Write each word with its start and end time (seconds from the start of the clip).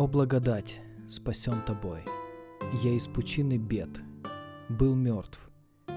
О 0.00 0.06
благодать, 0.06 0.80
спасен 1.10 1.62
тобой, 1.66 2.00
я 2.82 2.94
из 2.94 3.06
пучины 3.06 3.58
бед, 3.58 4.00
был 4.70 4.94
мертв 4.94 5.50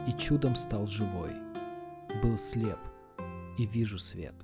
и 0.10 0.12
чудом 0.20 0.58
стал 0.58 0.88
живой, 0.88 1.32
был 2.22 2.38
слеп 2.38 2.80
и 3.58 3.66
вижу 3.66 3.98
свет. 3.98 4.36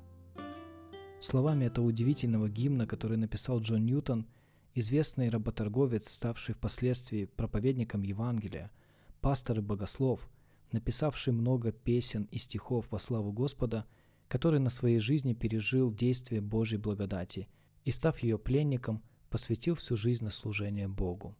Словами 1.19 1.65
этого 1.65 1.87
удивительного 1.87 2.47
гимна, 2.47 2.87
который 2.87 3.17
написал 3.17 3.59
Джон 3.59 3.83
Ньютон, 3.85 4.27
известный 4.75 5.27
работорговец, 5.27 6.09
ставший 6.09 6.55
впоследствии 6.55 7.25
проповедником 7.25 8.03
Евангелия, 8.03 8.71
пастор 9.19 9.57
и 9.57 9.61
богослов, 9.61 10.29
написавший 10.71 11.33
много 11.33 11.73
песен 11.73 12.29
и 12.31 12.37
стихов 12.37 12.85
во 12.91 12.99
славу 12.99 13.33
Господа, 13.33 13.85
который 14.29 14.61
на 14.61 14.69
своей 14.69 14.99
жизни 14.99 15.33
пережил 15.33 15.93
действие 15.93 16.39
Божьей 16.39 16.77
благодати 16.77 17.49
и, 17.83 17.91
став 17.91 18.19
ее 18.19 18.39
пленником, 18.39 19.03
посвятил 19.29 19.75
всю 19.75 19.95
жизнь 19.95 20.23
на 20.23 20.31
служение 20.31 20.87
Богу. 20.87 21.35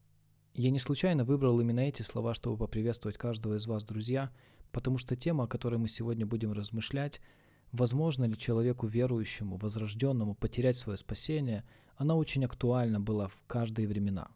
Я 0.54 0.72
не 0.72 0.80
случайно 0.80 1.24
выбрал 1.24 1.60
именно 1.60 1.82
эти 1.82 2.02
слова, 2.02 2.34
чтобы 2.34 2.58
поприветствовать 2.58 3.18
каждого 3.18 3.56
из 3.56 3.68
вас, 3.68 3.84
друзья, 3.84 4.32
потому 4.72 4.98
что 4.98 5.16
тема, 5.16 5.46
о 5.46 5.48
которой 5.48 5.78
мы 5.78 5.88
сегодня 5.88 6.26
будем 6.26 6.52
размышлять, 6.52 7.22
возможно 7.72 8.26
ли 8.26 8.38
человеку 8.38 8.88
верующему, 8.88 9.58
возрожденному 9.58 10.36
потерять 10.36 10.78
свое 10.78 10.98
спасение, 10.98 11.64
она 11.96 12.16
очень 12.16 12.46
актуальна 12.46 13.00
была 13.00 13.28
в 13.28 13.38
каждые 13.48 13.88
времена. 13.88 14.30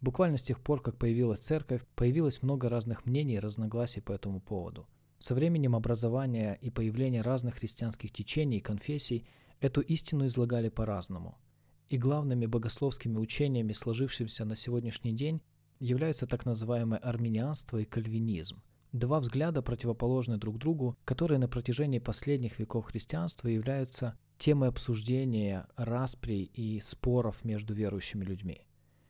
Буквально 0.00 0.38
с 0.38 0.42
тех 0.42 0.60
пор, 0.60 0.80
как 0.80 0.96
появилась 0.96 1.40
церковь, 1.40 1.84
появилось 1.94 2.42
много 2.42 2.68
разных 2.68 3.04
мнений 3.04 3.34
и 3.34 3.40
разногласий 3.40 4.00
по 4.00 4.12
этому 4.12 4.40
поводу. 4.40 4.86
Со 5.18 5.34
временем 5.34 5.74
образования 5.74 6.56
и 6.60 6.70
появления 6.70 7.22
разных 7.22 7.56
христианских 7.56 8.12
течений 8.12 8.58
и 8.58 8.62
конфессий 8.62 9.26
эту 9.60 9.80
истину 9.80 10.26
излагали 10.26 10.68
по-разному– 10.68 11.36
и 11.88 11.98
главными 11.98 12.46
богословскими 12.46 13.18
учениями, 13.18 13.72
сложившимися 13.72 14.44
на 14.44 14.56
сегодняшний 14.56 15.12
день, 15.12 15.40
являются 15.80 16.26
так 16.26 16.44
называемое 16.44 16.98
армянианство 16.98 17.78
и 17.78 17.84
кальвинизм. 17.84 18.62
Два 18.92 19.20
взгляда 19.20 19.62
противоположны 19.62 20.38
друг 20.38 20.58
другу, 20.58 20.96
которые 21.04 21.38
на 21.38 21.48
протяжении 21.48 21.98
последних 21.98 22.58
веков 22.58 22.86
христианства 22.86 23.48
являются 23.48 24.18
темой 24.38 24.70
обсуждения, 24.70 25.66
распри 25.76 26.50
и 26.54 26.80
споров 26.80 27.44
между 27.44 27.74
верующими 27.74 28.24
людьми. 28.24 28.62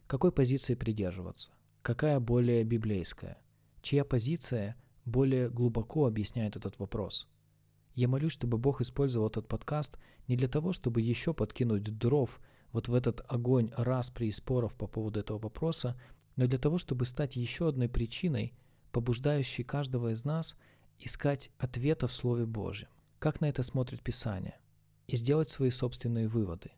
Какой 0.07 0.33
позиции 0.33 0.75
придерживаться? 0.75 1.53
Какая 1.83 2.19
более 2.19 2.65
библейская? 2.65 3.39
Чья 3.83 4.05
позиция 4.05 4.77
более 5.05 5.49
глубоко 5.49 6.07
объясняет 6.07 6.57
этот 6.57 6.79
вопрос? 6.79 7.29
Я 7.95 8.09
молюсь, 8.09 8.33
чтобы 8.33 8.59
Бог 8.59 8.81
использовал 8.81 9.29
этот 9.29 9.49
подкаст 9.49 9.97
не 10.27 10.37
для 10.37 10.49
того, 10.49 10.73
чтобы 10.73 11.01
еще 11.01 11.35
подкинуть 11.35 11.99
дров 11.99 12.41
вот 12.73 12.89
в 12.89 12.95
этот 12.95 13.23
огонь 13.29 13.71
распри 13.77 14.27
и 14.27 14.33
споров 14.33 14.75
по 14.75 14.87
поводу 14.87 15.21
этого 15.21 15.39
вопроса, 15.39 15.99
но 16.37 16.47
для 16.47 16.59
того, 16.59 16.79
чтобы 16.79 17.07
стать 17.07 17.37
еще 17.37 17.69
одной 17.69 17.89
причиной, 17.89 18.55
побуждающей 18.93 19.65
каждого 19.65 20.13
из 20.13 20.25
нас 20.25 20.57
искать 20.99 21.51
ответа 21.59 22.07
в 22.07 22.13
Слове 22.13 22.47
Божьем. 22.47 22.89
Как 23.19 23.41
на 23.41 23.49
это 23.49 23.63
смотрит 23.63 24.03
Писание? 24.03 24.59
И 25.07 25.17
сделать 25.17 25.49
свои 25.49 25.71
собственные 25.71 26.29
выводы. 26.29 26.71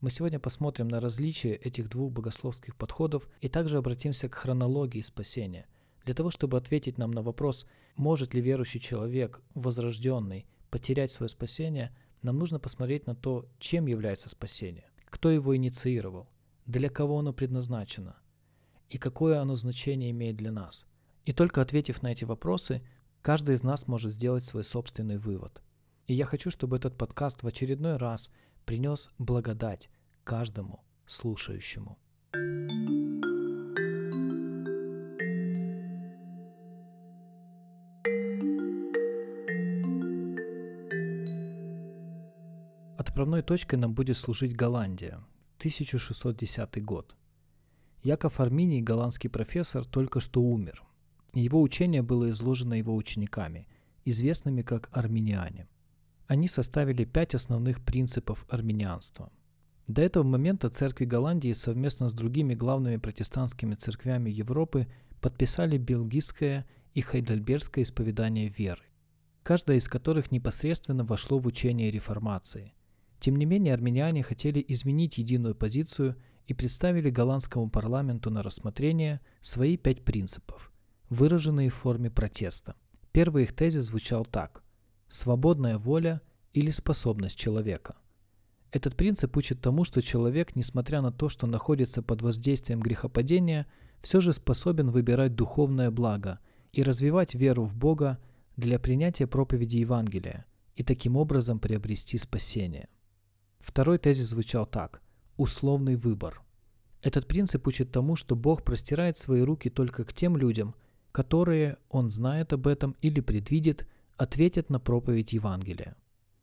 Мы 0.00 0.10
сегодня 0.10 0.40
посмотрим 0.40 0.88
на 0.88 1.00
различия 1.00 1.54
этих 1.54 1.88
двух 1.88 2.12
богословских 2.12 2.74
подходов 2.76 3.28
и 3.40 3.48
также 3.48 3.78
обратимся 3.78 4.28
к 4.28 4.34
хронологии 4.34 5.00
спасения, 5.00 5.66
для 6.04 6.14
того, 6.14 6.30
чтобы 6.30 6.56
ответить 6.56 6.98
нам 6.98 7.12
на 7.12 7.22
вопрос, 7.22 7.66
может 7.94 8.34
ли 8.34 8.40
верующий 8.40 8.80
человек, 8.80 9.40
возрожденный, 9.54 10.46
потерять 10.70 11.12
свое 11.12 11.30
спасение, 11.30 11.96
нам 12.22 12.36
нужно 12.38 12.58
посмотреть 12.58 13.06
на 13.06 13.14
то, 13.14 13.48
чем 13.60 13.86
является 13.86 14.28
спасение 14.28 14.91
кто 15.12 15.30
его 15.30 15.54
инициировал, 15.54 16.26
для 16.64 16.88
кого 16.88 17.18
оно 17.18 17.34
предназначено 17.34 18.16
и 18.88 18.96
какое 18.96 19.40
оно 19.40 19.56
значение 19.56 20.10
имеет 20.10 20.36
для 20.36 20.50
нас. 20.50 20.86
И 21.26 21.34
только 21.34 21.60
ответив 21.60 22.02
на 22.02 22.12
эти 22.12 22.24
вопросы, 22.24 22.82
каждый 23.20 23.54
из 23.54 23.62
нас 23.62 23.86
может 23.86 24.10
сделать 24.10 24.44
свой 24.44 24.64
собственный 24.64 25.18
вывод. 25.18 25.62
И 26.06 26.14
я 26.14 26.24
хочу, 26.24 26.50
чтобы 26.50 26.78
этот 26.78 26.96
подкаст 26.96 27.42
в 27.42 27.46
очередной 27.46 27.98
раз 27.98 28.30
принес 28.64 29.10
благодать 29.18 29.90
каждому 30.24 30.82
слушающему. 31.06 31.98
Отправной 43.22 43.42
точкой 43.42 43.76
нам 43.76 43.94
будет 43.94 44.16
служить 44.16 44.56
Голландия, 44.56 45.22
1610 45.58 46.84
год. 46.84 47.14
Яков 48.02 48.40
Арминий, 48.40 48.82
голландский 48.82 49.30
профессор, 49.30 49.84
только 49.84 50.18
что 50.18 50.42
умер. 50.42 50.82
Его 51.32 51.62
учение 51.62 52.02
было 52.02 52.30
изложено 52.30 52.74
его 52.74 52.96
учениками, 52.96 53.68
известными 54.04 54.62
как 54.62 54.88
армяне. 54.90 55.68
Они 56.26 56.48
составили 56.48 57.04
пять 57.04 57.36
основных 57.36 57.84
принципов 57.84 58.44
армянианства. 58.48 59.30
До 59.86 60.02
этого 60.02 60.24
момента 60.24 60.68
церкви 60.68 61.04
Голландии 61.04 61.52
совместно 61.52 62.08
с 62.08 62.14
другими 62.14 62.56
главными 62.56 62.96
протестантскими 62.96 63.76
церквями 63.76 64.30
Европы 64.30 64.88
подписали 65.20 65.78
Белгийское 65.78 66.66
и 66.92 67.02
Хайдельбергское 67.02 67.84
исповедание 67.84 68.48
веры, 68.48 68.82
каждое 69.44 69.76
из 69.76 69.86
которых 69.86 70.32
непосредственно 70.32 71.04
вошло 71.04 71.38
в 71.38 71.46
учение 71.46 71.92
реформации– 71.92 72.74
тем 73.22 73.36
не 73.36 73.46
менее, 73.46 73.72
армяне 73.72 74.24
хотели 74.24 74.64
изменить 74.66 75.16
единую 75.16 75.54
позицию 75.54 76.16
и 76.48 76.54
представили 76.54 77.08
голландскому 77.08 77.70
парламенту 77.70 78.30
на 78.30 78.42
рассмотрение 78.42 79.20
свои 79.40 79.76
пять 79.76 80.04
принципов, 80.04 80.72
выраженные 81.08 81.70
в 81.70 81.74
форме 81.74 82.10
протеста. 82.10 82.74
Первый 83.12 83.44
их 83.44 83.52
тезис 83.52 83.84
звучал 83.84 84.24
так– 84.24 84.64
«свободная 85.08 85.78
воля 85.78 86.20
или 86.52 86.70
способность 86.70 87.38
человека». 87.38 87.94
Этот 88.72 88.96
принцип 88.96 89.36
учит 89.36 89.60
тому, 89.60 89.84
что 89.84 90.02
человек, 90.02 90.56
несмотря 90.56 91.00
на 91.00 91.12
то, 91.12 91.28
что 91.28 91.46
находится 91.46 92.02
под 92.02 92.22
воздействием 92.22 92.80
грехопадения, 92.80 93.68
все 94.00 94.20
же 94.20 94.32
способен 94.32 94.90
выбирать 94.90 95.36
духовное 95.36 95.92
благо 95.92 96.40
и 96.72 96.82
развивать 96.82 97.36
веру 97.36 97.66
в 97.66 97.76
Бога 97.76 98.18
для 98.56 98.80
принятия 98.80 99.28
проповеди 99.28 99.76
Евангелия 99.76 100.44
и 100.74 100.82
таким 100.82 101.16
образом 101.16 101.60
приобрести 101.60 102.18
спасение. 102.18 102.88
Второй 103.62 103.98
тезис 103.98 104.26
звучал 104.26 104.66
так– 104.66 105.00
условный 105.36 105.94
выбор. 105.94 106.42
Этот 107.00 107.26
принцип 107.26 107.66
учит 107.66 107.92
тому, 107.92 108.16
что 108.16 108.36
Бог 108.36 108.64
простирает 108.64 109.16
свои 109.16 109.40
руки 109.40 109.70
только 109.70 110.04
к 110.04 110.12
тем 110.12 110.36
людям, 110.36 110.74
которые, 111.12 111.78
Он 111.88 112.10
знает 112.10 112.52
об 112.52 112.66
этом 112.66 112.96
или 113.00 113.20
предвидит, 113.20 113.86
ответят 114.16 114.68
на 114.68 114.80
проповедь 114.80 115.32
Евангелия. 115.32 115.96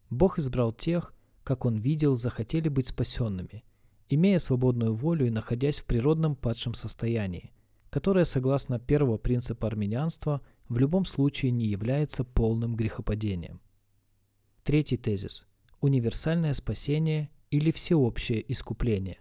Бог 0.09 0.39
избрал 0.39 0.71
тех, 0.71 1.13
как 1.43 1.65
Он 1.65 1.77
видел, 1.77 2.15
захотели 2.15 2.69
быть 2.69 2.87
спасенными, 2.87 3.63
имея 4.07 4.39
свободную 4.39 4.93
волю 4.93 5.27
и 5.27 5.31
находясь 5.31 5.79
в 5.79 5.85
природном 5.85 6.35
падшем 6.35 6.73
состоянии, 6.73 7.51
которое, 7.89 8.23
согласно 8.23 8.79
первого 8.79 9.17
принципа 9.17 9.67
армянианства, 9.67 10.41
в 10.69 10.77
любом 10.77 11.05
случае 11.05 11.51
не 11.51 11.67
является 11.67 12.23
полным 12.23 12.75
грехопадением. 12.75 13.59
Третий 14.63 14.97
тезис 14.97 15.48
универсальное 15.81 16.53
спасение 16.53 17.29
или 17.49 17.71
всеобщее 17.71 18.49
искупление. 18.51 19.19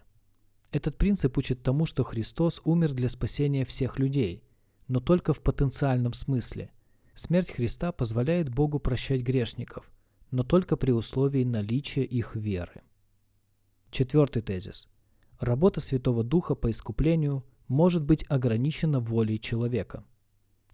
Этот 0.70 0.96
принцип 0.96 1.38
учит 1.38 1.62
тому, 1.62 1.86
что 1.86 2.04
Христос 2.04 2.60
умер 2.64 2.92
для 2.92 3.08
спасения 3.08 3.64
всех 3.64 3.98
людей, 3.98 4.42
но 4.86 5.00
только 5.00 5.32
в 5.32 5.40
потенциальном 5.40 6.12
смысле. 6.12 6.70
Смерть 7.14 7.50
Христа 7.50 7.90
позволяет 7.92 8.48
Богу 8.48 8.78
прощать 8.78 9.22
грешников, 9.22 9.90
но 10.30 10.42
только 10.42 10.76
при 10.76 10.92
условии 10.92 11.44
наличия 11.44 12.04
их 12.04 12.36
веры. 12.36 12.82
Четвертый 13.90 14.42
тезис. 14.42 14.88
Работа 15.40 15.80
Святого 15.80 16.22
Духа 16.22 16.54
по 16.54 16.70
искуплению 16.70 17.44
может 17.66 18.04
быть 18.04 18.24
ограничена 18.28 19.00
волей 19.00 19.40
человека– 19.40 20.04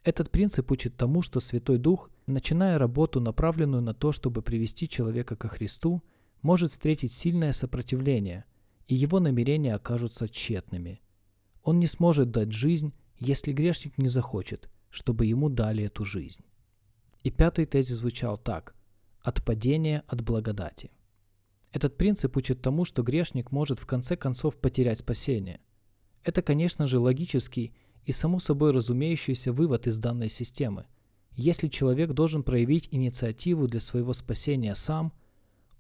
этот 0.05 0.31
принцип 0.31 0.71
учит 0.71 0.97
тому, 0.97 1.23
что 1.23 1.41
Святой 1.41 1.79
Дух, 1.79 2.11
начиная 2.26 2.79
работу, 2.79 3.21
направленную 3.21 3.82
на 3.82 3.94
то, 3.94 4.12
чтобы 4.12 4.43
привести 4.43 4.88
человека 4.88 5.37
ко 5.37 5.49
Христу, 5.49 6.03
может 6.43 6.73
встретить 6.73 7.12
сильное 7.12 7.53
сопротивление, 7.53 8.44
и 8.87 8.94
его 8.94 9.21
намерения 9.21 9.75
окажутся 9.75 10.29
тщетными. 10.29 11.00
Он 11.62 11.79
не 11.79 11.87
сможет 11.87 12.31
дать 12.31 12.53
жизнь, 12.53 12.93
если 13.19 13.53
грешник 13.53 13.97
не 13.99 14.09
захочет, 14.09 14.69
чтобы 14.91 15.26
ему 15.26 15.49
дали 15.49 15.85
эту 15.85 16.05
жизнь. 16.05 16.44
И 17.23 17.31
пятый 17.31 17.65
тезис 17.65 17.97
звучал 17.97 18.37
так– 18.37 18.75
от 19.25 19.43
падения 19.43 20.05
от 20.06 20.23
благодати. 20.23 20.91
Этот 21.73 21.97
принцип 21.97 22.37
учит 22.37 22.61
тому, 22.61 22.85
что 22.85 23.03
грешник 23.03 23.50
может 23.50 23.81
в 23.81 23.87
конце 23.87 24.17
концов 24.17 24.55
потерять 24.56 24.99
спасение. 24.99 25.61
Это, 26.23 26.43
конечно 26.43 26.87
же, 26.87 26.99
логический 26.99 27.75
и 28.05 28.12
само 28.12 28.38
собой 28.38 28.73
разумеющийся 28.73 29.50
вывод 29.53 29.87
из 29.87 29.99
данной 29.99 30.29
системы. 30.29 30.85
Если 31.37 31.69
человек 31.69 32.13
должен 32.13 32.43
проявить 32.43 32.89
инициативу 32.93 33.67
для 33.67 33.81
своего 33.81 34.13
спасения 34.13 34.75
сам, 34.75 35.13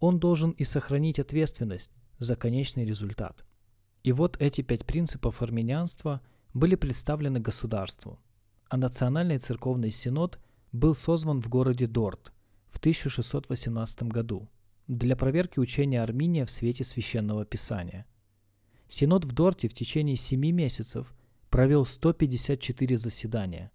он 0.00 0.18
должен 0.18 0.50
и 0.50 0.64
сохранить 0.64 1.18
ответственность 1.18 1.92
за 2.18 2.36
конечный 2.36 2.84
результат. 2.84 3.44
И 4.02 4.12
вот 4.12 4.36
эти 4.40 4.60
пять 4.62 4.84
принципов 4.84 5.42
армянианства 5.42 6.20
были 6.52 6.74
представлены 6.74 7.40
государству, 7.40 8.18
а 8.68 8.76
Национальный 8.76 9.38
церковный 9.38 9.90
синод 9.90 10.38
был 10.72 10.94
созван 10.94 11.40
в 11.40 11.48
городе 11.48 11.86
Дорт 11.86 12.32
в 12.68 12.78
1618 12.78 14.02
году 14.04 14.48
для 14.88 15.16
проверки 15.16 15.58
учения 15.60 16.02
Армения 16.02 16.44
в 16.44 16.50
свете 16.50 16.84
священного 16.84 17.44
писания. 17.44 18.06
Синод 18.88 19.24
в 19.24 19.32
Дорте 19.32 19.68
в 19.68 19.74
течение 19.74 20.16
семи 20.16 20.52
месяцев 20.52 21.14
провел 21.48 21.86
154 21.86 22.98
заседания, 22.98 23.70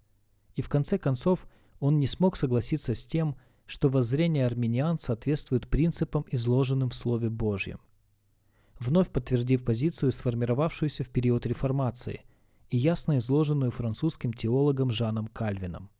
и 0.54 0.62
в 0.62 0.68
конце 0.68 0.98
концов 0.98 1.48
он 1.80 1.98
не 1.98 2.06
смог 2.06 2.36
согласиться 2.36 2.94
с 2.94 3.04
тем, 3.04 3.36
что 3.66 3.88
воззрение 3.88 4.46
армян 4.46 4.98
соответствует 4.98 5.68
принципам, 5.68 6.26
изложенным 6.30 6.90
в 6.90 6.94
Слове 6.94 7.30
Божьем. 7.30 7.80
Вновь 8.78 9.10
подтвердив 9.10 9.64
позицию, 9.64 10.12
сформировавшуюся 10.12 11.04
в 11.04 11.10
период 11.10 11.46
реформации 11.46 12.24
и 12.68 12.76
ясно 12.76 13.18
изложенную 13.18 13.70
французским 13.70 14.32
теологом 14.32 14.90
Жаном 14.90 15.26
Кальвином. 15.26 15.90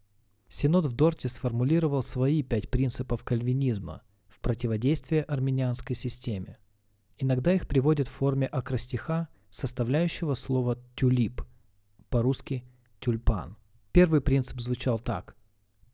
Синод 0.49 0.87
в 0.87 0.93
Дорте 0.93 1.29
сформулировал 1.29 2.03
свои 2.03 2.43
пять 2.43 2.71
принципов 2.71 3.23
кальвинизма 3.23 4.03
в 4.29 4.41
противодействие 4.41 5.23
армянской 5.23 5.95
системе. 5.95 6.59
Иногда 7.19 7.53
их 7.53 7.69
приводят 7.69 8.09
в 8.09 8.13
форме 8.13 8.47
акростиха, 8.47 9.29
составляющего 9.51 10.35
слово 10.35 10.79
«тюлип», 10.97 11.43
по-русски 12.09 12.65
«тюльпан». 12.99 13.57
Первый 13.93 14.21
принцип 14.21 14.61
звучал 14.61 14.99
так– 14.99 15.37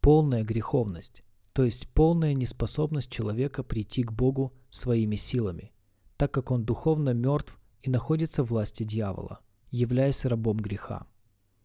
полная 0.06 0.44
греховность 0.44 1.24
то 1.56 1.64
есть 1.64 1.88
полная 1.88 2.32
неспособность 2.32 3.10
человека 3.10 3.64
прийти 3.64 4.04
к 4.04 4.12
Богу 4.12 4.52
своими 4.68 5.16
силами, 5.16 5.72
так 6.16 6.30
как 6.30 6.52
он 6.52 6.64
духовно 6.64 7.14
мертв 7.14 7.58
и 7.82 7.88
находится 7.88 8.44
в 8.44 8.50
власти 8.50 8.84
дьявола, 8.84 9.40
являясь 9.70 10.26
рабом 10.26 10.58
греха. 10.58 11.06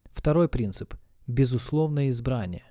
Второй 0.06 0.48
принцип– 0.48 0.96
безусловное 1.28 2.10
избрание, 2.10 2.64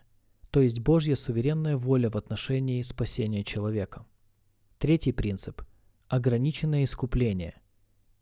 то 0.50 0.60
есть 0.60 0.80
Божья 0.80 1.14
суверенная 1.14 1.76
воля 1.76 2.08
в 2.08 2.16
отношении 2.16 2.80
спасения 2.80 3.44
человека. 3.44 4.06
Третий 4.78 5.12
принцип– 5.12 5.62
ограниченное 6.08 6.82
искупление 6.82 7.60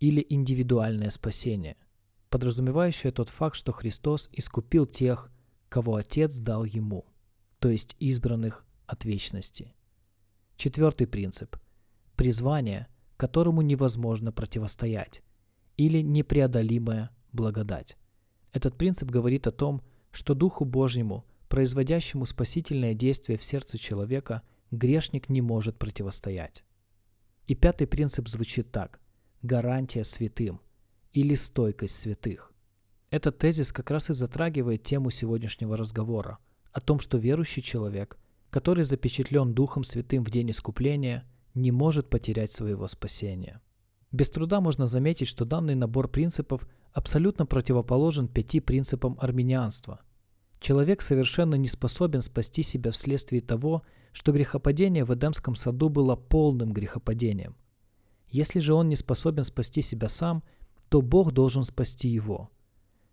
или 0.01 0.27
индивидуальное 0.29 1.11
спасение, 1.11 1.77
подразумевающее 2.31 3.13
тот 3.13 3.29
факт, 3.29 3.55
что 3.55 3.71
Христос 3.71 4.29
искупил 4.33 4.87
тех, 4.87 5.31
кого 5.69 5.95
Отец 5.95 6.41
дал 6.41 6.65
Ему, 6.65 7.07
то 7.59 7.71
есть 7.71 7.97
избранных 7.99 8.65
от 8.87 9.05
вечности. 9.05 9.75
Четвертый 10.57 11.07
принцип– 11.07 11.57
призвание, 12.17 12.87
которому 13.17 13.63
невозможно 13.63 14.33
противостоять, 14.33 15.23
или 15.77 16.01
непреодолимая 16.01 17.11
благодать. 17.33 17.97
Этот 18.53 18.77
принцип 18.77 19.11
говорит 19.11 19.47
о 19.47 19.53
том, 19.53 19.83
что 20.11 20.35
Духу 20.35 20.65
Божьему, 20.65 21.25
производящему 21.49 22.27
спасительное 22.27 22.95
действие 22.95 23.39
в 23.39 23.45
сердце 23.45 23.79
человека, 23.79 24.43
грешник 24.71 25.29
не 25.29 25.41
может 25.41 25.79
противостоять. 25.79 26.65
И 27.47 27.55
пятый 27.55 27.87
принцип 27.87 28.29
звучит 28.29 28.71
так– 28.71 29.01
гарантия 29.43 30.05
святым 30.05 30.61
или 31.13 31.35
стойкость 31.35 31.97
святых. 31.97 32.53
Этот 33.11 33.39
тезис 33.39 33.73
как 33.73 33.91
раз 33.91 34.11
и 34.11 34.13
затрагивает 34.13 34.83
тему 34.83 35.11
сегодняшнего 35.11 35.77
разговора 35.77 36.39
о 36.79 36.81
том, 36.81 36.99
что 36.99 37.19
верующий 37.19 37.63
человек– 37.63 38.19
который 38.51 38.85
запечатлен 38.85 39.53
Духом 39.55 39.85
Святым 39.85 40.25
в 40.25 40.31
день 40.31 40.51
искупления, 40.51 41.25
не 41.55 41.71
может 41.71 42.09
потерять 42.09 42.53
своего 42.53 42.87
спасения. 42.87 43.61
Без 44.11 44.31
труда 44.31 44.61
можно 44.61 44.87
заметить, 44.87 45.29
что 45.29 45.45
данный 45.45 45.75
набор 45.75 46.09
принципов 46.09 46.67
абсолютно 46.93 47.45
противоположен 47.47 48.29
пяти 48.29 48.61
принципам 48.61 49.19
армянианства. 49.21 50.01
Человек 50.61 51.03
совершенно 51.03 51.57
не 51.57 51.69
способен 51.69 52.21
спасти 52.21 52.63
себя 52.63 52.91
вследствие 52.91 53.43
того, 53.43 53.83
что 54.13 54.33
грехопадение 54.33 55.05
в 55.05 55.15
Эдемском 55.15 55.55
саду 55.55 55.89
было 55.89 56.17
полным 56.17 56.73
грехопадением. 56.73 57.55
Если 58.29 58.61
же 58.61 58.75
он 58.75 58.89
не 58.89 58.97
способен 58.97 59.45
спасти 59.45 59.83
себя 59.83 60.09
сам, 60.09 60.43
то 60.89 61.03
Бог 61.03 61.33
должен 61.33 61.65
спасти 61.65 62.09
его. 62.09 62.51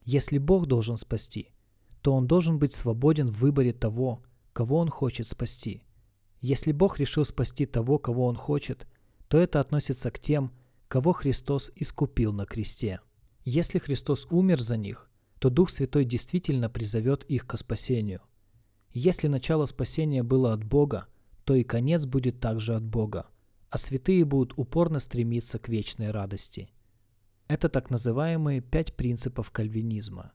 Если 0.04 0.38
Бог 0.38 0.66
должен 0.66 0.98
спасти, 0.98 1.50
то 2.06 2.14
он 2.14 2.28
должен 2.28 2.60
быть 2.60 2.72
свободен 2.72 3.32
в 3.32 3.40
выборе 3.40 3.74
того, 3.74 4.22
кого 4.54 4.78
он 4.78 4.90
хочет 4.90 5.28
спасти. 5.28 5.82
Если 6.40 6.72
Бог 6.72 7.00
решил 7.00 7.26
спасти 7.26 7.66
того, 7.66 7.98
кого 7.98 8.28
он 8.28 8.36
хочет, 8.36 8.86
то 9.28 9.40
это 9.40 9.60
относится 9.60 10.12
к 10.12 10.20
тем, 10.20 10.52
кого 10.88 11.14
Христос 11.14 11.72
искупил 11.76 12.32
на 12.32 12.46
кресте. 12.46 13.00
Если 13.44 13.80
Христос 13.80 14.28
умер 14.30 14.62
за 14.62 14.78
них, 14.78 15.10
то 15.40 15.50
Дух 15.50 15.72
Святой 15.72 16.06
действительно 16.06 16.70
призовет 16.70 17.24
их 17.24 17.48
к 17.48 17.58
спасению. 17.58 18.22
Если 18.92 19.28
начало 19.28 19.66
спасения 19.66 20.22
было 20.22 20.54
от 20.54 20.64
Бога, 20.64 21.08
то 21.44 21.56
и 21.56 21.64
конец 21.64 22.06
будет 22.06 22.40
также 22.40 22.76
от 22.76 22.84
Бога, 22.84 23.26
а 23.72 23.80
святые 23.80 24.26
будут 24.26 24.54
упорно 24.58 25.00
стремиться 25.00 25.58
к 25.58 25.70
вечной 25.70 26.12
радости. 26.12 26.70
Это 27.48 27.68
так 27.68 27.90
называемые 27.90 28.62
пять 28.62 28.96
принципов 28.96 29.50
кальвинизма. 29.50 30.34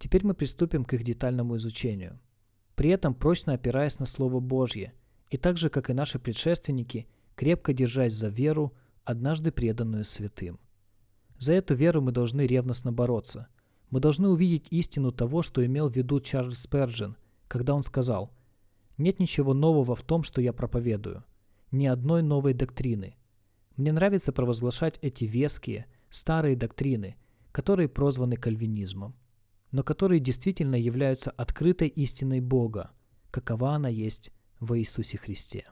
Теперь 0.00 0.26
мы 0.26 0.34
приступим 0.34 0.84
к 0.84 0.94
их 0.94 1.04
детальному 1.04 1.56
изучению– 1.58 2.18
при 2.80 2.88
этом 2.88 3.12
прочно 3.12 3.52
опираясь 3.52 3.98
на 3.98 4.06
Слово 4.06 4.40
Божье, 4.40 4.94
и 5.28 5.36
так 5.36 5.58
же, 5.58 5.68
как 5.68 5.90
и 5.90 5.92
наши 5.92 6.18
предшественники, 6.18 7.06
крепко 7.34 7.74
держась 7.74 8.14
за 8.14 8.28
веру, 8.28 8.72
однажды 9.04 9.52
преданную 9.52 10.04
святым. 10.06 10.58
За 11.38 11.52
эту 11.52 11.74
веру 11.74 12.00
мы 12.00 12.10
должны 12.10 12.46
ревностно 12.46 12.90
бороться. 12.90 13.48
Мы 13.90 14.00
должны 14.00 14.30
увидеть 14.30 14.66
истину 14.70 15.12
того, 15.12 15.42
что 15.42 15.62
имел 15.66 15.90
в 15.90 15.94
виду 15.94 16.20
Чарльз 16.20 16.60
Спержин, 16.60 17.18
когда 17.48 17.74
он 17.74 17.82
сказал 17.82 18.32
«Нет 18.96 19.20
ничего 19.20 19.52
нового 19.52 19.94
в 19.94 20.00
том, 20.00 20.22
что 20.22 20.40
я 20.40 20.54
проповедую, 20.54 21.22
ни 21.72 21.84
одной 21.84 22.22
новой 22.22 22.54
доктрины. 22.54 23.14
Мне 23.76 23.92
нравится 23.92 24.32
провозглашать 24.32 24.98
эти 25.02 25.26
веские, 25.26 25.84
старые 26.08 26.56
доктрины, 26.56 27.16
которые 27.52 27.90
прозваны 27.90 28.36
кальвинизмом 28.36 29.14
но 29.72 29.82
которые 29.82 30.20
действительно 30.20 30.74
являются 30.74 31.30
открытой 31.30 31.88
истиной 31.88 32.40
Бога, 32.40 32.90
какова 33.30 33.74
она 33.74 33.88
есть 33.88 34.32
во 34.58 34.78
Иисусе 34.78 35.18
Христе. 35.18 35.66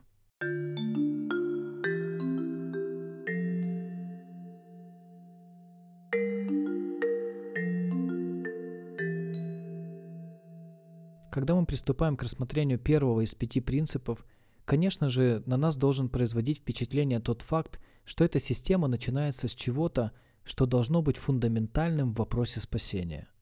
Когда 11.31 11.55
мы 11.55 11.67
приступаем 11.67 12.17
к 12.17 12.23
рассмотрению 12.23 12.81
первого 12.81 13.21
из 13.21 13.35
пяти 13.35 13.61
принципов, 13.61 14.27
конечно 14.65 15.09
же, 15.09 15.43
на 15.47 15.57
нас 15.57 15.77
должен 15.77 16.09
производить 16.09 16.59
впечатление 16.59 17.21
тот 17.21 17.43
факт, 17.43 17.81
что 18.05 18.25
эта 18.25 18.41
система 18.41 18.89
начинается 18.89 19.47
с 19.47 19.55
чего-то, 19.55 20.13
что 20.43 20.67
должно 20.67 21.01
быть 21.03 21.17
фундаментальным 21.17 22.13
в 22.13 22.19
вопросе 22.19 22.61
спасения– 22.61 23.29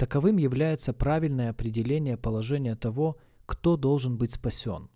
Таковым 0.00 0.38
является 0.38 0.94
правильное 0.94 1.50
определение 1.50 2.16
положения 2.16 2.74
того, 2.74 3.18
кто 3.44 3.76
должен 3.76 4.16
быть 4.16 4.32
спасен. 4.32 4.88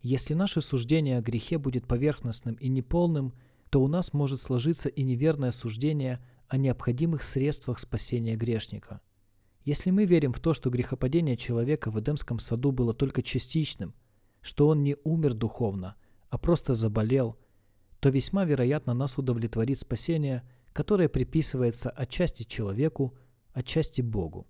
Если 0.00 0.32
наше 0.32 0.62
суждение 0.62 1.18
о 1.18 1.20
грехе 1.20 1.58
будет 1.58 1.86
поверхностным 1.86 2.54
и 2.54 2.70
неполным, 2.70 3.34
то 3.68 3.82
у 3.82 3.88
нас 3.88 4.14
может 4.14 4.40
сложиться 4.40 4.88
и 4.88 5.02
неверное 5.02 5.50
суждение 5.50 6.24
о 6.48 6.56
необходимых 6.56 7.24
средствах 7.24 7.78
спасения 7.78 8.36
грешника. 8.36 9.02
Если 9.66 9.90
мы 9.90 10.06
верим 10.06 10.32
в 10.32 10.40
то, 10.40 10.54
что 10.54 10.70
грехопадение 10.70 11.36
человека 11.36 11.90
в 11.90 12.00
Эдемском 12.00 12.38
саду 12.38 12.72
было 12.72 12.94
только 12.94 13.22
частичным, 13.22 13.92
что 14.40 14.68
он 14.68 14.82
не 14.82 14.96
умер 15.04 15.34
духовно, 15.34 15.94
а 16.30 16.38
просто 16.38 16.72
заболел, 16.72 17.36
то 18.00 18.08
весьма 18.08 18.46
вероятно 18.46 18.94
нас 18.94 19.18
удовлетворит 19.18 19.78
спасение, 19.78 20.42
которое 20.72 21.10
приписывается 21.10 21.90
отчасти 21.90 22.44
человеку, 22.44 23.14
отчасти 23.58 24.02
Богу. 24.02 24.46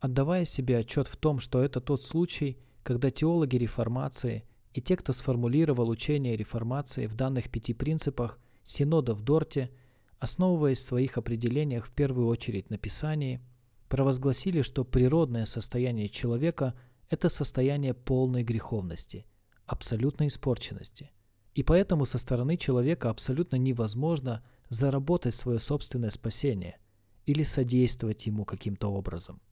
Отдавая 0.00 0.44
себе 0.44 0.78
отчет 0.78 1.06
в 1.06 1.16
том, 1.16 1.38
что 1.38 1.62
это 1.62 1.80
тот 1.80 2.02
случай, 2.02 2.58
когда 2.82 3.10
теологи 3.10 3.56
реформации 3.56 4.44
и 4.72 4.80
те, 4.80 4.96
кто 4.96 5.12
сформулировал 5.12 5.90
учение 5.90 6.36
реформации 6.36 7.06
в 7.06 7.14
данных 7.14 7.50
пяти 7.50 7.74
принципах 7.74 8.38
Синода 8.62 9.14
в 9.14 9.20
Дорте, 9.22 9.70
основываясь 10.18 10.78
в 10.78 10.86
своих 10.86 11.18
определениях 11.18 11.86
в 11.86 11.92
первую 11.92 12.26
очередь 12.26 12.70
на 12.70 12.78
Писании, 12.78 13.40
провозгласили, 13.88 14.62
что 14.62 14.84
природное 14.84 15.44
состояние 15.44 16.08
человека– 16.08 16.74
это 17.10 17.28
состояние 17.28 17.92
полной 17.92 18.44
греховности, 18.44 19.26
абсолютной 19.66 20.28
испорченности. 20.28 21.10
И 21.54 21.62
поэтому 21.62 22.06
со 22.06 22.16
стороны 22.16 22.56
человека 22.56 23.10
абсолютно 23.10 23.56
невозможно 23.56 24.42
заработать 24.70 25.34
свое 25.34 25.58
собственное 25.58 26.10
спасение– 26.10 26.78
или 27.28 27.42
содействовать 27.42 28.24
ему 28.24 28.46
каким-то 28.46 28.90
образом. 28.90 29.42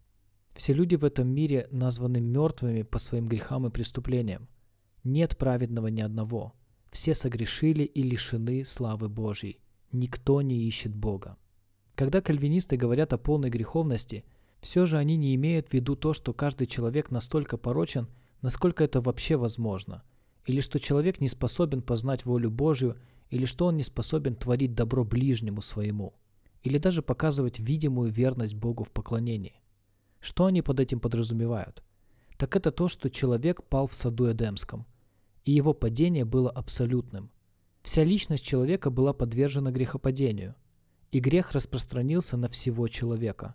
Все 0.55 0.73
люди 0.73 0.97
в 0.97 1.05
этом 1.05 1.29
мире 1.29 1.69
названы 1.71 2.21
мертвыми 2.21 2.81
по 2.81 2.99
своим 2.99 3.29
грехам 3.29 3.67
и 3.67 3.71
преступлениям. 3.71 4.49
Нет 5.05 5.37
праведного 5.37 5.89
ни 5.89 6.01
одного. 6.01 6.55
Все 6.91 7.13
согрешили 7.13 7.83
и 7.83 8.03
лишены 8.03 8.65
славы 8.65 9.11
Божьей. 9.11 9.61
Никто 9.93 10.41
не 10.41 10.67
ищет 10.67 10.95
Бога. 10.95 11.37
Когда 11.95 12.23
кальвинисты 12.23 12.79
говорят 12.79 13.13
о 13.13 13.19
полной 13.19 13.51
греховности, 13.51 14.25
все 14.63 14.87
же 14.87 14.97
они 14.97 15.19
не 15.19 15.35
имеют 15.35 15.69
в 15.69 15.75
виду 15.75 15.97
то, 15.97 16.15
что 16.15 16.33
каждый 16.33 16.67
человек 16.67 17.11
настолько 17.11 17.59
порочен, 17.59 18.09
насколько 18.41 18.85
это 18.85 19.03
вообще 19.03 19.37
возможно, 19.37 20.03
или 20.47 20.63
что 20.63 20.81
человек 20.81 21.21
не 21.21 21.29
способен 21.29 21.83
познать 21.83 22.25
волю 22.25 22.51
Божью, 22.51 22.97
или 23.29 23.45
что 23.45 23.67
он 23.67 23.77
не 23.77 23.83
способен 23.83 24.35
творить 24.35 24.75
добро 24.75 25.05
ближнему 25.05 25.61
своему, 25.61 26.15
или 26.67 26.79
даже 26.79 27.01
показывать 27.01 27.61
видимую 27.61 28.11
верность 28.11 28.57
Богу 28.57 28.83
в 28.83 28.91
поклонении. 28.91 29.63
Что 30.19 30.47
они 30.47 30.63
под 30.63 30.81
этим 30.81 30.99
подразумевают? 30.99 31.85
Так 32.39 32.57
это 32.57 32.73
то, 32.73 32.89
что 32.89 33.09
человек 33.09 33.63
пал 33.63 33.87
в 33.87 33.95
саду 33.95 34.33
Эдемском, 34.33 34.85
и 35.45 35.53
его 35.53 35.75
падение 35.75 36.25
было 36.25 36.51
абсолютным. 36.51 37.31
Вся 37.83 38.03
личность 38.03 38.45
человека 38.45 38.91
была 38.91 39.13
подвержена 39.13 39.71
грехопадению, 39.71 40.57
и 41.13 41.21
грех 41.21 41.53
распространился 41.53 42.37
на 42.37 42.49
всего 42.49 42.89
человека, 42.89 43.55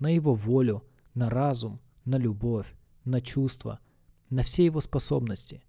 на 0.00 0.08
его 0.08 0.34
волю, 0.34 0.82
на 1.14 1.30
разум, 1.30 1.80
на 2.04 2.18
любовь, 2.18 2.74
на 3.04 3.20
чувства, 3.20 3.78
на 4.30 4.42
все 4.42 4.64
его 4.64 4.80
способности. 4.80 5.62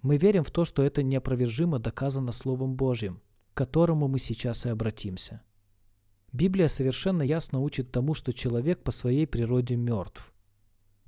Мы 0.00 0.16
верим 0.16 0.44
в 0.44 0.52
то, 0.52 0.64
что 0.64 0.84
это 0.84 1.02
неопровержимо 1.02 1.80
доказано 1.80 2.30
Словом 2.30 2.76
Божьим, 2.76 3.20
к 3.52 3.56
которому 3.56 4.06
мы 4.06 4.20
сейчас 4.20 4.64
и 4.64 4.68
обратимся. 4.68 5.42
Библия 6.32 6.68
совершенно 6.68 7.22
ясно 7.22 7.60
учит 7.60 7.90
тому, 7.90 8.14
что 8.14 8.32
человек 8.32 8.82
по 8.82 8.90
своей 8.92 9.26
природе 9.26 9.76
мертв. 9.76 10.32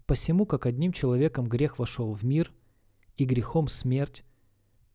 Посему, 0.06 0.46
как 0.46 0.66
одним 0.66 0.92
человеком 0.92 1.46
грех 1.46 1.78
вошел 1.78 2.12
в 2.12 2.24
мир, 2.24 2.52
и 3.16 3.24
грехом 3.24 3.68
смерть, 3.68 4.24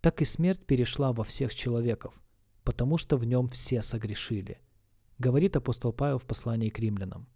так 0.02 0.22
и 0.22 0.26
смерть 0.26 0.66
перешла 0.66 1.14
во 1.14 1.24
всех 1.24 1.56
человеков, 1.56 2.22
потому 2.64 2.98
что 2.98 3.16
в 3.16 3.26
нем 3.26 3.48
все 3.48 3.82
согрешили, 3.82 4.60
говорит 5.18 5.56
апостол 5.56 5.94
Павел 5.94 6.20
в 6.20 6.26
послании 6.26 6.70
к 6.70 6.80
римлянам. 6.80 7.28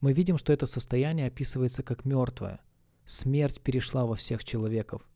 Мы 0.00 0.12
видим, 0.12 0.36
что 0.36 0.52
это 0.52 0.66
состояние 0.66 1.28
описывается 1.28 1.82
как 1.82 2.04
мертвое. 2.04 2.60
Смерть 3.06 3.60
перешла 3.62 4.04
во 4.04 4.16
всех 4.16 4.44
человеков. 4.44 5.08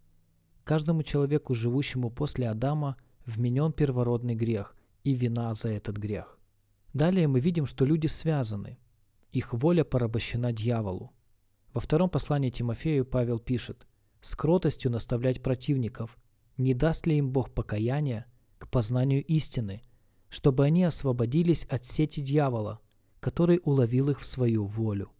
Каждому 0.65 1.03
человеку, 1.03 1.55
живущему 1.55 2.11
после 2.11 2.49
Адама, 2.49 2.97
вменен 3.27 3.73
первородный 3.73 4.35
грех 4.35 4.75
и 5.05 5.13
вина 5.13 5.53
за 5.55 5.71
этот 5.71 5.97
грех. 5.97 6.38
Далее 6.95 7.28
мы 7.28 7.40
видим, 7.40 7.66
что 7.66 7.85
люди 7.85 8.07
связаны. 8.07 8.78
Их 9.30 9.52
воля 9.52 9.85
порабощена 9.85 10.52
дьяволу. 10.52 11.12
Во 11.75 11.80
втором 11.80 12.09
послании 12.09 12.50
Тимофею 12.50 13.04
Павел 13.04 13.38
пишет 13.38 13.87
«С 14.21 14.35
кротостью 14.35 14.90
наставлять 14.90 15.42
противников, 15.42 16.16
не 16.57 16.75
даст 16.75 17.07
ли 17.07 17.18
им 17.18 17.30
Бог 17.30 17.52
покаяния 17.52 18.26
к 18.59 18.71
познанию 18.71 19.23
истины, 19.25 19.83
чтобы 20.30 20.64
они 20.64 20.83
освободились 20.83 21.66
от 21.66 21.85
сети 21.85 22.21
дьявола, 22.21 22.80
который 23.21 23.61
уловил 23.64 24.09
их 24.09 24.21
в 24.21 24.26
свою 24.26 24.64
волю». 24.64 25.12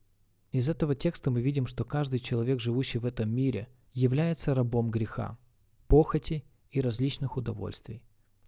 Из 0.51 0.71
этого 0.71 0.95
текста 0.95 1.31
мы 1.31 1.43
видим, 1.43 1.67
что 1.67 1.85
каждый 1.85 2.19
человек, 2.19 2.61
живущий 2.61 2.99
в 2.99 3.05
этом 3.05 3.31
мире, 3.31 3.69
является 3.93 4.55
рабом 4.55 4.91
греха, 4.91 5.39
похоти 5.87 6.45
и 6.71 6.81
различных 6.81 7.37
удовольствий. 7.37 8.03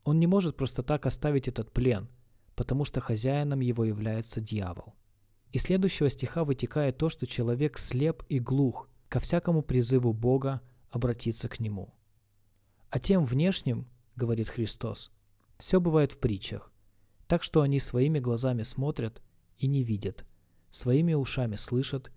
Он 0.04 0.18
не 0.18 0.26
может 0.26 0.56
просто 0.56 0.82
так 0.82 1.04
оставить 1.04 1.48
этот 1.48 1.70
плен– 1.70 2.08
потому 2.60 2.84
что 2.84 3.00
хозяином 3.00 3.60
его 3.60 3.86
является 3.86 4.38
дьявол. 4.38 4.92
Из 5.50 5.62
следующего 5.62 6.10
стиха 6.10 6.44
вытекает 6.44 6.98
то, 6.98 7.08
что 7.08 7.26
человек 7.26 7.78
слеп 7.78 8.22
и 8.28 8.38
глух 8.38 8.86
ко 9.08 9.18
всякому 9.18 9.62
призыву 9.62 10.12
Бога 10.12 10.60
обратиться 10.90 11.48
к 11.48 11.58
Нему. 11.58 11.94
А 12.90 12.98
тем 12.98 13.24
внешним, 13.24 13.86
говорит 14.14 14.50
Христос, 14.50 15.10
все 15.56 15.80
бывает 15.80 16.12
в 16.12 16.18
притчах, 16.18 16.70
так 17.28 17.42
что 17.42 17.62
они 17.62 17.80
своими 17.80 18.18
глазами 18.18 18.62
смотрят 18.62 19.22
и 19.56 19.66
не 19.66 19.82
видят, 19.82 20.26
своими 20.70 21.14
ушами 21.14 21.56
слышат 21.56 22.12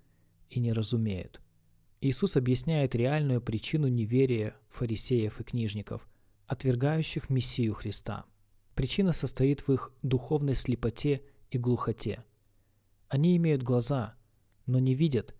и 0.50 0.60
не 0.60 0.74
разумеют. 0.74 1.40
Иисус 2.02 2.36
объясняет 2.36 2.96
реальную 2.96 3.40
причину 3.40 3.88
неверия 3.88 4.58
фарисеев 4.72 5.40
и 5.40 5.44
книжников, 5.46 6.06
отвергающих 6.48 7.30
Мессию 7.30 7.74
Христа– 7.76 8.26
Причина 8.75 9.13
состоит 9.13 9.68
в 9.68 9.74
их 9.74 9.92
духовной 10.01 10.56
слепоте 10.56 11.22
и 11.51 11.58
глухоте. 11.58 12.24
Они 13.08 13.38
имеют 13.38 13.62
глаза, 13.62 14.15
но 14.65 14.80
не 14.80 14.96
видят, 14.96 15.36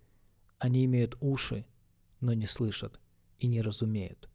они 0.60 0.86
имеют 0.86 1.18
уши, 1.20 1.66
но 2.20 2.34
не 2.34 2.46
слышат 2.46 3.00
и 3.40 3.48
не 3.48 3.62
разумеют. 3.62 4.30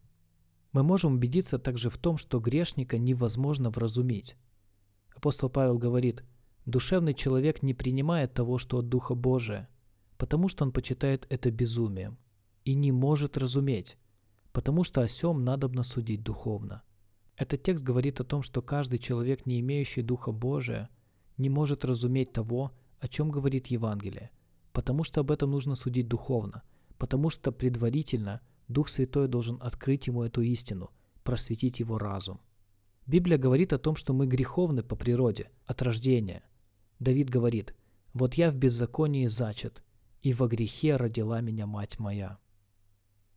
Мы 0.73 0.83
можем 0.83 1.15
убедиться 1.15 1.57
также 1.57 1.89
в 1.89 1.97
том, 1.97 2.17
что 2.17 2.39
грешника 2.39 2.97
невозможно 2.97 3.69
вразумить. 3.69 4.35
Апостол 5.15 5.49
Павел 5.49 5.77
говорит, 5.77 6.23
душевный 6.65 7.13
человек 7.13 7.63
не 7.63 7.73
принимает 7.73 8.33
того, 8.33 8.57
что 8.57 8.79
от 8.79 8.89
Духа 8.89 9.15
Божия, 9.15 9.69
потому 10.17 10.49
что 10.49 10.65
он 10.65 10.71
почитает 10.71 11.25
это 11.29 11.49
безумием, 11.49 12.17
и 12.65 12.75
не 12.75 12.91
может 12.91 13.37
разуметь, 13.37 13.97
потому 14.51 14.83
что 14.83 15.01
о 15.01 15.07
сем 15.07 15.43
надобно 15.43 15.83
судить 15.83 16.21
духовно. 16.21 16.83
Этот 17.39 17.63
текст 17.63 17.85
говорит 17.85 18.19
о 18.19 18.25
том, 18.25 18.41
что 18.41 18.61
каждый 18.61 18.99
человек, 18.99 19.45
не 19.45 19.61
имеющий 19.61 20.01
Духа 20.01 20.33
Божия, 20.33 20.89
не 21.37 21.49
может 21.49 21.85
разуметь 21.85 22.33
того, 22.33 22.73
о 22.99 23.07
чем 23.07 23.31
говорит 23.31 23.67
Евангелие, 23.67 24.29
потому 24.73 25.05
что 25.05 25.21
об 25.21 25.31
этом 25.31 25.51
нужно 25.51 25.75
судить 25.75 26.09
духовно, 26.09 26.63
потому 26.97 27.29
что 27.29 27.53
предварительно 27.53 28.41
Дух 28.67 28.89
Святой 28.89 29.29
должен 29.29 29.57
открыть 29.61 30.07
ему 30.07 30.23
эту 30.23 30.41
истину, 30.41 30.91
просветить 31.23 31.79
его 31.79 31.97
разум. 31.97 32.41
Библия 33.07 33.37
говорит 33.37 33.71
о 33.71 33.79
том, 33.79 33.95
что 33.95 34.11
мы 34.11 34.27
греховны 34.27 34.83
по 34.83 34.97
природе, 34.97 35.49
от 35.65 35.81
рождения. 35.81 36.43
Давид 36.99 37.29
говорит, 37.29 37.73
«Вот 38.11 38.33
я 38.33 38.51
в 38.51 38.55
беззаконии 38.55 39.27
зачат, 39.27 39.81
и 40.21 40.33
во 40.33 40.49
грехе 40.49 40.97
родила 40.97 41.39
меня 41.39 41.67
мать 41.67 41.99
моя». 41.99 42.37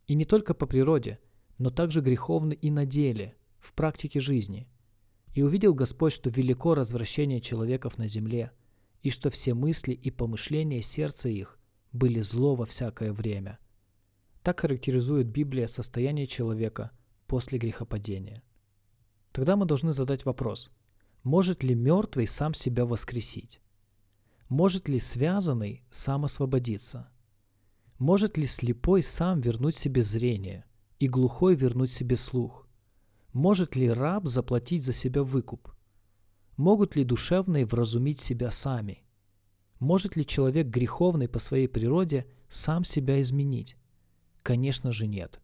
И 0.07 0.13
не 0.13 0.25
только 0.25 0.53
по 0.53 0.65
природе, 0.65 1.19
но 1.57 1.69
также 1.69 2.01
греховны 2.01 2.51
и 2.51 2.69
на 2.69 2.85
деле– 2.85 3.37
в 3.63 3.73
практике 3.73 4.19
жизни. 4.19 4.67
И 5.33 5.41
увидел 5.41 5.73
Господь, 5.73 6.13
что 6.13 6.29
велико 6.29 6.75
развращение 6.75 7.41
человеков 7.41 7.97
на 7.97 8.07
земле, 8.07 8.51
и 9.01 9.09
что 9.09 9.29
все 9.29 9.53
мысли 9.53 9.93
и 9.93 10.11
помышления 10.11 10.81
сердца 10.81 11.29
их 11.29 11.57
были 11.91 12.21
зло 12.21 12.55
во 12.55 12.65
всякое 12.65 13.13
время. 13.13 13.57
Так 14.43 14.59
характеризует 14.59 15.27
Библия 15.27 15.67
состояние 15.67 16.27
человека 16.27 16.91
после 17.25 17.57
грехопадения. 17.57 18.43
Тогда 19.31 19.55
мы 19.55 19.65
должны 19.65 19.93
задать 19.93 20.25
вопрос, 20.25 20.69
может 21.23 21.63
ли 21.63 21.73
мертвый 21.73 22.27
сам 22.27 22.53
себя 22.53 22.85
воскресить? 22.85 23.61
Может 24.49 24.89
ли 24.89 24.99
связанный 24.99 25.83
сам 25.89 26.25
освободиться? 26.25 27.09
Может 27.97 28.37
ли 28.37 28.45
слепой 28.45 29.01
сам 29.01 29.39
вернуть 29.39 29.77
себе 29.77 30.03
зрение 30.03 30.65
и 30.99 31.07
глухой 31.07 31.55
вернуть 31.55 31.91
себе 31.91 32.17
слух? 32.17 32.62
Может 33.33 33.75
ли 33.75 33.89
раб 33.89 34.27
заплатить 34.27 34.83
за 34.83 34.93
себя 34.93 35.23
выкуп? 35.23 35.73
Могут 36.55 36.95
ли 36.95 37.03
душевные 37.03 37.65
вразумить 37.65 38.21
себя 38.21 38.51
сами? 38.51 39.03
Может 39.79 40.15
ли 40.15 40.23
человек 40.23 40.67
греховный 40.67 41.27
по 41.27 41.39
своей 41.39 41.67
природе 41.67 42.27
сам 42.47 42.83
себя 42.83 43.19
изменить? 43.21 43.75
Конечно 44.43 44.91
же 44.91 45.07
нет. 45.07 45.41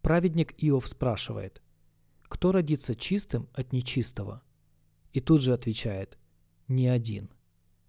Праведник 0.00 0.54
Иов 0.56 0.88
спрашивает, 0.88 1.60
кто 2.22 2.50
родится 2.50 2.96
чистым 2.96 3.46
от 3.52 3.74
нечистого? 3.74 4.42
И 5.12 5.20
тут 5.20 5.42
же 5.42 5.52
отвечает, 5.52 6.16
ни 6.66 6.86
один. 6.86 7.28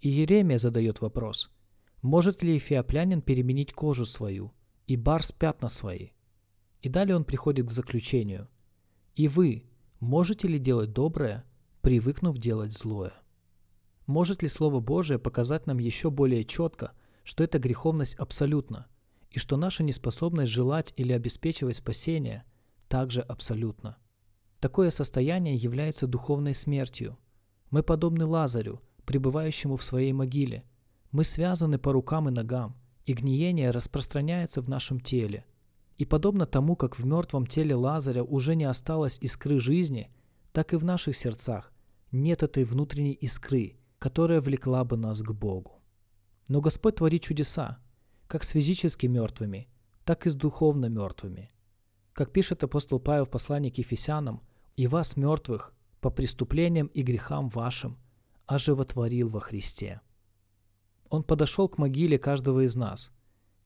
И 0.02 0.10
Еремия 0.10 0.58
задает 0.58 1.00
вопрос, 1.00 1.50
может 2.02 2.44
ли 2.44 2.58
эфиоплянин 2.58 3.22
переменить 3.22 3.72
кожу 3.72 4.04
свою 4.04 4.54
и 4.86 4.98
барс 4.98 5.32
пятна 5.32 5.70
свои? 5.70 6.10
И 6.82 6.90
далее 6.90 7.16
он 7.16 7.24
приходит 7.24 7.68
к 7.68 7.72
заключению, 7.72 8.50
и 9.16 9.28
вы 9.28 9.66
можете 10.00 10.48
ли 10.48 10.58
делать 10.58 10.92
доброе, 10.92 11.46
привыкнув 11.82 12.38
делать 12.38 12.74
злое? 12.74 13.14
Может 14.08 14.42
ли 14.42 14.48
Слово 14.48 14.80
Божие 14.80 15.20
показать 15.20 15.68
нам 15.68 15.78
еще 15.78 16.10
более 16.10 16.44
четко, 16.44 16.94
что 17.24 17.44
эта 17.44 17.60
греховность 17.60 18.16
абсолютна, 18.16 18.88
и 19.30 19.40
что 19.40 19.56
наша 19.56 19.84
неспособность 19.84 20.52
желать 20.52 20.94
или 20.98 21.14
обеспечивать 21.14 21.76
спасение 21.76 22.44
также 22.88 23.22
абсолютна? 23.22 23.98
Такое 24.60 24.90
состояние 24.90 25.56
является 25.56 26.08
духовной 26.08 26.56
смертью. 26.56 27.18
Мы 27.70 27.84
подобны 27.84 28.26
Лазарю, 28.26 28.82
пребывающему 29.06 29.78
в 29.78 29.84
своей 29.84 30.12
могиле. 30.12 30.64
Мы 31.12 31.24
связаны 31.24 31.78
по 31.78 31.92
рукам 31.92 32.30
и 32.30 32.32
ногам, 32.32 32.76
и 33.06 33.14
гниение 33.14 33.70
распространяется 33.70 34.62
в 34.62 34.70
нашем 34.70 35.00
теле– 35.00 35.46
и 36.04 36.06
подобно 36.06 36.46
тому, 36.46 36.76
как 36.76 37.00
в 37.00 37.06
мертвом 37.06 37.48
теле 37.48 37.76
Лазаря 37.76 38.26
уже 38.26 38.56
не 38.56 38.66
осталось 38.66 39.18
искры 39.22 39.62
жизни, 39.62 40.12
так 40.52 40.74
и 40.74 40.76
в 40.76 40.84
наших 40.84 41.16
сердцах 41.16 41.72
нет 42.12 42.44
этой 42.44 42.66
внутренней 42.66 43.14
искры, 43.14 43.78
которая 44.00 44.42
влекла 44.42 44.84
бы 44.84 44.98
нас 44.98 45.22
к 45.22 45.32
Богу. 45.32 45.82
Но 46.50 46.60
Господь 46.60 46.98
творит 46.98 47.24
чудеса, 47.24 47.78
как 48.28 48.44
с 48.44 48.50
физически 48.50 49.06
мертвыми, 49.06 49.70
так 50.04 50.28
и 50.28 50.30
с 50.30 50.36
духовно 50.36 50.88
мертвыми. 50.88 51.52
Как 52.12 52.34
пишет 52.34 52.66
апостол 52.66 53.00
Павел 53.00 53.24
в 53.24 53.30
послании 53.30 53.70
к 53.70 53.78
Ефесянам, 53.78 54.42
«И 54.76 54.88
вас, 54.88 55.16
мертвых, 55.16 55.74
по 56.02 56.10
преступлениям 56.10 56.88
и 56.88 57.02
грехам 57.02 57.48
вашим, 57.48 57.98
оживотворил 58.46 59.30
во 59.30 59.40
Христе. 59.40 60.02
Он 61.10 61.24
подошел 61.24 61.70
к 61.70 61.78
могиле 61.78 62.18
каждого 62.18 62.66
из 62.66 62.76
нас, 62.76 63.10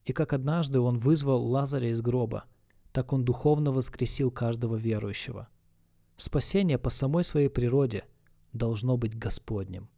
и 0.08 0.14
как 0.14 0.32
однажды 0.32 0.80
Он 0.80 1.00
вызвал 1.00 1.46
Лазаря 1.46 1.90
из 1.90 2.02
гроба, 2.02 2.46
так 2.94 3.12
Он 3.12 3.26
духовно 3.26 3.74
воскресил 3.74 4.32
каждого 4.32 4.78
верующего. 4.78 5.50
Спасение 6.16 6.78
по 6.78 6.90
самой 6.90 7.26
своей 7.26 7.50
природе 7.50 8.06
должно 8.54 8.96
быть 8.96 9.20
Господним. 9.20 9.90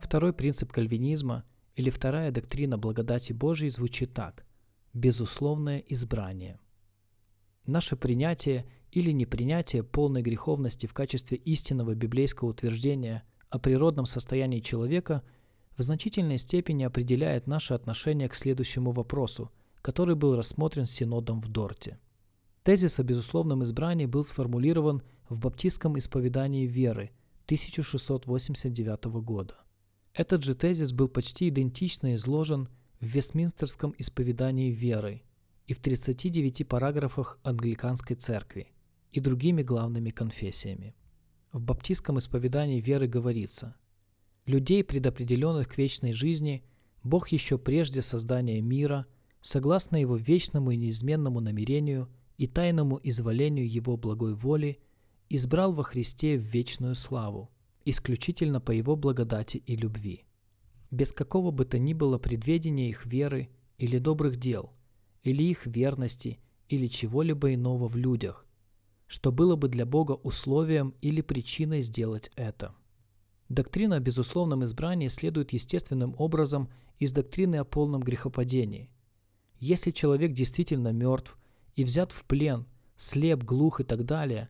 Второй 0.00 0.32
принцип 0.32 0.72
кальвинизма 0.72 1.44
или 1.76 1.88
вторая 1.88 2.32
доктрина 2.32 2.78
благодати 2.78 3.32
Божией 3.32 3.70
звучит 3.70 4.12
так– 4.12 4.44
безусловное 4.92 5.78
избрание. 5.78 6.58
Наше 7.66 7.96
принятие 7.96 8.64
или 8.92 9.10
непринятие 9.10 9.82
полной 9.82 10.22
греховности 10.22 10.86
в 10.86 10.94
качестве 10.94 11.36
истинного 11.38 11.94
библейского 11.94 12.48
утверждения 12.48 13.24
о 13.50 13.58
природном 13.58 14.06
состоянии 14.06 14.60
человека 14.60 15.22
в 15.76 15.82
значительной 15.82 16.38
степени 16.38 16.84
определяет 16.84 17.46
наше 17.46 17.74
отношение 17.74 18.28
к 18.28 18.34
следующему 18.34 18.92
вопросу, 18.92 19.50
который 19.82 20.14
был 20.14 20.36
рассмотрен 20.36 20.86
Синодом 20.86 21.40
в 21.40 21.48
Дорте. 21.48 21.98
Тезис 22.62 22.98
о 22.98 23.02
безусловном 23.02 23.62
избрании 23.64 24.06
был 24.06 24.24
сформулирован 24.24 25.02
в 25.28 25.38
Баптистском 25.38 25.98
исповедании 25.98 26.66
веры 26.66 27.10
1689 27.46 29.04
года. 29.22 29.54
Этот 30.14 30.42
же 30.42 30.54
тезис 30.54 30.92
был 30.92 31.08
почти 31.08 31.48
идентично 31.48 32.14
изложен 32.14 32.68
в 33.00 33.06
Вестминстерском 33.06 33.94
исповедании 33.98 34.70
веры 34.70 35.22
и 35.66 35.74
в 35.74 35.80
39 35.80 36.66
параграфах 36.68 37.38
Англиканской 37.42 38.16
церкви 38.16 38.72
и 39.12 39.20
другими 39.20 39.62
главными 39.62 40.10
конфессиями. 40.10 40.94
В 41.52 41.60
баптистском 41.60 42.18
исповедании 42.18 42.80
веры 42.80 43.08
говорится 43.08 43.74
«Людей, 44.46 44.84
предопределенных 44.84 45.68
к 45.68 45.78
вечной 45.78 46.12
жизни, 46.12 46.64
Бог 47.02 47.28
еще 47.28 47.58
прежде 47.58 48.02
создания 48.02 48.60
мира, 48.60 49.06
согласно 49.40 49.96
Его 49.96 50.16
вечному 50.16 50.70
и 50.70 50.76
неизменному 50.76 51.40
намерению 51.40 52.08
и 52.36 52.46
тайному 52.46 53.00
изволению 53.02 53.68
Его 53.68 53.96
благой 53.96 54.34
воли, 54.34 54.78
избрал 55.28 55.72
во 55.72 55.82
Христе 55.82 56.36
в 56.36 56.42
вечную 56.42 56.94
славу, 56.94 57.50
исключительно 57.84 58.60
по 58.60 58.70
Его 58.70 58.96
благодати 58.96 59.56
и 59.56 59.76
любви. 59.76 60.24
Без 60.90 61.12
какого 61.12 61.50
бы 61.50 61.64
то 61.64 61.78
ни 61.78 61.94
было 61.94 62.18
предведения 62.18 62.88
их 62.88 63.06
веры 63.06 63.48
или 63.78 63.98
добрых 63.98 64.36
дел, 64.36 64.72
или 65.26 65.42
их 65.42 65.66
верности, 65.66 66.38
или 66.68 66.86
чего-либо 66.86 67.54
иного 67.54 67.88
в 67.88 67.96
людях, 67.96 68.46
что 69.06 69.32
было 69.32 69.56
бы 69.56 69.68
для 69.68 69.86
Бога 69.86 70.12
условием 70.12 70.94
или 71.00 71.20
причиной 71.20 71.82
сделать 71.82 72.30
это. 72.36 72.74
Доктрина 73.48 73.96
о 73.96 74.00
безусловном 74.00 74.64
избрании 74.64 75.08
следует 75.08 75.52
естественным 75.52 76.14
образом 76.18 76.68
из 76.98 77.12
доктрины 77.12 77.56
о 77.56 77.64
полном 77.64 78.02
грехопадении. 78.02 78.90
Если 79.58 79.90
человек 79.90 80.32
действительно 80.32 80.92
мертв 80.92 81.38
и 81.74 81.84
взят 81.84 82.12
в 82.12 82.24
плен, 82.24 82.66
слеп, 82.96 83.44
глух 83.44 83.80
и 83.80 83.84
так 83.84 84.04
далее, 84.04 84.48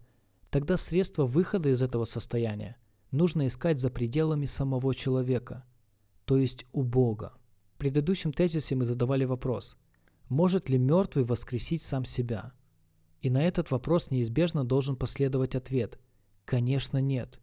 тогда 0.51 0.77
средство 0.77 1.27
выхода 1.27 1.69
из 1.69 1.83
этого 1.83 2.05
состояния 2.05 2.77
нужно 3.11 3.47
искать 3.47 3.81
за 3.81 3.91
пределами 3.91 4.47
самого 4.47 4.95
человека, 4.95 5.65
то 6.25 6.37
есть 6.37 6.67
у 6.73 6.83
Бога. 6.83 7.35
В 7.75 7.79
предыдущем 7.79 8.33
тезисе 8.33 8.75
мы 8.75 8.85
задавали 8.85 9.25
вопрос, 9.25 9.77
может 10.29 10.69
ли 10.69 10.79
мертвый 10.79 11.25
воскресить 11.25 11.83
сам 11.83 12.05
себя? 12.05 12.53
И 13.21 13.31
на 13.31 13.43
этот 13.43 13.71
вопрос 13.71 14.11
неизбежно 14.11 14.65
должен 14.65 14.97
последовать 14.97 15.55
ответ– 15.55 15.99
конечно 16.47 16.99
нет. 16.99 17.41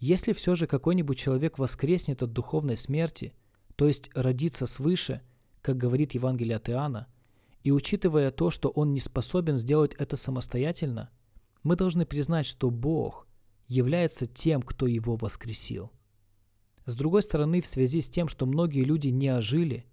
Если 0.00 0.32
все 0.32 0.56
же 0.56 0.66
какой-нибудь 0.66 1.18
человек 1.18 1.58
воскреснет 1.58 2.22
от 2.22 2.32
духовной 2.32 2.76
смерти, 2.76 3.34
то 3.76 3.86
есть 3.86 4.10
родится 4.14 4.66
свыше, 4.66 5.20
как 5.60 5.76
говорит 5.76 6.14
Евангелие 6.14 6.56
от 6.56 6.68
Иоанна, 6.68 7.06
и 7.62 7.70
учитывая 7.70 8.32
то, 8.32 8.50
что 8.50 8.70
он 8.70 8.92
не 8.92 8.98
способен 8.98 9.56
сделать 9.56 9.94
это 9.94 10.16
самостоятельно, 10.16 11.10
мы 11.62 11.76
должны 11.76 12.04
признать, 12.04 12.46
что 12.46 12.70
Бог– 12.70 13.28
является 13.68 14.26
тем, 14.26 14.60
кто 14.60 14.86
его 14.86 15.16
воскресил. 15.16 15.92
С 16.84 16.94
другой 16.94 17.22
стороны, 17.22 17.60
в 17.60 17.66
связи 17.66 18.00
с 18.00 18.08
тем, 18.08 18.28
что 18.28 18.44
многие 18.44 18.84
люди 18.84 19.08
не 19.08 19.28
ожили, 19.28 19.86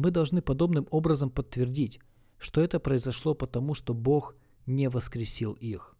мы 0.00 0.10
должны 0.10 0.42
подобным 0.42 0.88
образом 0.90 1.30
подтвердить, 1.30 2.00
что 2.38 2.60
это 2.62 2.80
произошло 2.80 3.34
потому, 3.34 3.74
что 3.74 3.94
Бог 3.94 4.34
не 4.66 4.88
воскресил 4.88 5.52
их. 5.52 5.94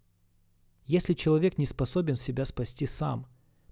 Если 0.86 1.14
человек 1.14 1.58
не 1.58 1.66
способен 1.66 2.16
себя 2.16 2.44
спасти 2.44 2.86
сам, 2.86 3.26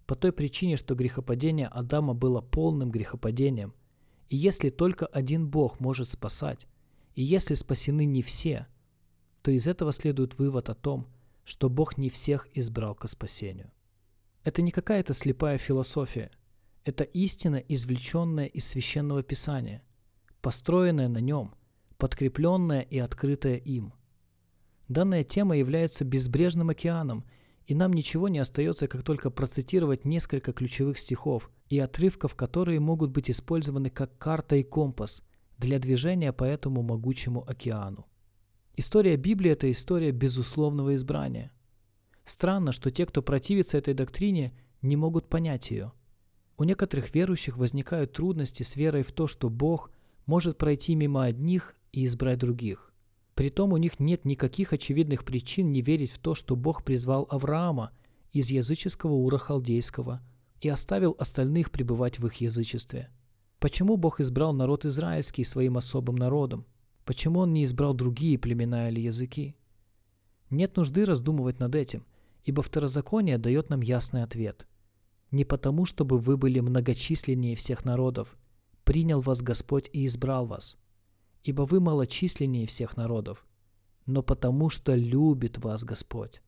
по 0.06 0.14
той 0.14 0.32
причине, 0.32 0.76
что 0.76 0.94
грехопадение 0.94 1.66
Адама 1.66 2.14
было 2.14 2.40
полным 2.40 2.90
грехопадением, 2.90 3.74
и 4.28 4.36
если 4.36 4.70
только 4.70 5.06
один 5.06 5.48
Бог 5.48 5.80
может 5.80 6.08
спасать, 6.08 6.66
и 7.14 7.22
если 7.22 7.54
спасены 7.54 8.04
не 8.04 8.22
все, 8.22 8.66
то 9.42 9.50
из 9.50 9.66
этого 9.66 9.92
следует 9.92 10.38
вывод 10.38 10.68
о 10.68 10.74
том, 10.74 11.08
что 11.44 11.70
Бог 11.70 11.96
не 11.96 12.10
всех 12.10 12.46
избрал 12.54 12.94
ко 12.94 13.08
спасению. 13.08 13.70
Это 14.44 14.62
не 14.62 14.70
какая-то 14.70 15.14
слепая 15.14 15.58
философия. 15.58 16.30
Это 16.84 17.04
истина, 17.04 17.56
извлеченная 17.56 18.46
из 18.46 18.66
священного 18.66 19.22
писания, 19.22 19.82
построенная 20.40 21.08
на 21.08 21.18
нем, 21.18 21.54
подкрепленная 21.96 22.80
и 22.80 22.98
открытая 22.98 23.56
им. 23.56 23.92
Данная 24.88 25.24
тема 25.24 25.56
является 25.56 26.04
безбрежным 26.04 26.70
океаном, 26.70 27.24
и 27.66 27.74
нам 27.74 27.92
ничего 27.92 28.28
не 28.28 28.38
остается, 28.38 28.88
как 28.88 29.02
только 29.02 29.30
процитировать 29.30 30.06
несколько 30.06 30.52
ключевых 30.52 30.98
стихов 30.98 31.50
и 31.68 31.78
отрывков, 31.78 32.34
которые 32.34 32.80
могут 32.80 33.10
быть 33.10 33.30
использованы 33.30 33.90
как 33.90 34.16
карта 34.16 34.56
и 34.56 34.62
компас 34.62 35.22
для 35.58 35.78
движения 35.78 36.32
по 36.32 36.44
этому 36.44 36.82
могучему 36.82 37.44
океану. 37.46 38.06
История 38.76 39.16
Библии– 39.16 39.50
это 39.52 39.70
история 39.70 40.12
безусловного 40.12 40.94
избрания. 40.94 41.52
Странно, 42.24 42.72
что 42.72 42.90
те, 42.90 43.04
кто 43.06 43.22
противится 43.22 43.76
этой 43.76 43.92
доктрине, 43.92 44.52
не 44.82 44.96
могут 44.96 45.28
понять 45.28 45.70
ее. 45.70 45.92
У 46.56 46.64
некоторых 46.64 47.14
верующих 47.14 47.56
возникают 47.56 48.12
трудности 48.12 48.62
с 48.62 48.76
верой 48.76 49.02
в 49.02 49.12
то, 49.12 49.26
что 49.26 49.50
Бог 49.50 49.90
может 50.28 50.58
пройти 50.58 50.94
мимо 50.94 51.24
одних 51.24 51.74
и 51.90 52.04
избрать 52.04 52.38
других. 52.38 52.92
Притом 53.34 53.72
у 53.72 53.78
них 53.78 53.98
нет 53.98 54.26
никаких 54.26 54.74
очевидных 54.74 55.24
причин 55.24 55.72
не 55.72 55.80
верить 55.80 56.12
в 56.12 56.18
то, 56.18 56.34
что 56.34 56.54
Бог 56.54 56.84
призвал 56.84 57.26
Авраама 57.30 57.92
из 58.32 58.50
языческого 58.50 59.14
ура 59.14 59.38
халдейского 59.38 60.20
и 60.60 60.68
оставил 60.68 61.16
остальных 61.18 61.70
пребывать 61.70 62.18
в 62.18 62.26
их 62.26 62.34
язычестве. 62.34 63.08
Почему 63.58 63.96
Бог 63.96 64.20
избрал 64.20 64.52
народ 64.52 64.84
израильский 64.84 65.44
своим 65.44 65.78
особым 65.78 66.16
народом? 66.16 66.66
Почему 67.06 67.40
он 67.40 67.54
не 67.54 67.64
избрал 67.64 67.94
другие 67.94 68.38
племена 68.38 68.90
или 68.90 69.00
языки? 69.00 69.56
Нет 70.50 70.76
нужды 70.76 71.06
раздумывать 71.06 71.58
над 71.58 71.74
этим, 71.74 72.04
ибо 72.44 72.62
второзаконие 72.62 73.38
дает 73.38 73.70
нам 73.70 73.80
ясный 73.80 74.24
ответ. 74.24 74.66
Не 75.30 75.46
потому, 75.46 75.86
чтобы 75.86 76.18
вы 76.18 76.36
были 76.36 76.60
многочисленнее 76.60 77.56
всех 77.56 77.86
народов, 77.86 78.36
принял 78.88 79.20
вас 79.20 79.42
Господь 79.42 79.90
и 79.92 80.06
избрал 80.06 80.46
вас, 80.46 80.78
ибо 81.44 81.62
вы 81.62 81.78
малочисленнее 81.78 82.66
всех 82.66 82.96
народов, 82.96 83.46
но 84.06 84.22
потому, 84.22 84.70
что 84.70 84.94
любит 84.94 85.58
вас 85.58 85.84
Господь. 85.84 86.40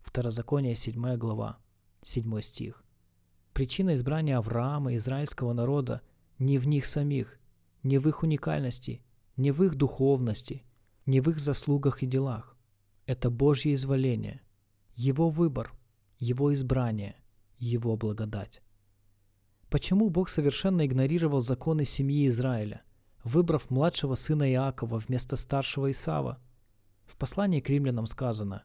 Второзаконие 0.00 0.74
7 0.74 1.16
глава, 1.18 1.58
7 2.02 2.40
стих. 2.40 2.82
Причина 3.52 3.94
избрания 3.94 4.38
Авраама 4.38 4.94
и 4.94 4.96
израильского 4.96 5.52
народа 5.52 6.00
не 6.38 6.56
в 6.56 6.66
них 6.66 6.86
самих, 6.86 7.38
не 7.82 7.98
в 7.98 8.08
их 8.08 8.22
уникальности– 8.22 9.02
не 9.36 9.50
в 9.50 9.62
их 9.62 9.74
духовности, 9.74 10.64
не 11.06 11.20
в 11.20 11.30
их 11.30 11.40
заслугах 11.40 12.02
и 12.02 12.06
делах. 12.06 12.56
Это 13.06 13.30
Божье 13.30 13.74
изволение, 13.74 14.40
Его 14.94 15.28
выбор, 15.30 15.72
Его 16.18 16.52
избрание, 16.52 17.16
Его 17.58 17.96
благодать. 17.96 18.62
Почему 19.72 20.10
Бог 20.10 20.28
совершенно 20.28 20.84
игнорировал 20.84 21.40
законы 21.40 21.86
семьи 21.86 22.28
Израиля, 22.28 22.82
выбрав 23.24 23.70
младшего 23.70 24.16
сына 24.16 24.52
Иакова 24.52 24.98
вместо 24.98 25.34
старшего 25.34 25.90
Исава? 25.90 26.38
В 27.06 27.16
послании 27.16 27.60
к 27.60 27.70
римлянам 27.70 28.04
сказано, 28.04 28.64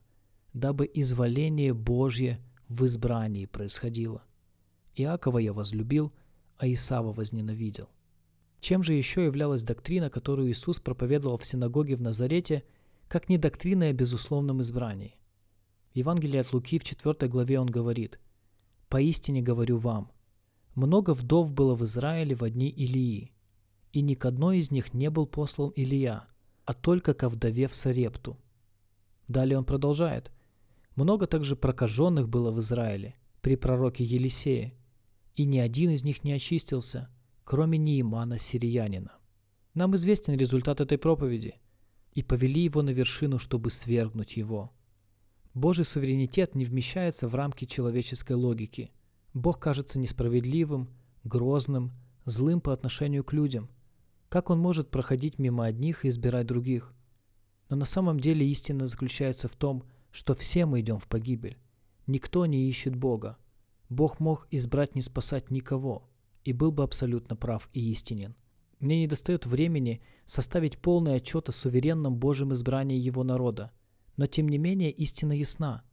«Дабы 0.52 0.91
изволение 0.93 1.74
Божье 1.74 2.41
в 2.67 2.84
избрании 2.84 3.46
происходило. 3.46 4.22
Иакова 4.96 5.38
я 5.38 5.54
возлюбил, 5.54 6.12
а 6.58 6.67
Исава 6.67 7.13
возненавидел». 7.13 7.88
Чем 8.60 8.84
же 8.84 8.93
еще 8.93 9.24
являлась 9.24 9.63
доктрина, 9.63 10.10
которую 10.10 10.52
Иисус 10.52 10.82
проповедовал 10.82 11.38
в 11.38 11.46
синагоге 11.46 11.96
в 11.96 12.02
Назарете, 12.02 12.65
как 13.08 13.30
не 13.30 13.38
доктрина 13.38 13.86
о 13.86 13.93
безусловном 13.93 14.62
избрании? 14.62 15.15
В 15.93 15.96
Евангелии 15.96 16.39
от 16.39 16.52
Луки 16.52 16.78
в 16.78 16.84
4 16.84 17.30
главе 17.30 17.62
он 17.62 17.67
говорит 17.67 18.20
«Поистине 18.89 19.41
говорю 19.41 19.78
вам, 19.78 20.12
много 20.78 21.16
вдов 21.16 21.52
было 21.52 21.74
в 21.74 21.84
Израиле 21.86 22.36
в 22.36 22.44
одни 22.44 22.70
Илии, 22.70 23.32
и 23.94 24.02
ни 24.02 24.13
к 24.13 24.26
одной 24.26 24.60
из 24.60 24.70
них 24.70 24.94
не 24.94 25.10
был 25.10 25.26
послан 25.26 25.72
Илия, 25.76 26.28
а 26.66 26.74
только 26.76 27.16
ко 27.16 27.30
вдове 27.30 27.68
в 27.68 27.74
Сарепту. 27.74 28.38
Далее 29.28 29.58
он 29.58 29.66
продолжает. 29.66 30.32
Много 30.96 31.26
также 31.26 31.56
прокаженных 31.56 32.30
было 32.30 32.52
в 32.52 32.60
Израиле 32.60 33.16
при 33.42 33.56
пророке 33.56 34.04
Елисее, 34.04 34.76
и 35.36 35.46
ни 35.46 35.58
один 35.58 35.90
из 35.90 36.04
них 36.04 36.24
не 36.24 36.34
очистился, 36.34 37.10
кроме 37.44 37.80
Неимана 37.80 38.38
Сириянина. 38.38 39.13
Нам 39.74 39.96
известен 39.96 40.36
результат 40.36 40.80
этой 40.80 41.00
проповеди, 41.00 41.56
и 42.13 42.22
повели 42.22 42.62
его 42.62 42.84
на 42.84 42.92
вершину, 42.92 43.40
чтобы 43.40 43.72
свергнуть 43.72 44.38
его. 44.38 44.72
Божий 45.56 45.86
суверенитет 45.86 46.54
не 46.54 46.66
вмещается 46.66 47.28
в 47.28 47.34
рамки 47.34 47.66
человеческой 47.66 48.34
логики. 48.34 48.92
Бог 49.38 49.60
кажется 49.60 50.00
несправедливым, 50.00 50.89
грозным, 51.23 51.91
злым 52.26 52.60
по 52.60 52.73
отношению 52.73 53.23
к 53.23 53.34
людям. 53.34 53.69
Как 54.30 54.50
он 54.50 54.58
может 54.58 54.89
проходить 54.89 55.38
мимо 55.38 55.65
одних 55.65 56.04
и 56.06 56.10
избирать 56.10 56.47
других? 56.47 56.91
Но 57.69 57.76
на 57.76 57.86
самом 57.86 58.19
деле 58.19 58.50
истина 58.50 58.88
заключается 58.88 59.47
в 59.47 59.56
том, 59.56 59.84
что 60.12 60.34
все 60.34 60.65
мы 60.65 60.82
идем 60.82 60.97
в 60.97 61.08
погибель. 61.08 61.60
Никто 62.08 62.47
не 62.47 62.67
ищет 62.67 62.95
Бога. 62.95 63.38
Бог 63.89 64.19
мог 64.19 64.47
избрать 64.50 64.95
не 64.95 65.02
спасать 65.02 65.52
никого, 65.52 66.10
и 66.43 66.52
был 66.52 66.71
бы 66.71 66.82
абсолютно 66.82 67.36
прав 67.36 67.69
и 67.73 67.91
истинен. 67.91 68.36
Мне 68.80 69.02
не 69.02 69.08
достает 69.08 69.45
времени 69.45 70.02
составить 70.26 70.80
полный 70.80 71.13
отчет 71.13 71.47
о 71.47 71.52
суверенном 71.52 72.15
Божьем 72.17 72.54
избрании 72.54 72.97
Его 72.97 73.23
народа, 73.23 73.71
но 74.15 74.26
тем 74.26 74.50
не 74.50 74.58
менее 74.58 74.89
истина 74.89 75.34
ясна. 75.34 75.84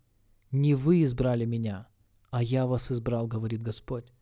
«Не 0.51 0.75
вы 0.75 1.03
избрали 1.03 1.45
меня, 1.45 1.89
а 2.35 2.43
я 2.43 2.67
вас 2.67 2.91
избрал»,— 2.91 3.27
говорит 3.29 3.63
Господь. 3.63 4.13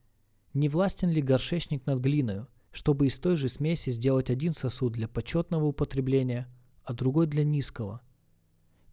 Не 0.53 0.69
властен 0.69 1.09
ли 1.09 1.23
горшечник 1.23 1.87
над 1.87 1.99
глиною, 2.01 2.47
чтобы 2.71 3.07
из 3.07 3.19
той 3.19 3.37
же 3.37 3.49
смеси 3.49 3.89
сделать 3.89 4.29
один 4.29 4.53
сосуд 4.53 4.93
для 4.93 5.09
почетного 5.09 5.65
употребления, 5.65 6.47
а 6.85 6.93
другой 6.93 7.27
для 7.27 7.43
низкого? 7.43 8.03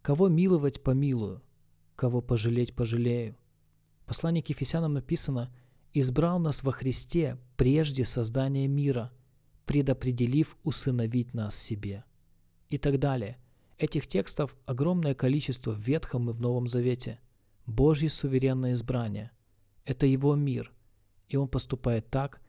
Кого 0.00 0.28
миловать 0.28 0.82
помилую, 0.82 1.42
кого 1.96 2.22
пожалеть 2.22 2.74
пожалею. 2.74 3.36
В 4.04 4.06
послании 4.06 4.40
к 4.40 4.48
Ефесянам 4.48 4.94
написано 4.94 5.54
«Избрал 5.92 6.38
нас 6.38 6.62
во 6.62 6.72
Христе 6.72 7.36
прежде 7.58 8.06
создания 8.06 8.68
мира, 8.68 9.12
предопределив 9.66 10.56
усыновить 10.64 11.34
нас 11.34 11.54
себе». 11.54 12.04
И 12.70 12.78
так 12.78 12.98
далее. 12.98 13.36
Этих 13.76 14.06
текстов 14.06 14.56
огромное 14.64 15.14
количество 15.14 15.72
в 15.72 15.78
Ветхом 15.78 16.30
и 16.30 16.32
в 16.32 16.40
Новом 16.40 16.68
Завете. 16.68 17.20
Божье 17.70 18.08
суверенное 18.08 18.74
избрание. 18.74 19.30
Это 19.84 20.06
Его 20.06 20.34
мир, 20.34 20.72
и 21.28 21.36
Он 21.36 21.48
поступает 21.48 22.10
так, 22.10 22.42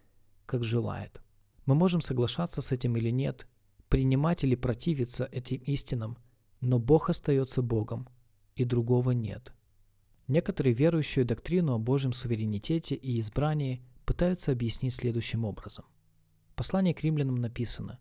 как 0.46 0.64
желает. 0.64 1.22
Мы 1.66 1.76
можем 1.76 2.02
соглашаться 2.02 2.62
с 2.62 2.72
этим 2.72 2.98
или 2.98 3.10
нет, 3.10 3.48
принимать 3.88 4.44
или 4.44 4.56
противиться 4.56 5.26
этим 5.32 5.62
истинам, 5.62 6.18
но 6.60 6.80
Бог 6.80 7.10
остается 7.10 7.62
Богом– 7.62 8.10
и 8.56 8.66
другого 8.66 9.12
нет. 9.12 9.54
Некоторые 10.28 10.74
верующие 10.74 11.26
доктрину 11.26 11.74
о 11.74 11.80
Божьем 11.80 12.14
суверенитете 12.14 12.96
и 12.96 13.20
избрании 13.20 13.82
пытаются 14.06 14.52
объяснить 14.52 14.94
следующим 14.94 15.46
образом. 15.46 15.86
В 16.52 16.56
послании 16.56 16.94
к 16.94 17.02
римлянам 17.02 17.36
написано 17.36 18.00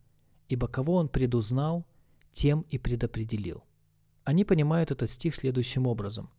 «Ибо 0.48 0.68
кого 0.68 0.94
он 0.94 1.08
предузнал, 1.08 1.86
тем 2.32 2.62
и 2.62 2.78
предопределил». 2.78 3.64
Они 4.24 4.44
понимают 4.44 4.90
этот 4.90 5.10
стих 5.10 5.34
следующим 5.34 5.86
образом. 5.86 6.30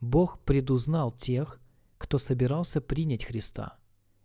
Бог 0.00 0.40
предузнал 0.40 1.12
тех, 1.12 1.60
кто 1.98 2.18
собирался 2.18 2.80
принять 2.80 3.24
Христа, 3.24 3.78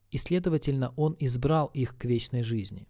и, 0.10 0.18
следовательно, 0.18 0.94
Он 0.98 1.16
избрал 1.20 1.68
их 1.68 1.98
к 1.98 2.06
вечной 2.06 2.44
жизни. 2.44 2.88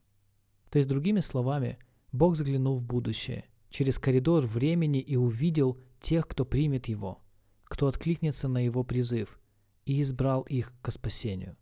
То 0.69 0.77
есть, 0.77 0.89
другими 0.89 1.19
словами, 1.19 1.77
Бог 2.11 2.35
заглянул 2.35 2.77
в 2.77 2.83
будущее, 2.83 3.45
через 3.69 3.99
коридор 3.99 4.45
времени 4.45 4.99
и 4.99 5.15
увидел 5.15 5.77
тех, 5.99 6.27
кто 6.27 6.45
примет 6.45 6.87
Его, 6.87 7.21
кто 7.63 7.87
откликнется 7.87 8.47
на 8.47 8.63
Его 8.65 8.83
призыв, 8.83 9.39
и 9.85 10.01
избрал 10.01 10.41
их 10.43 10.73
к 10.81 10.91
спасению. 10.91 11.57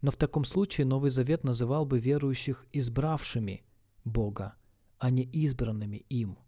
Но 0.00 0.10
в 0.10 0.16
таком 0.16 0.44
случае 0.44 0.86
Новый 0.86 1.10
Завет 1.10 1.44
называл 1.44 1.84
бы 1.84 1.98
верующих 1.98 2.66
избравшими 2.72 3.64
Бога, 4.04 4.54
а 4.98 5.10
не 5.10 5.24
избранными 5.24 5.98
им. 6.08 6.38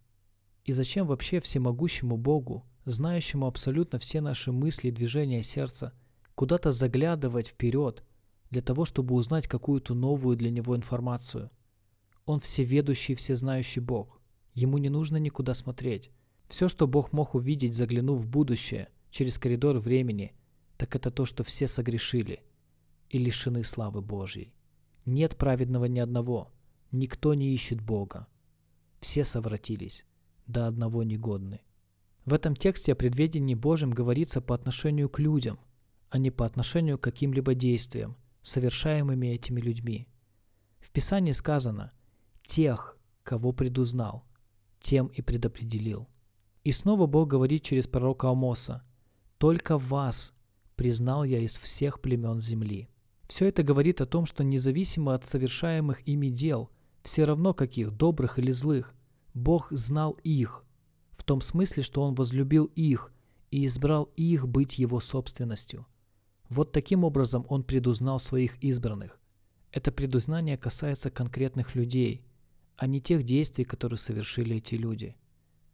И 0.65 0.73
зачем 0.73 1.07
вообще 1.07 1.41
всемогущему 1.41 2.17
Богу, 2.17 2.65
знающему 2.85 3.47
абсолютно 3.47 3.99
все 3.99 4.21
наши 4.21 4.53
мысли 4.53 4.89
и 4.89 4.93
движения 4.93 5.43
сердца, 5.43 5.93
куда-то 6.35 6.73
заглядывать 6.73 7.49
вперед 7.49 8.03
для 8.51 8.63
того, 8.63 8.85
чтобы 8.85 9.15
узнать 9.15 9.47
какую-то 9.47 9.95
новую 9.95 10.37
для 10.37 10.51
него 10.51 10.77
информацию? 10.77 11.51
Он 12.27 12.41
всеведущий, 12.41 13.15
всезнающий 13.15 13.81
Бог. 13.81 14.21
Ему 14.55 14.79
не 14.79 14.89
нужно 14.89 15.17
никуда 15.17 15.55
смотреть. 15.55 16.11
Все, 16.49 16.69
что 16.69 16.87
Бог 16.87 17.13
мог 17.13 17.35
увидеть, 17.35 17.75
заглянув 17.75 18.21
в 18.21 18.29
будущее, 18.29 18.89
через 19.11 19.39
коридор 19.39 19.79
времени, 19.79 20.35
так 20.77 20.97
это 20.97 21.11
то, 21.11 21.25
что 21.25 21.45
все 21.45 21.67
согрешили 21.67 22.43
и 23.09 23.19
лишены 23.19 23.63
славы 23.65 24.01
Божьей. 24.01 24.53
Нет 25.05 25.37
праведного 25.37 25.85
ни 25.85 25.99
одного, 25.99 26.53
никто 26.91 27.35
не 27.35 27.55
ищет 27.55 27.81
Бога. 27.81 28.27
Все 29.01 29.25
совратились, 29.25 30.05
до 30.47 30.67
одного 30.67 31.03
негодны. 31.03 31.61
В 32.25 32.33
этом 32.33 32.55
тексте 32.55 32.93
о 32.93 32.97
предведении 32.97 33.55
Божьем 33.55 33.91
говорится 33.91 34.41
по 34.41 34.55
отношению 34.55 35.09
к 35.09 35.19
людям, 35.19 35.59
а 36.09 36.19
не 36.19 36.31
по 36.31 36.47
отношению 36.47 36.99
к 36.99 37.03
каким-либо 37.03 37.55
действиям, 37.55 38.17
совершаемыми 38.43 39.27
этими 39.27 39.61
людьми. 39.61 40.07
В 40.79 40.91
Писании 40.91 41.33
сказано 41.33 41.93
«тех, 42.45 42.97
кого 43.25 43.53
предузнал, 43.53 44.25
тем 44.81 45.09
и 45.09 45.21
предопределил». 45.21 46.09
И 46.63 46.71
снова 46.71 47.07
Бог 47.07 47.29
говорит 47.29 47.65
через 47.65 47.89
пророка 47.89 48.29
Амоса, 48.29 48.85
«Только 49.39 49.77
вас 49.77 50.33
признал 50.77 51.25
я 51.25 51.41
из 51.41 51.57
всех 51.57 52.01
племен 52.01 52.41
земли». 52.41 52.89
Все 53.29 53.49
это 53.49 53.63
говорит 53.63 54.01
о 54.01 54.07
том, 54.07 54.27
что 54.27 54.45
независимо 54.45 55.15
от 55.15 55.25
совершаемых 55.25 56.07
ими 56.07 56.29
дел, 56.29 56.71
все 57.03 57.25
равно 57.25 57.55
каких, 57.55 57.91
добрых 57.91 58.39
или 58.39 58.53
злых, 58.53 58.95
Бог 59.35 59.69
знал 59.71 60.13
их, 60.23 60.65
в 61.23 61.25
том 61.25 61.41
смысле, 61.41 61.85
что 61.85 62.03
Он 62.03 62.15
возлюбил 62.15 62.65
их 62.75 63.13
и 63.53 63.65
избрал 63.67 64.11
их 64.17 64.49
быть 64.49 64.79
Его 64.79 64.99
собственностью. 64.99 65.87
Вот 66.49 66.73
таким 66.73 67.05
образом 67.05 67.47
Он 67.49 67.63
предузнал 67.63 68.19
своих 68.19 68.63
избранных. 68.63 69.21
Это 69.71 69.93
предузнание 69.93 70.59
касается 70.59 71.11
конкретных 71.11 71.77
людей, 71.77 72.25
а 72.77 72.87
не 72.87 73.01
тех 73.01 73.23
действий, 73.23 73.65
которые 73.65 73.99
совершили 73.99 74.57
эти 74.57 74.75
люди– 74.75 75.15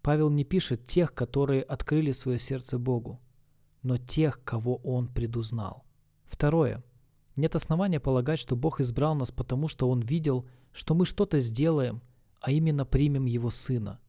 Павел 0.02 0.30
не 0.30 0.44
пишет 0.44 0.86
тех, 0.86 1.12
которые 1.12 1.62
открыли 1.62 2.12
свое 2.12 2.38
сердце 2.38 2.78
Богу, 2.78 3.20
но 3.82 3.98
тех, 3.98 4.42
кого 4.42 4.76
Он 4.76 5.06
предузнал. 5.08 5.84
Второе. 6.24 6.82
Нет 7.36 7.54
основания 7.54 8.00
полагать, 8.00 8.38
что 8.38 8.56
Бог 8.56 8.80
избрал 8.80 9.14
нас 9.14 9.30
потому, 9.30 9.68
что 9.68 9.88
Он 9.90 10.00
видел, 10.00 10.46
что 10.72 10.94
мы 10.94 11.04
что-то 11.04 11.40
сделаем, 11.40 12.00
а 12.40 12.52
именно 12.52 12.86
примем 12.86 13.26
Его 13.26 13.50
Сына. 13.50 14.00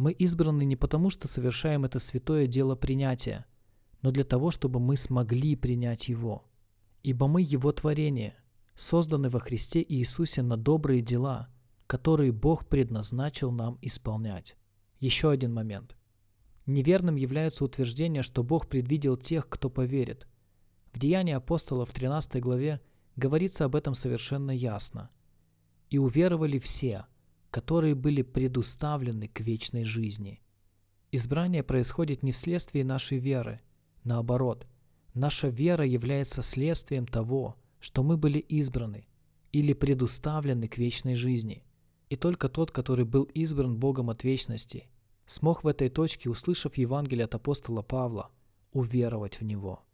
Мы 0.00 0.12
избраны 0.12 0.64
не 0.64 0.76
потому, 0.76 1.10
что 1.10 1.28
совершаем 1.28 1.84
это 1.84 1.98
святое 1.98 2.46
дело 2.46 2.74
принятия, 2.74 3.44
но 4.00 4.10
для 4.10 4.24
того, 4.24 4.50
чтобы 4.50 4.80
мы 4.80 4.96
смогли 4.96 5.56
принять 5.56 6.08
Его. 6.08 6.42
Ибо 7.02 7.28
мы 7.28 7.42
Его 7.42 7.70
творение, 7.70 8.34
созданы 8.74 9.28
во 9.28 9.40
Христе 9.40 9.84
Иисусе 9.86 10.40
на 10.40 10.56
добрые 10.56 11.02
дела, 11.02 11.50
которые 11.86 12.32
Бог 12.32 12.66
предназначил 12.66 13.50
нам 13.50 13.76
исполнять. 13.82 14.56
Еще 15.00 15.30
один 15.30 15.52
момент. 15.52 15.98
Неверным 16.64 17.16
является 17.16 17.62
утверждение, 17.62 18.22
что 18.22 18.42
Бог 18.42 18.68
предвидел 18.68 19.18
тех, 19.18 19.50
кто 19.50 19.68
поверит. 19.68 20.26
В 20.94 20.98
Деянии 20.98 21.34
апостолов 21.34 21.90
в 21.90 21.92
13 21.92 22.40
главе 22.40 22.80
говорится 23.16 23.66
об 23.66 23.76
этом 23.76 23.92
совершенно 23.92 24.50
ясно. 24.50 25.10
«И 25.90 25.98
уверовали 25.98 26.58
все, 26.58 27.04
которые 27.50 27.94
были 27.94 28.22
предуставлены 28.22 29.28
к 29.28 29.40
вечной 29.40 29.84
жизни». 29.84 30.40
Избрание 31.12 31.62
происходит 31.62 32.22
не 32.22 32.32
вследствие 32.32 32.84
нашей 32.84 33.18
веры. 33.18 33.60
Наоборот, 34.04 34.66
наша 35.14 35.48
вера 35.48 35.84
является 35.84 36.42
следствием 36.42 37.06
того, 37.06 37.56
что 37.80 38.02
мы 38.02 38.16
были 38.16 38.38
избраны 38.38 39.06
или 39.52 39.72
предуставлены 39.72 40.68
к 40.68 40.78
вечной 40.78 41.14
жизни– 41.14 41.64
и 42.10 42.16
только 42.16 42.48
тот, 42.48 42.72
который 42.72 43.04
был 43.04 43.22
избран 43.22 43.76
Богом 43.76 44.10
от 44.10 44.24
вечности, 44.24 44.88
смог 45.26 45.62
в 45.62 45.68
этой 45.68 45.88
точке, 45.88 46.28
услышав 46.28 46.76
Евангелие 46.76 47.24
от 47.24 47.36
апостола 47.36 47.82
Павла, 47.82 48.30
уверовать 48.72 49.40
в 49.40 49.44
него. 49.44 49.84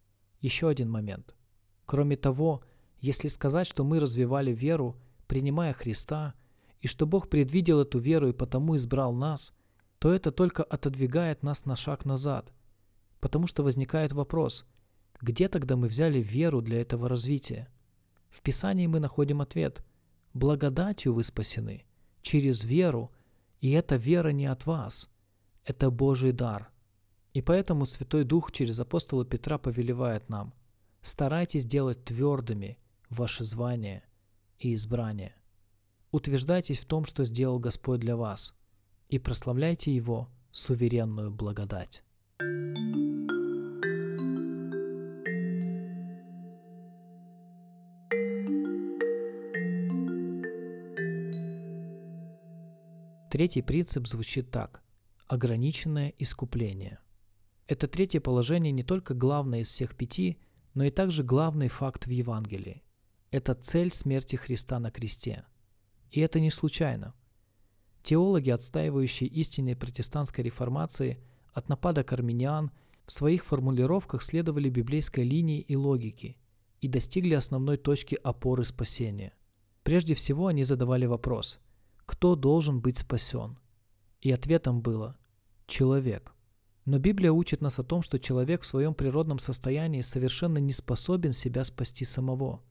Еще 0.40 0.68
один 0.68 0.90
момент. 0.90 1.36
Кроме 1.84 2.16
того, 2.16 2.62
если 3.00 3.28
сказать, 3.28 3.66
что 3.66 3.84
мы 3.84 4.00
развивали 4.00 4.50
веру, 4.50 4.96
принимая 5.26 5.74
Христа, 5.74 6.34
и 6.80 6.88
что 6.88 7.06
Бог 7.06 7.28
предвидел 7.28 7.80
эту 7.80 7.98
веру 7.98 8.28
и 8.28 8.32
потому 8.32 8.76
избрал 8.76 9.12
нас, 9.12 9.52
то 9.98 10.12
это 10.12 10.30
только 10.30 10.62
отодвигает 10.62 11.42
нас 11.42 11.64
на 11.64 11.76
шаг 11.76 12.04
назад. 12.04 12.52
Потому 13.20 13.46
что 13.46 13.62
возникает 13.62 14.12
вопрос, 14.12 14.66
где 15.20 15.48
тогда 15.48 15.76
мы 15.76 15.88
взяли 15.88 16.20
веру 16.20 16.60
для 16.60 16.80
этого 16.80 17.08
развития? 17.08 17.68
В 18.30 18.42
Писании 18.42 18.86
мы 18.86 19.00
находим 19.00 19.40
ответ– 19.40 19.84
Благодатью 20.36 21.14
вы 21.14 21.24
спасены, 21.24 21.86
через 22.20 22.62
веру, 22.62 23.10
и 23.62 23.70
эта 23.70 23.96
вера 23.96 24.32
не 24.32 24.44
от 24.44 24.66
вас, 24.66 25.08
это 25.64 25.90
Божий 25.90 26.32
дар. 26.32 26.70
И 27.32 27.40
поэтому 27.40 27.86
Святой 27.86 28.24
Дух 28.24 28.52
через 28.52 28.78
апостола 28.78 29.24
Петра 29.24 29.56
повелевает 29.56 30.28
нам, 30.28 30.52
старайтесь 31.00 31.64
делать 31.64 32.04
твердыми 32.04 32.76
ваше 33.08 33.44
звание 33.44 34.04
и 34.58 34.74
избрание. 34.74 35.34
Утверждайтесь 36.10 36.78
в 36.78 36.86
том, 36.86 37.04
что 37.04 37.24
сделал 37.24 37.58
Господь 37.58 38.00
для 38.00 38.16
вас, 38.16 38.54
и 39.08 39.18
прославляйте 39.18 39.94
Его 39.94 40.28
суверенную 40.52 41.30
благодать. 41.30 42.02
Третий 53.30 53.60
принцип 53.60 54.06
звучит 54.06 54.50
так– 54.50 54.82
ограниченное 55.26 56.14
искупление. 56.16 57.00
Это 57.66 57.88
третье 57.88 58.20
положение 58.20 58.72
не 58.72 58.82
только 58.82 59.12
главное 59.12 59.60
из 59.60 59.68
всех 59.68 59.96
пяти, 59.96 60.38
но 60.74 60.84
и 60.84 60.90
также 60.90 61.22
главный 61.24 61.68
факт 61.68 62.06
в 62.06 62.10
Евангелии. 62.10 62.82
Это 63.30 63.54
цель 63.54 63.92
смерти 63.92 64.36
Христа 64.36 64.78
на 64.78 64.90
кресте. 64.90 65.44
И 66.10 66.20
это 66.20 66.40
не 66.40 66.50
случайно. 66.50 67.14
Теологи, 68.02 68.50
отстаивающие 68.50 69.28
истинной 69.28 69.76
протестантской 69.76 70.44
реформации 70.44 71.18
от 71.52 71.68
нападок 71.68 72.12
армян, 72.12 72.70
в 73.06 73.12
своих 73.12 73.44
формулировках 73.44 74.22
следовали 74.22 74.68
библейской 74.68 75.24
линии 75.24 75.60
и 75.60 75.76
логике 75.76 76.36
и 76.80 76.88
достигли 76.88 77.34
основной 77.34 77.76
точки 77.76 78.18
опоры 78.22 78.64
спасения. 78.64 79.32
Прежде 79.82 80.14
всего 80.14 80.48
они 80.48 80.64
задавали 80.64 81.06
вопрос– 81.06 81.60
кто 82.06 82.36
должен 82.36 82.80
быть 82.80 82.98
спасен? 82.98 83.58
И 84.22 84.30
ответом 84.30 84.80
было 84.80 85.16
«человек». 85.66 86.32
Но 86.84 87.00
Библия 87.00 87.32
учит 87.32 87.60
нас 87.60 87.80
о 87.80 87.82
том, 87.82 88.00
что 88.00 88.20
человек 88.20 88.62
в 88.62 88.66
своем 88.66 88.94
природном 88.94 89.40
состоянии 89.40 90.02
совершенно 90.02 90.58
не 90.58 90.70
способен 90.70 91.32
себя 91.32 91.64
спасти 91.64 92.04
самого. 92.04 92.62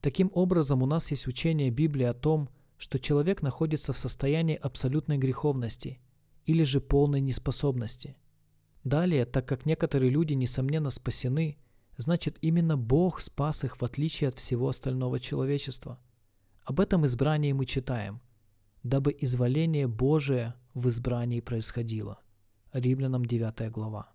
Таким 0.00 0.30
образом, 0.34 0.84
у 0.84 0.86
нас 0.86 1.10
есть 1.10 1.26
учение 1.26 1.70
Библии 1.70 2.04
о 2.04 2.14
том, 2.14 2.48
что 2.78 2.98
человек 2.98 3.42
находится 3.42 3.92
в 3.92 3.98
состоянии 3.98 4.56
абсолютной 4.56 5.18
греховности 5.18 6.00
или 6.44 6.62
же 6.62 6.80
полной 6.80 7.20
неспособности. 7.20 8.16
Далее, 8.84 9.24
так 9.24 9.46
как 9.46 9.66
некоторые 9.66 10.10
люди, 10.10 10.34
несомненно, 10.34 10.90
спасены, 10.90 11.58
значит 11.96 12.38
именно 12.40 12.76
Бог 12.76 13.20
спас 13.20 13.64
их 13.64 13.80
в 13.80 13.84
отличие 13.84 14.28
от 14.28 14.34
всего 14.36 14.68
остального 14.68 15.18
человечества. 15.18 15.98
Об 16.64 16.80
этом 16.80 17.06
избрании 17.06 17.52
мы 17.52 17.66
читаем 17.66 18.20
дабы 18.86 19.16
изволение 19.18 19.88
Божие 19.88 20.54
в 20.74 20.88
избрании 20.88 21.40
происходило. 21.40 22.20
Римлянам 22.72 23.24
9 23.24 23.70
глава. 23.70 24.12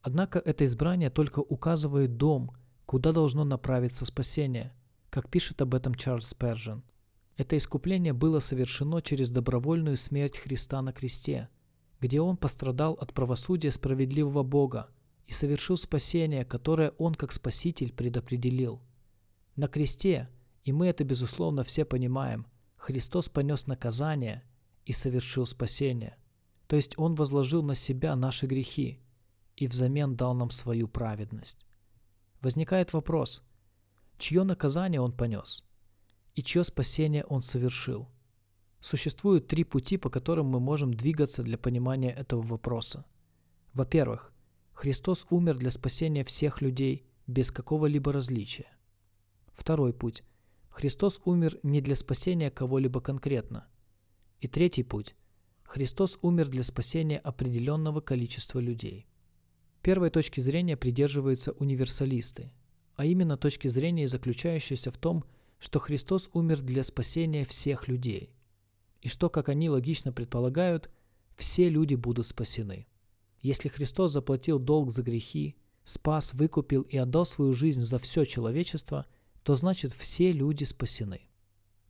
Однако 0.00 0.38
это 0.38 0.64
избрание 0.64 1.10
только 1.10 1.40
указывает 1.40 2.16
дом, 2.16 2.52
куда 2.86 3.12
должно 3.12 3.44
направиться 3.44 4.04
спасение, 4.04 4.74
как 5.10 5.28
пишет 5.28 5.60
об 5.62 5.74
этом 5.74 5.94
Чарльз 5.94 6.28
Спержен. 6.28 6.82
Это 7.36 7.56
искупление 7.56 8.12
было 8.12 8.38
совершено 8.38 9.02
через 9.02 9.30
добровольную 9.30 9.96
смерть 9.96 10.38
Христа 10.38 10.80
на 10.82 10.92
кресте, 10.92 11.48
где 12.00 12.20
Он 12.20 12.36
пострадал 12.36 12.94
от 12.94 13.12
правосудия 13.12 13.72
справедливого 13.72 14.44
Бога 14.44 14.88
и 15.26 15.32
совершил 15.32 15.76
спасение, 15.76 16.44
которое 16.44 16.90
Он 16.98 17.14
как 17.14 17.32
Спаситель 17.32 17.92
предопределил. 17.92 18.80
На 19.56 19.66
кресте, 19.66 20.28
и 20.62 20.72
мы 20.72 20.86
это 20.86 21.02
безусловно 21.02 21.64
все 21.64 21.84
понимаем, 21.84 22.46
Христос 22.76 23.28
понес 23.28 23.66
наказание 23.66 24.44
и 24.84 24.92
совершил 24.92 25.46
спасение. 25.46 26.16
То 26.68 26.76
есть 26.76 26.96
Он 26.98 27.14
возложил 27.14 27.62
на 27.62 27.74
себя 27.74 28.14
наши 28.14 28.46
грехи 28.46 29.00
и 29.56 29.66
взамен 29.66 30.14
дал 30.16 30.34
нам 30.34 30.50
свою 30.50 30.86
праведность. 30.86 31.66
Возникает 32.40 32.92
вопрос, 32.92 33.42
чье 34.18 34.44
наказание 34.44 35.00
Он 35.00 35.12
понес 35.12 35.64
и 36.34 36.42
чье 36.42 36.64
спасение 36.64 37.24
Он 37.24 37.42
совершил? 37.42 38.08
Существуют 38.80 39.46
три 39.46 39.64
пути, 39.64 39.96
по 39.96 40.10
которым 40.10 40.46
мы 40.46 40.60
можем 40.60 40.92
двигаться 40.94 41.42
для 41.42 41.56
понимания 41.56 42.10
этого 42.10 42.42
вопроса. 42.42 43.04
Во-первых, 43.72 44.32
Христос 44.72 45.26
умер 45.30 45.58
для 45.58 45.70
спасения 45.70 46.24
всех 46.24 46.60
людей 46.60 47.06
без 47.26 47.50
какого-либо 47.50 48.12
различия. 48.12 48.66
Второй 49.54 49.92
путь– 49.92 50.22
Христос 50.74 51.20
умер 51.24 51.60
не 51.62 51.80
для 51.80 51.94
спасения 51.94 52.50
кого-либо 52.50 53.00
конкретно. 53.00 53.68
И 54.40 54.48
третий 54.48 54.82
путь. 54.82 55.14
Христос 55.62 56.18
умер 56.20 56.48
для 56.48 56.64
спасения 56.64 57.18
определенного 57.18 58.00
количества 58.00 58.58
людей. 58.58 59.06
Первой 59.82 60.10
точки 60.10 60.40
зрения 60.40 60.76
придерживаются 60.76 61.52
универсалисты, 61.52 62.50
а 62.96 63.04
именно 63.06 63.36
точки 63.36 63.68
зрения, 63.68 64.08
заключающейся 64.08 64.90
в 64.90 64.98
том, 64.98 65.24
что 65.64 65.80
Христос 65.80 66.28
умер 66.32 66.60
для 66.60 66.84
спасения 66.84 67.44
всех 67.44 67.88
людей, 67.88 68.30
и 69.00 69.08
что, 69.08 69.28
как 69.28 69.48
они 69.48 69.68
логично 69.68 70.12
предполагают, 70.12 70.90
все 71.36 71.68
люди 71.68 71.94
будут 71.94 72.26
спасены. 72.26 72.86
Если 73.40 73.68
Христос 73.68 74.12
заплатил 74.12 74.58
долг 74.58 74.90
за 74.90 75.02
грехи, 75.02 75.56
спас, 75.84 76.34
выкупил 76.34 76.82
и 76.82 76.96
отдал 76.96 77.24
свою 77.24 77.52
жизнь 77.52 77.82
за 77.82 77.98
все 77.98 78.24
человечество– 78.24 79.06
то 79.44 79.54
значит 79.54 79.92
все 79.92 80.32
люди 80.32 80.64
спасены. 80.64 81.20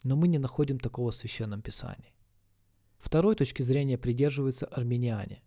Но 0.03 0.17
мы 0.17 0.29
не 0.29 0.39
находим 0.39 0.79
такого 0.79 1.13
в 1.13 1.15
Священном 1.15 1.63
Писании. 1.63 2.13
Второй 2.99 3.37
точки 3.37 3.63
зрения 3.63 3.97
придерживаются 3.97 4.67
армяне. 4.67 5.43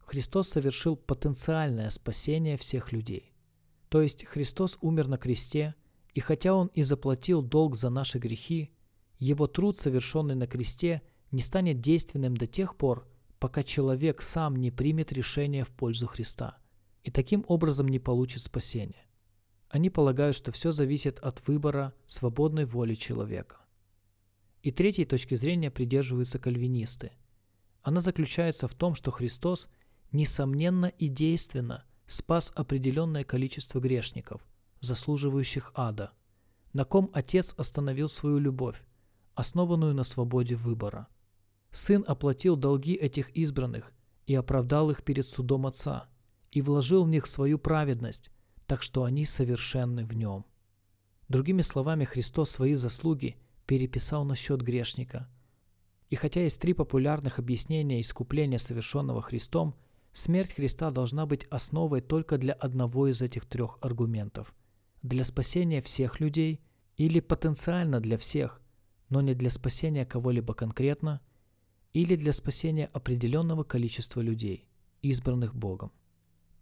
Христос 0.00 0.48
совершил 0.48 0.96
потенциальное 0.96 1.88
спасение 1.90 2.56
всех 2.56 2.92
людей. 2.92 3.32
То 3.88 4.02
есть 4.02 4.24
Христос 4.26 4.76
умер 4.80 5.08
на 5.08 5.16
кресте, 5.16 5.74
и 6.14 6.20
хотя 6.20 6.54
Он 6.54 6.68
и 6.68 6.82
заплатил 6.82 7.42
долг 7.42 7.76
за 7.76 7.90
наши 7.90 8.18
грехи, 8.18 8.70
Его 9.18 9.46
труд, 9.46 9.78
совершенный 9.78 10.34
на 10.34 10.46
кресте, 10.46 11.02
не 11.30 11.40
станет 11.40 11.80
действенным 11.80 12.36
до 12.36 12.46
тех 12.46 12.76
пор, 12.76 13.06
пока 13.38 13.62
человек 13.62 14.22
сам 14.22 14.56
не 14.56 14.70
примет 14.70 15.12
решение 15.12 15.64
в 15.64 15.70
пользу 15.70 16.06
Христа 16.06 16.58
и 17.02 17.10
таким 17.10 17.44
образом 17.48 17.88
не 17.88 17.98
получит 17.98 18.42
спасение. 18.42 19.06
Они 19.68 19.88
полагают, 19.88 20.36
что 20.36 20.52
все 20.52 20.72
зависит 20.72 21.18
от 21.20 21.46
выбора 21.46 21.94
свободной 22.06 22.64
воли 22.64 22.94
человека. 22.94 23.56
И 24.62 24.72
третьей 24.72 25.06
точки 25.06 25.36
зрения 25.36 25.70
придерживаются 25.70 26.38
кальвинисты. 26.38 27.12
Она 27.82 28.00
заключается 28.00 28.68
в 28.68 28.74
том, 28.74 28.94
что 28.94 29.10
Христос, 29.10 29.70
несомненно 30.12 30.86
и 30.86 31.08
действенно, 31.08 31.84
спас 32.06 32.52
определенное 32.54 33.24
количество 33.24 33.80
грешников, 33.80 34.42
заслуживающих 34.80 35.72
ада, 35.74 36.12
на 36.72 36.84
ком 36.84 37.10
Отец 37.12 37.54
остановил 37.56 38.08
свою 38.08 38.38
любовь, 38.38 38.82
основанную 39.34 39.94
на 39.94 40.04
свободе 40.04 40.56
выбора. 40.56 41.08
Сын 41.72 42.04
оплатил 42.06 42.56
долги 42.56 42.94
этих 42.94 43.30
избранных 43.30 43.92
и 44.26 44.34
оправдал 44.34 44.90
их 44.90 45.02
перед 45.02 45.26
судом 45.26 45.66
Отца, 45.66 46.08
и 46.50 46.62
вложил 46.62 47.04
в 47.04 47.08
них 47.08 47.26
свою 47.26 47.58
праведность, 47.58 48.30
так 48.66 48.82
что 48.82 49.04
они 49.04 49.24
совершенны 49.24 50.04
в 50.04 50.12
нем. 50.14 50.44
Другими 51.28 51.62
словами, 51.62 52.04
Христос 52.04 52.50
свои 52.50 52.74
заслуги 52.74 53.36
переписал 53.66 54.24
на 54.24 54.34
счет 54.34 54.62
грешника. 54.62 55.28
И 56.08 56.16
хотя 56.16 56.42
есть 56.42 56.58
три 56.58 56.74
популярных 56.74 57.38
объяснения 57.38 58.00
искупления, 58.00 58.58
совершенного 58.58 59.22
Христом, 59.22 59.76
смерть 60.12 60.52
Христа 60.52 60.90
должна 60.90 61.24
быть 61.26 61.46
основой 61.50 62.00
только 62.00 62.36
для 62.36 62.52
одного 62.52 63.06
из 63.06 63.22
этих 63.22 63.46
трех 63.46 63.78
аргументов. 63.80 64.52
Для 65.02 65.24
спасения 65.24 65.80
всех 65.80 66.20
людей 66.20 66.60
или 66.96 67.20
потенциально 67.20 68.00
для 68.00 68.18
всех, 68.18 68.60
но 69.08 69.20
не 69.20 69.34
для 69.34 69.50
спасения 69.50 70.04
кого-либо 70.04 70.54
конкретно, 70.54 71.20
или 71.92 72.16
для 72.16 72.32
спасения 72.32 72.86
определенного 72.92 73.64
количества 73.64 74.20
людей, 74.20 74.66
избранных 75.02 75.54
Богом. 75.54 75.92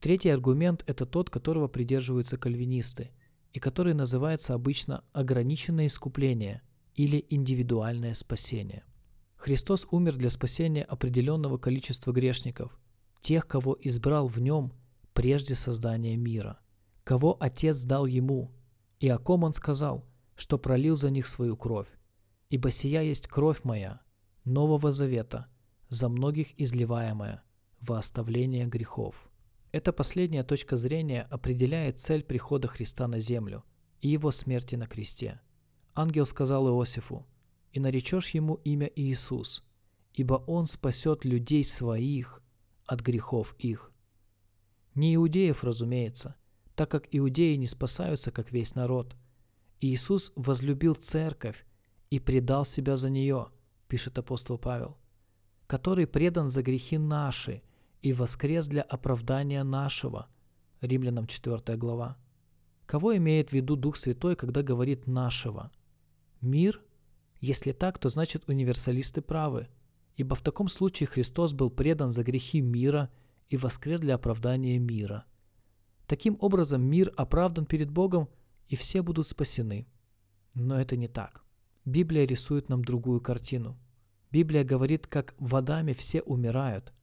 Третий 0.00 0.30
аргумент– 0.30 0.84
это 0.86 1.04
тот, 1.04 1.28
которого 1.28 1.66
придерживаются 1.66 2.36
кальвинисты, 2.36 3.10
и 3.52 3.58
который 3.58 3.94
называется 3.94 4.54
обычно 4.54 5.02
ограниченное 5.12 5.86
искупление 5.86 6.62
или 6.94 7.24
индивидуальное 7.28 8.14
спасение. 8.14 8.84
Христос 9.36 9.86
умер 9.90 10.16
для 10.16 10.30
спасения 10.30 10.84
определенного 10.84 11.58
количества 11.58 12.12
грешников, 12.12 12.78
тех, 13.20 13.46
кого 13.46 13.76
избрал 13.80 14.28
в 14.28 14.40
нем 14.40 14.72
прежде 15.12 15.54
создания 15.56 16.16
мира, 16.16 16.60
кого 17.08 17.38
Отец 17.40 17.84
дал 17.84 18.04
ему, 18.04 18.52
и 19.00 19.08
о 19.08 19.16
ком 19.16 19.42
Он 19.42 19.54
сказал, 19.54 20.04
что 20.36 20.58
пролил 20.58 20.94
за 20.94 21.08
них 21.08 21.26
свою 21.26 21.56
кровь. 21.56 21.88
Ибо 22.50 22.70
сия 22.70 23.00
есть 23.00 23.28
кровь 23.28 23.64
моя, 23.64 24.02
Нового 24.44 24.92
Завета, 24.92 25.46
за 25.88 26.10
многих 26.10 26.48
изливаемая 26.60 27.42
во 27.80 27.96
оставление 27.96 28.66
грехов. 28.66 29.30
Эта 29.72 29.90
последняя 29.90 30.44
точка 30.44 30.76
зрения 30.76 31.22
определяет 31.30 31.98
цель 31.98 32.22
прихода 32.22 32.68
Христа 32.68 33.08
на 33.08 33.20
землю 33.20 33.64
и 34.02 34.08
его 34.10 34.30
смерти 34.30 34.74
на 34.74 34.86
кресте. 34.86 35.40
Ангел 35.94 36.26
сказал 36.26 36.68
Иосифу, 36.68 37.24
и 37.72 37.80
наречешь 37.80 38.34
ему 38.34 38.56
имя 38.64 38.90
Иисус, 38.96 39.66
ибо 40.12 40.34
он 40.46 40.66
спасет 40.66 41.24
людей 41.24 41.64
своих 41.64 42.42
от 42.84 43.00
грехов 43.00 43.54
их. 43.58 43.92
Не 44.94 45.14
иудеев, 45.14 45.64
разумеется, 45.64 46.36
так 46.78 46.92
как 46.92 47.08
иудеи 47.10 47.56
не 47.56 47.66
спасаются, 47.66 48.30
как 48.30 48.52
весь 48.52 48.76
народ. 48.76 49.16
Иисус 49.80 50.32
возлюбил 50.36 50.94
церковь 50.94 51.66
и 52.08 52.20
предал 52.20 52.64
себя 52.64 52.94
за 52.94 53.10
нее, 53.10 53.48
пишет 53.88 54.16
апостол 54.16 54.58
Павел, 54.58 54.96
который 55.66 56.06
предан 56.06 56.46
за 56.46 56.62
грехи 56.62 56.96
наши 56.96 57.62
и 58.00 58.12
воскрес 58.12 58.68
для 58.68 58.82
оправдания 58.82 59.64
нашего. 59.64 60.28
Римлянам 60.80 61.26
4 61.26 61.76
глава. 61.76 62.16
Кого 62.86 63.16
имеет 63.16 63.50
в 63.50 63.54
виду 63.54 63.74
Дух 63.74 63.96
Святой, 63.96 64.36
когда 64.36 64.62
говорит 64.62 65.08
«нашего»? 65.08 65.72
Мир? 66.40 66.80
Если 67.40 67.72
так, 67.72 67.98
то 67.98 68.08
значит 68.08 68.48
универсалисты 68.48 69.20
правы, 69.20 69.66
ибо 70.14 70.36
в 70.36 70.42
таком 70.42 70.68
случае 70.68 71.08
Христос 71.08 71.52
был 71.54 71.70
предан 71.70 72.12
за 72.12 72.22
грехи 72.22 72.60
мира 72.60 73.10
и 73.48 73.56
воскрес 73.56 73.98
для 73.98 74.14
оправдания 74.14 74.78
мира. 74.78 75.24
Таким 76.08 76.38
образом, 76.40 76.82
мир 76.82 77.12
оправдан 77.16 77.66
перед 77.66 77.90
Богом, 77.90 78.30
и 78.68 78.76
все 78.76 79.02
будут 79.02 79.28
спасены. 79.28 79.86
Но 80.54 80.80
это 80.80 80.96
не 80.96 81.06
так. 81.06 81.44
Библия 81.84 82.26
рисует 82.26 82.70
нам 82.70 82.82
другую 82.82 83.20
картину. 83.20 83.78
Библия 84.30 84.64
говорит, 84.64 85.06
как 85.06 85.34
водами 85.38 85.92
все 85.92 86.22
умирают, 86.22 86.94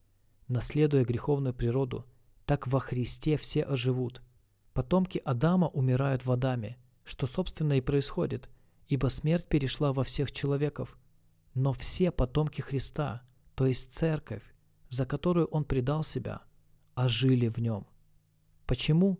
наследуя 0.48 1.06
греховную 1.06 1.54
природу, 1.54 2.06
так 2.48 2.65
во 2.65 2.80
Христе 2.80 3.38
все 3.38 3.62
оживут. 3.62 4.24
Потомки 4.74 5.22
Адама 5.24 5.68
умирают 5.68 6.26
водами, 6.26 6.78
что 7.04 7.28
собственно 7.28 7.74
и 7.74 7.82
происходит, 7.82 8.50
ибо 8.88 9.08
смерть 9.08 9.48
перешла 9.48 9.94
во 9.94 10.04
всех 10.04 10.32
человеков. 10.32 10.98
Но 11.54 11.74
все 11.74 12.10
потомки 12.10 12.62
Христа, 12.62 13.22
то 13.54 13.68
есть 13.68 13.94
церковь, 13.94 14.44
за 14.89 15.06
которую 15.06 15.46
Он 15.48 15.63
предал 15.63 16.04
себя, 16.04 16.41
ожили 16.96 17.50
в 17.50 17.60
Нем. 17.60 17.86
Почему? 18.65 19.19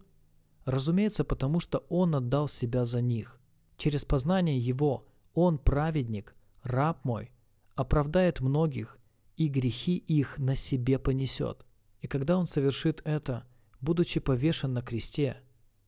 Разумеется, 0.66 1.24
потому 1.24 1.60
что 1.60 1.80
Он 1.90 2.16
отдал 2.16 2.48
себя 2.48 2.86
за 2.86 3.02
них. 3.02 3.40
Через 3.78 4.06
познание 4.06 4.58
Его 4.58 5.08
Он, 5.34 5.58
праведник, 5.58 6.36
раб 6.64 7.04
мой, 7.04 7.32
оправдает 7.76 8.40
многих 8.40 8.98
и 9.38 9.48
грехи 9.48 9.98
их 9.98 10.38
на 10.38 10.56
себе 10.56 10.98
понесет. 10.98 11.66
И 12.02 12.08
когда 12.08 12.38
Он 12.38 12.46
совершит 12.46 13.02
это, 13.06 13.46
будучи 13.82 14.20
повешен 14.20 14.74
на 14.74 14.82
кресте, 14.82 15.42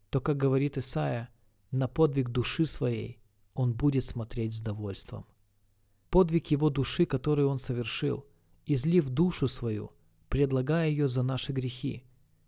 то, 0.10 0.22
как 0.22 0.38
говорит 0.38 0.78
Исаия, 0.78 1.30
на 1.72 1.88
подвиг 1.88 2.30
души 2.30 2.66
своей 2.66 3.20
Он 3.54 3.74
будет 3.74 4.04
смотреть 4.04 4.54
с 4.56 4.62
довольством. 4.62 5.26
Подвиг 6.10 6.48
Его 6.48 6.70
души, 6.70 7.06
который 7.06 7.46
Он 7.46 7.58
совершил, 7.58 8.26
излив 8.66 9.10
душу 9.10 9.48
свою, 9.48 9.92
предлагая 10.30 10.90
ее 10.90 11.08
за 11.08 11.24
наши 11.24 11.52
грехи, 11.52 12.04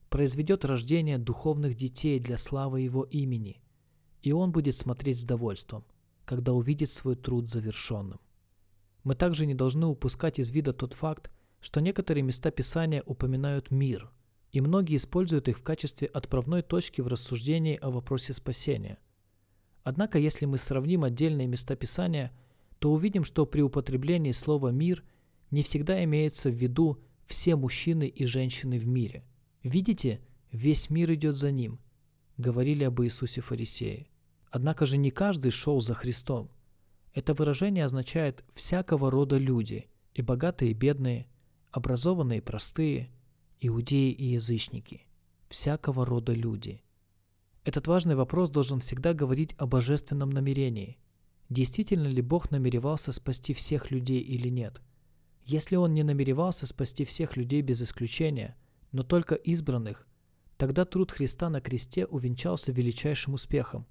произведет 0.10 0.66
рождение 0.66 1.18
духовных 1.18 1.76
детей 1.76 2.20
для 2.20 2.38
славы 2.38 2.82
Его 2.82 3.04
имени, 3.04 3.62
и 4.22 4.32
Он 4.32 4.52
будет 4.52 4.76
смотреть 4.76 5.22
с 5.22 5.24
довольством, 5.24 5.86
когда 6.26 6.54
увидит 6.54 6.92
свой 6.92 7.16
труд 7.16 7.50
завершенным. 7.50 8.20
Мы 9.04 9.16
также 9.16 9.46
не 9.46 9.56
должны 9.56 9.86
упускать 9.88 10.40
из 10.40 10.50
вида 10.50 10.74
тот 10.74 10.94
факт, 10.94 11.32
что 11.62 11.82
некоторые 11.82 12.24
места 12.24 12.52
Писания 12.52 13.04
упоминают 13.06 13.72
мир, 13.72 14.12
и 14.52 14.62
многие 14.62 14.98
используют 14.98 15.48
их 15.48 15.60
в 15.60 15.64
качестве 15.64 16.08
отправной 16.08 16.62
точки 16.62 17.02
в 17.02 17.08
рассуждении 17.08 17.78
о 17.78 17.92
вопросе 17.92 18.34
спасения. 18.34 18.98
Однако, 19.84 20.20
если 20.20 20.46
мы 20.46 20.58
сравним 20.58 21.04
отдельные 21.04 21.48
места 21.48 21.76
Писания, 21.76 22.32
то 22.80 22.92
увидим, 22.92 23.24
что 23.24 23.46
при 23.46 23.62
употреблении 23.62 24.32
слова 24.32 24.70
«мир» 24.70 25.04
не 25.52 25.64
всегда 25.64 26.04
имеется 26.04 26.50
в 26.50 26.54
виду 26.54 27.00
все 27.26 27.56
мужчины 27.56 28.08
и 28.08 28.26
женщины 28.26 28.80
в 28.80 28.88
мире. 28.88 29.24
Видите, 29.64 30.22
весь 30.52 30.90
мир 30.90 31.14
идет 31.14 31.36
за 31.36 31.52
ним, 31.52 31.80
говорили 32.38 32.84
об 32.84 33.02
Иисусе 33.02 33.42
фарисеи. 33.42 34.10
Однако 34.52 34.86
же 34.86 34.98
не 34.98 35.12
каждый 35.12 35.52
шел 35.52 35.82
за 35.82 35.94
Христом. 35.94 36.50
Это 37.14 37.34
выражение 37.34 37.86
означает 37.86 38.44
всякого 38.56 39.12
рода 39.12 39.38
люди, 39.38 39.90
и 40.14 40.22
богатые, 40.22 40.72
и 40.72 40.74
бедные, 40.74 41.28
образованные, 41.72 42.40
и 42.40 42.42
простые, 42.42 43.12
иудеи 43.60 44.12
и 44.12 44.34
язычники, 44.34 45.06
всякого 45.50 46.06
рода 46.06 46.34
люди. 46.34 46.82
Этот 47.66 47.88
важный 47.88 48.16
вопрос 48.16 48.50
должен 48.50 48.80
всегда 48.80 49.14
говорить 49.14 49.54
о 49.58 49.68
божественном 49.68 50.30
намерении. 50.30 50.98
Действительно 51.50 52.08
ли 52.08 52.22
Бог 52.22 52.52
намеревался 52.52 53.12
спасти 53.12 53.54
всех 53.54 53.92
людей 53.92 54.22
или 54.22 54.50
нет? 54.50 54.82
Если 55.44 55.76
Он 55.76 55.94
не 55.94 56.04
намеревался 56.04 56.66
спасти 56.68 57.06
всех 57.06 57.36
людей 57.36 57.62
без 57.62 57.82
исключения, 57.82 58.56
но 58.92 59.04
только 59.04 59.36
избранных, 59.36 60.08
тогда 60.58 60.86
труд 60.86 61.12
Христа 61.12 61.50
на 61.50 61.62
кресте 61.62 62.06
увенчался 62.06 62.72
величайшим 62.72 63.34
успехом, 63.34 63.86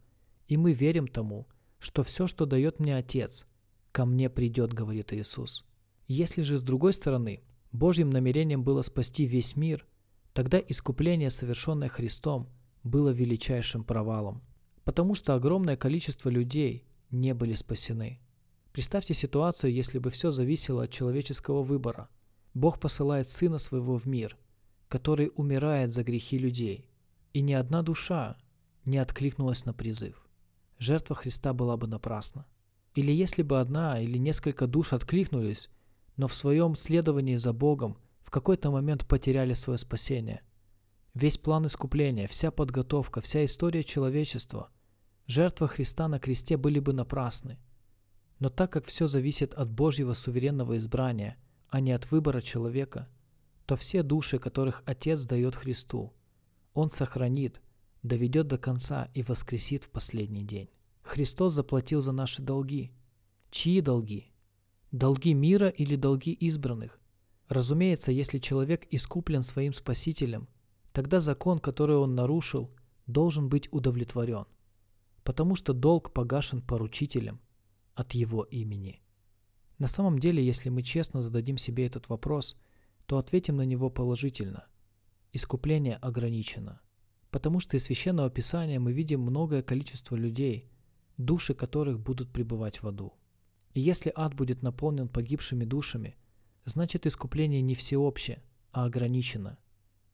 и 0.46 0.56
мы 0.56 0.72
верим 0.72 1.06
тому– 1.08 1.46
что 1.78 2.02
все, 2.02 2.26
что 2.26 2.46
дает 2.46 2.80
мне 2.80 2.96
Отец, 2.96 3.46
ко 3.92 4.04
мне 4.04 4.28
придет, 4.28 4.72
говорит 4.72 5.12
Иисус. 5.12 5.64
Если 6.06 6.42
же 6.42 6.58
с 6.58 6.62
другой 6.62 6.92
стороны 6.92 7.42
Божьим 7.72 8.10
намерением 8.10 8.64
было 8.64 8.82
спасти 8.82 9.26
весь 9.26 9.56
мир, 9.56 9.86
тогда 10.32 10.58
искупление, 10.58 11.30
совершенное 11.30 11.88
Христом, 11.88 12.48
было 12.82 13.10
величайшим 13.10 13.84
провалом, 13.84 14.42
потому 14.84 15.14
что 15.14 15.34
огромное 15.34 15.76
количество 15.76 16.28
людей 16.28 16.84
не 17.10 17.34
были 17.34 17.54
спасены. 17.54 18.20
Представьте 18.72 19.14
ситуацию, 19.14 19.72
если 19.72 19.98
бы 19.98 20.10
все 20.10 20.30
зависело 20.30 20.84
от 20.84 20.90
человеческого 20.90 21.62
выбора. 21.62 22.08
Бог 22.54 22.80
посылает 22.80 23.28
Сына 23.28 23.58
Своего 23.58 23.98
в 23.98 24.06
мир, 24.06 24.36
который 24.88 25.30
умирает 25.34 25.92
за 25.92 26.02
грехи 26.02 26.38
людей, 26.38 26.88
и 27.32 27.40
ни 27.40 27.52
одна 27.52 27.82
душа 27.82 28.36
не 28.84 28.98
откликнулась 28.98 29.64
на 29.64 29.72
призыв 29.72 30.28
жертва 30.78 31.16
Христа 31.16 31.52
была 31.52 31.76
бы 31.76 31.86
напрасна. 31.86 32.46
Или 32.94 33.12
если 33.12 33.42
бы 33.42 33.60
одна 33.60 34.00
или 34.00 34.18
несколько 34.18 34.66
душ 34.66 34.92
откликнулись, 34.92 35.70
но 36.16 36.26
в 36.26 36.34
своем 36.34 36.74
следовании 36.74 37.36
за 37.36 37.52
Богом 37.52 37.98
в 38.22 38.30
какой-то 38.30 38.70
момент 38.70 39.06
потеряли 39.06 39.52
свое 39.52 39.78
спасение. 39.78 40.42
Весь 41.14 41.38
план 41.38 41.66
искупления, 41.66 42.26
вся 42.26 42.50
подготовка, 42.50 43.20
вся 43.20 43.44
история 43.44 43.84
человечества, 43.84 44.70
жертва 45.26 45.68
Христа 45.68 46.08
на 46.08 46.18
кресте 46.18 46.56
были 46.56 46.80
бы 46.80 46.92
напрасны. 46.92 47.58
Но 48.38 48.50
так 48.50 48.72
как 48.72 48.86
все 48.86 49.06
зависит 49.06 49.54
от 49.54 49.70
Божьего 49.70 50.14
суверенного 50.14 50.76
избрания, 50.76 51.36
а 51.68 51.80
не 51.80 51.92
от 51.92 52.10
выбора 52.10 52.40
человека, 52.40 53.08
то 53.68 53.76
все 53.76 54.02
души, 54.02 54.40
которых 54.40 54.82
Отец 54.86 55.26
дает 55.26 55.54
Христу, 55.54 56.12
Он 56.74 56.90
сохранит– 56.90 57.60
доведет 58.02 58.48
до 58.48 58.58
конца 58.58 59.10
и 59.14 59.22
воскресит 59.22 59.84
в 59.84 59.90
последний 59.90 60.44
день. 60.44 60.68
Христос 61.02 61.52
заплатил 61.52 62.00
за 62.00 62.12
наши 62.12 62.42
долги. 62.42 62.92
Чьи 63.50 63.80
долги? 63.80 64.30
Долги 64.92 65.34
мира 65.34 65.68
или 65.68 65.96
долги 65.96 66.32
избранных? 66.32 66.98
Разумеется, 67.48 68.12
если 68.12 68.38
человек 68.38 68.86
искуплен 68.90 69.42
своим 69.42 69.72
Спасителем, 69.72 70.48
тогда 70.92 71.20
закон, 71.20 71.58
который 71.58 71.96
он 71.96 72.14
нарушил, 72.14 72.70
должен 73.06 73.48
быть 73.48 73.72
удовлетворен, 73.72 74.44
потому 75.24 75.54
что 75.54 75.72
долг 75.72 76.12
погашен 76.12 76.60
поручителем 76.60 77.40
от 77.94 78.12
его 78.12 78.44
имени. 78.44 79.00
На 79.78 79.86
самом 79.86 80.18
деле, 80.18 80.44
если 80.44 80.68
мы 80.68 80.82
честно 80.82 81.22
зададим 81.22 81.56
себе 81.56 81.86
этот 81.86 82.08
вопрос, 82.08 82.60
то 83.08 83.18
ответим 83.18 83.56
на 83.56 83.62
него 83.62 83.90
положительно. 83.90 84.68
Искупление 85.32 85.96
ограничено– 85.96 86.80
Потому 87.30 87.60
что 87.60 87.76
из 87.76 87.84
Священного 87.84 88.30
Писания 88.30 88.80
мы 88.80 88.92
видим 88.92 89.20
многое 89.20 89.62
количество 89.62 90.16
людей, 90.16 90.70
души 91.18 91.54
которых 91.54 92.00
будут 92.00 92.32
пребывать 92.32 92.82
в 92.82 92.88
аду. 92.88 93.12
И 93.74 93.80
если 93.80 94.12
ад 94.14 94.34
будет 94.34 94.62
наполнен 94.62 95.08
погибшими 95.08 95.64
душами, 95.64 96.16
значит 96.64 97.06
искупление 97.06 97.60
не 97.60 97.74
всеобщее, 97.74 98.42
а 98.72 98.86
ограничено. 98.86 99.58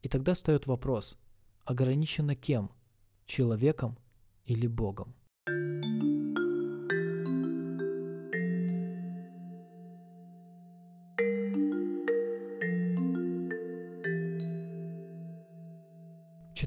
И 0.02 0.08
тогда 0.08 0.34
встает 0.34 0.66
вопрос, 0.66 1.18
ограничено 1.64 2.34
кем? 2.34 2.72
Человеком 3.26 3.96
или 4.44 4.66
Богом? 4.66 5.14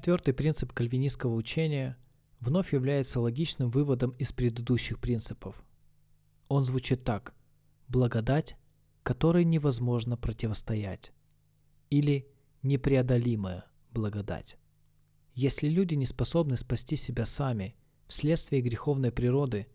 Четвертый 0.08 0.34
принцип 0.34 0.72
кальвинистского 0.72 1.36
учения 1.36 1.98
вновь 2.40 2.72
является 2.72 3.20
логичным 3.20 3.70
выводом 3.70 4.12
из 4.12 4.32
предыдущих 4.32 5.00
принципов. 5.00 5.62
Он 6.48 6.64
звучит 6.64 7.04
так– 7.04 7.36
благодать, 7.90 8.56
которой 9.04 9.44
невозможно 9.44 10.16
противостоять, 10.16 11.12
или 11.90 12.26
непреодолимая 12.64 13.66
благодать. 13.92 14.58
Если 15.34 15.68
люди 15.68 15.96
не 15.96 16.06
способны 16.06 16.56
спасти 16.56 16.96
себя 16.96 17.26
сами 17.26 17.76
вследствие 18.08 18.62
греховной 18.62 19.12
природы, 19.12 19.68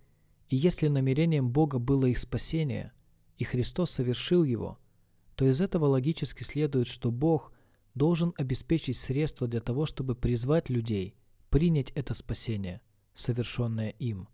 И 0.49 0.57
если 0.57 0.89
намерением 0.89 1.51
Бога 1.51 1.79
было 1.79 2.07
их 2.07 2.19
спасение, 2.19 2.93
и 3.37 3.45
Христос 3.45 3.91
совершил 3.91 4.45
его, 4.45 4.79
то 5.35 5.47
из 5.47 5.61
этого 5.61 5.85
логически 5.85 6.43
следует, 6.43 6.87
что 6.87 7.11
Бог 7.11 7.53
должен 7.95 8.33
обеспечить 8.37 8.97
средства 8.97 9.47
для 9.47 9.61
того, 9.61 9.87
чтобы 9.87 10.15
призвать 10.15 10.71
людей 10.71 11.15
принять 11.51 11.91
это 11.91 12.15
спасение, 12.15 12.81
совершенное 13.15 13.91
им. 13.91 14.29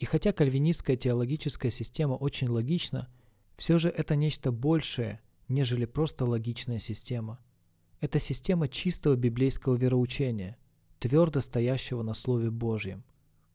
И 0.00 0.04
хотя 0.04 0.32
кальвинистская 0.32 0.96
теологическая 0.96 1.70
система 1.70 2.14
очень 2.14 2.48
логична, 2.48 3.08
все 3.56 3.78
же 3.78 3.88
это 3.88 4.16
нечто 4.16 4.50
большее, 4.50 5.20
нежели 5.46 5.84
просто 5.84 6.24
логичная 6.24 6.80
система. 6.80 7.38
Это 8.00 8.18
система 8.18 8.68
чистого 8.68 9.14
библейского 9.14 9.76
вероучения, 9.76 10.58
твердо 10.98 11.40
стоящего 11.40 12.02
на 12.02 12.14
Слове 12.14 12.50
Божьем. 12.50 13.04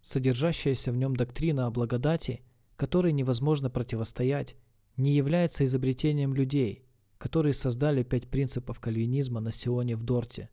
Содержащаяся 0.01 0.93
в 0.93 0.95
нем 0.95 1.15
доктрина 1.15 1.67
о 1.67 1.71
благодати, 1.71 2.41
которой 2.77 3.11
невозможно 3.11 3.69
противостоять, 3.69 4.55
не 4.95 5.13
является 5.13 5.65
изобретением 5.65 6.33
людей, 6.33 6.85
которые 7.19 7.53
создали 7.53 8.01
пять 8.01 8.27
принципов 8.27 8.79
кальвинизма 8.79 9.39
на 9.41 9.51
Сионе 9.51 9.95
в 9.95 10.01
Дорте. 10.01 10.49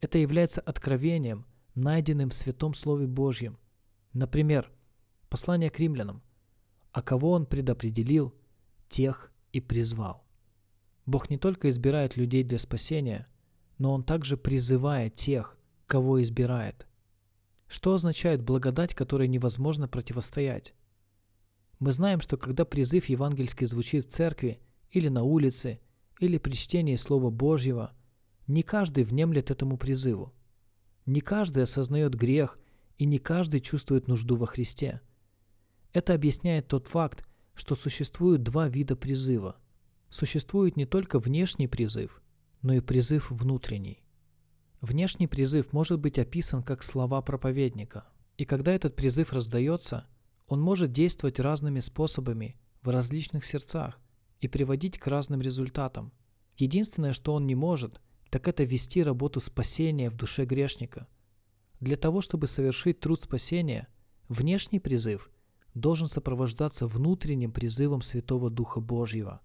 Это 0.00 0.18
является 0.18 0.60
откровением, 0.60 1.46
найденным 1.76 2.30
в 2.30 2.34
Святом 2.34 2.74
Слове 2.74 3.06
Божьем. 3.06 3.58
Например, 4.12 4.72
послание 5.28 5.70
к 5.70 5.78
римлянам. 5.78 6.22
«А 6.90 7.02
кого 7.02 7.30
он 7.30 7.46
предопределил, 7.46 8.34
тех 8.88 9.30
и 9.52 9.60
призвал». 9.60 10.24
Бог 11.08 11.30
не 11.30 11.38
только 11.38 11.70
избирает 11.70 12.16
людей 12.16 12.42
для 12.42 12.58
спасения, 12.58 13.28
но 13.78 13.94
Он 13.94 14.02
также 14.02 14.36
призывает 14.36 15.14
тех, 15.14 15.56
кого 15.86 16.20
избирает. 16.20 16.86
Что 17.66 17.94
означает 17.94 18.42
благодать, 18.42 18.94
которой 18.94 19.28
невозможно 19.28 19.88
противостоять? 19.88 20.74
Мы 21.78 21.92
знаем, 21.92 22.20
что 22.20 22.36
когда 22.36 22.64
призыв 22.64 23.06
евангельский 23.06 23.66
звучит 23.66 24.06
в 24.06 24.10
церкви 24.10 24.60
или 24.90 25.08
на 25.08 25.22
улице, 25.22 25.80
или 26.18 26.38
при 26.38 26.52
чтении 26.52 26.96
Слова 26.96 27.30
Божьего, 27.30 27.92
не 28.46 28.62
каждый 28.62 29.04
внемлет 29.04 29.50
этому 29.50 29.76
призыву. 29.76 30.32
Не 31.06 31.20
каждый 31.20 31.62
осознает 31.62 32.14
грех, 32.14 32.58
и 32.96 33.04
не 33.04 33.18
каждый 33.18 33.60
чувствует 33.60 34.08
нужду 34.08 34.36
во 34.36 34.46
Христе. 34.46 35.00
Это 35.92 36.14
объясняет 36.14 36.68
тот 36.68 36.86
факт, 36.86 37.24
что 37.54 37.74
существуют 37.74 38.42
два 38.42 38.68
вида 38.68 38.96
призыва. 38.96 39.56
Существует 40.10 40.76
не 40.76 40.86
только 40.86 41.18
внешний 41.18 41.68
призыв, 41.68 42.22
но 42.62 42.74
и 42.74 42.80
призыв 42.80 43.30
внутренний. 43.30 44.02
Внешний 44.80 45.26
призыв 45.26 45.72
может 45.72 46.00
быть 46.00 46.18
описан 46.18 46.62
как 46.62 46.82
слова 46.82 47.22
проповедника, 47.22 48.06
и 48.36 48.44
когда 48.44 48.72
этот 48.72 48.96
призыв 48.96 49.32
раздается– 49.32 50.06
он 50.48 50.60
может 50.60 50.92
действовать 50.92 51.38
разными 51.38 51.80
способами 51.80 52.56
в 52.82 52.88
различных 52.88 53.44
сердцах 53.44 54.00
и 54.40 54.48
приводить 54.48 54.98
к 54.98 55.06
разным 55.06 55.40
результатам. 55.40 56.12
Единственное, 56.56 57.12
что 57.12 57.34
он 57.34 57.46
не 57.46 57.54
может, 57.54 58.00
так 58.30 58.48
это 58.48 58.64
вести 58.64 59.02
работу 59.02 59.40
спасения 59.40 60.10
в 60.10 60.16
душе 60.16 60.44
грешника. 60.44 61.06
Для 61.80 61.96
того, 61.96 62.20
чтобы 62.20 62.46
совершить 62.46 63.00
труд 63.00 63.20
спасения, 63.20 63.88
внешний 64.28 64.80
призыв 64.80 65.30
должен 65.74 66.08
сопровождаться 66.08 66.86
внутренним 66.86 67.52
призывом 67.52 68.02
Святого 68.02 68.50
Духа 68.50 68.80
Божьего, 68.80 69.40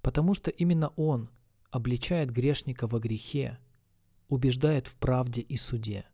потому 0.00 0.34
что 0.34 0.50
именно 0.50 0.88
Он 0.96 1.28
обличает 1.70 2.30
грешника 2.30 2.86
во 2.86 2.98
грехе, 2.98 3.58
убеждает 4.28 4.86
в 4.86 4.96
правде 4.96 5.42
и 5.42 5.56
суде. 5.56 6.06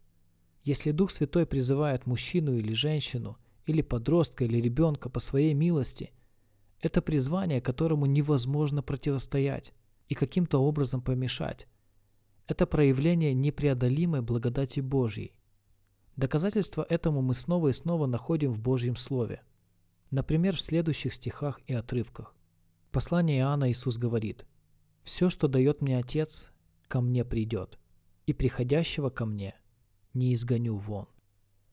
Если 0.65 0.91
Дух 0.91 1.11
Святой 1.11 1.47
призывает 1.47 2.07
мужчину 2.07 2.57
или 2.57 2.73
женщину– 2.73 3.39
или 3.67 3.83
подростка, 3.83 4.45
или 4.45 4.61
ребенка 4.61 5.09
по 5.09 5.21
своей 5.21 5.55
милости. 5.55 6.11
Это 6.83 7.01
призвание, 7.01 7.61
которому 7.61 8.07
невозможно 8.07 8.83
противостоять 8.83 9.73
и 10.09 10.15
каким-то 10.15 10.59
образом 10.59 11.01
помешать. 11.01 11.69
Это 12.49 12.67
проявление 12.67 13.33
непреодолимой 13.33 14.21
благодати 14.21 14.81
Божьей. 14.81 15.33
Доказательства 16.17 16.85
этому 16.89 17.23
мы 17.23 17.35
снова 17.35 17.69
и 17.69 17.73
снова 17.73 18.07
находим 18.07 18.53
в 18.53 18.61
Божьем 18.61 18.97
Слове. 18.97 19.43
Например, 20.11 20.57
в 20.57 20.61
следующих 20.61 21.15
стихах 21.15 21.61
и 21.67 21.73
отрывках. 21.73 22.35
В 22.89 22.91
послании 22.91 23.39
Иоанна 23.39 23.71
Иисус 23.71 23.97
говорит 23.97 24.45
«Все, 25.05 25.31
что 25.31 25.49
дает 25.49 25.81
мне 25.81 25.99
Отец, 25.99 26.51
ко 26.89 27.01
мне 27.01 27.25
придет, 27.25 27.79
и 28.27 28.35
приходящего 28.35 29.09
ко 29.09 29.25
мне 29.25 29.55
не 30.13 30.35
изгоню 30.35 30.75
вон». 30.75 31.07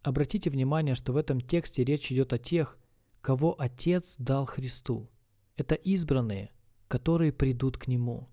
Обратите 0.03 0.49
внимание, 0.49 0.95
что 0.95 1.11
в 1.11 1.17
этом 1.17 1.41
тексте 1.41 1.83
речь 1.83 2.11
идет 2.11 2.31
о 2.31 2.37
тех, 2.37 2.78
кого 3.21 3.59
Отец 3.59 4.15
дал 4.17 4.45
Христу. 4.45 5.09
Это 5.55 5.75
избранные, 5.75 6.51
которые 6.87 7.31
придут 7.31 7.77
к 7.77 7.87
Нему. 7.87 8.29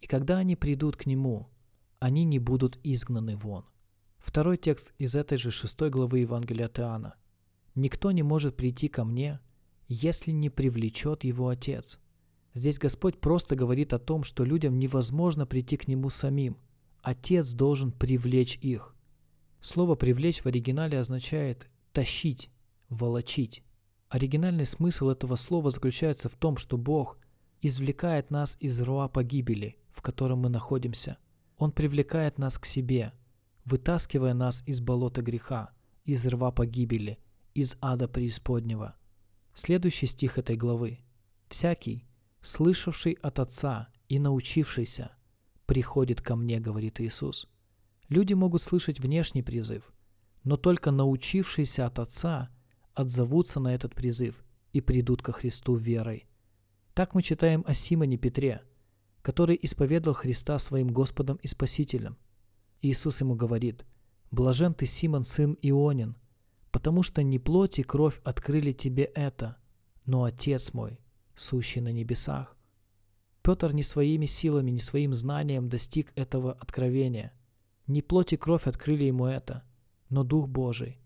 И 0.00 0.06
когда 0.06 0.38
они 0.38 0.56
придут 0.56 0.96
к 0.96 1.06
Нему, 1.06 1.48
они 1.98 2.24
не 2.24 2.38
будут 2.38 2.78
изгнаны 2.82 3.36
вон. 3.36 3.64
Второй 4.18 4.56
текст 4.56 4.92
из 4.98 5.14
этой 5.14 5.38
же 5.38 5.50
шестой 5.50 5.90
главы 5.90 6.20
Евангелия 6.20 6.66
от. 6.66 7.14
«Никто 7.74 8.10
не 8.10 8.22
может 8.22 8.56
прийти 8.56 8.88
ко 8.88 9.04
мне, 9.04 9.40
если 9.88 10.30
не 10.30 10.50
привлечет 10.50 11.24
его 11.24 11.48
Отец». 11.48 12.00
Здесь 12.54 12.78
Господь 12.78 13.20
просто 13.20 13.56
говорит 13.56 13.92
о 13.92 13.98
том, 13.98 14.22
что 14.22 14.44
людям 14.44 14.78
невозможно 14.78 15.44
прийти 15.44 15.76
к 15.76 15.88
Нему 15.88 16.08
самим. 16.08 16.56
Отец 17.02 17.52
должен 17.52 17.90
привлечь 17.90 18.58
их. 18.62 18.94
Слово 19.60 19.94
«привлечь» 19.96 20.42
в 20.42 20.46
оригинале 20.46 21.00
означает 21.00 21.68
«тащить», 21.92 22.50
«волочить». 22.88 23.64
Оригинальный 24.14 24.64
смысл 24.64 25.08
этого 25.08 25.34
слова 25.34 25.70
заключается 25.70 26.28
в 26.28 26.36
том, 26.36 26.56
что 26.56 26.78
Бог 26.78 27.18
извлекает 27.60 28.30
нас 28.30 28.56
из 28.60 28.80
руа 28.80 29.08
погибели, 29.08 29.76
в 29.90 30.02
котором 30.02 30.38
мы 30.38 30.50
находимся. 30.50 31.18
Он 31.58 31.72
привлекает 31.72 32.38
нас 32.38 32.56
к 32.56 32.64
себе, 32.64 33.12
вытаскивая 33.64 34.32
нас 34.32 34.62
из 34.66 34.80
болота 34.80 35.20
греха, 35.20 35.70
из 36.04 36.24
рва 36.28 36.52
погибели, 36.52 37.18
из 37.54 37.76
ада 37.80 38.06
преисподнего. 38.06 38.94
Следующий 39.52 40.06
стих 40.06 40.38
этой 40.38 40.56
главы. 40.56 41.00
«Всякий, 41.48 42.06
слышавший 42.40 43.14
от 43.14 43.40
Отца 43.40 43.88
и 44.08 44.20
научившийся, 44.20 45.10
приходит 45.66 46.22
ко 46.22 46.36
мне, 46.36 46.60
говорит 46.60 47.00
Иисус». 47.00 47.48
Люди 48.08 48.34
могут 48.34 48.62
слышать 48.62 49.00
внешний 49.00 49.42
призыв, 49.42 49.92
но 50.44 50.56
только 50.56 50.92
научившиеся 50.92 51.86
от 51.86 51.98
Отца 51.98 52.53
отзовутся 52.94 53.60
на 53.60 53.74
этот 53.74 53.94
призыв 53.94 54.44
и 54.72 54.80
придут 54.80 55.22
ко 55.22 55.32
Христу 55.32 55.74
верой. 55.74 56.26
Так 56.94 57.14
мы 57.14 57.22
читаем 57.22 57.64
о 57.66 57.74
Симоне 57.74 58.16
Петре, 58.16 58.62
который 59.22 59.58
исповедал 59.60 60.14
Христа 60.14 60.58
своим 60.58 60.88
Господом 60.88 61.36
и 61.42 61.46
Спасителем. 61.46 62.16
Иисус 62.82 63.20
ему 63.20 63.34
говорит, 63.34 63.84
«Блажен 64.30 64.74
ты, 64.74 64.86
Симон, 64.86 65.24
сын 65.24 65.56
Ионин, 65.62 66.16
потому 66.70 67.02
что 67.02 67.22
не 67.22 67.38
плоть 67.38 67.78
и 67.78 67.82
кровь 67.82 68.20
открыли 68.24 68.72
тебе 68.72 69.04
это, 69.04 69.56
но 70.06 70.24
Отец 70.24 70.72
мой, 70.72 70.98
сущий 71.34 71.80
на 71.80 71.92
небесах». 71.92 72.56
Петр 73.42 73.72
не 73.72 73.82
своими 73.82 74.26
силами, 74.26 74.70
не 74.70 74.78
своим 74.78 75.14
знанием 75.14 75.68
достиг 75.68 76.12
этого 76.16 76.52
откровения– 76.52 77.32
не 77.86 78.00
плоть 78.00 78.32
и 78.32 78.36
кровь 78.36 78.66
открыли 78.66 79.04
ему 79.04 79.26
это, 79.26 79.62
но 80.08 80.24
Дух 80.24 80.48
Божий. 80.48 80.98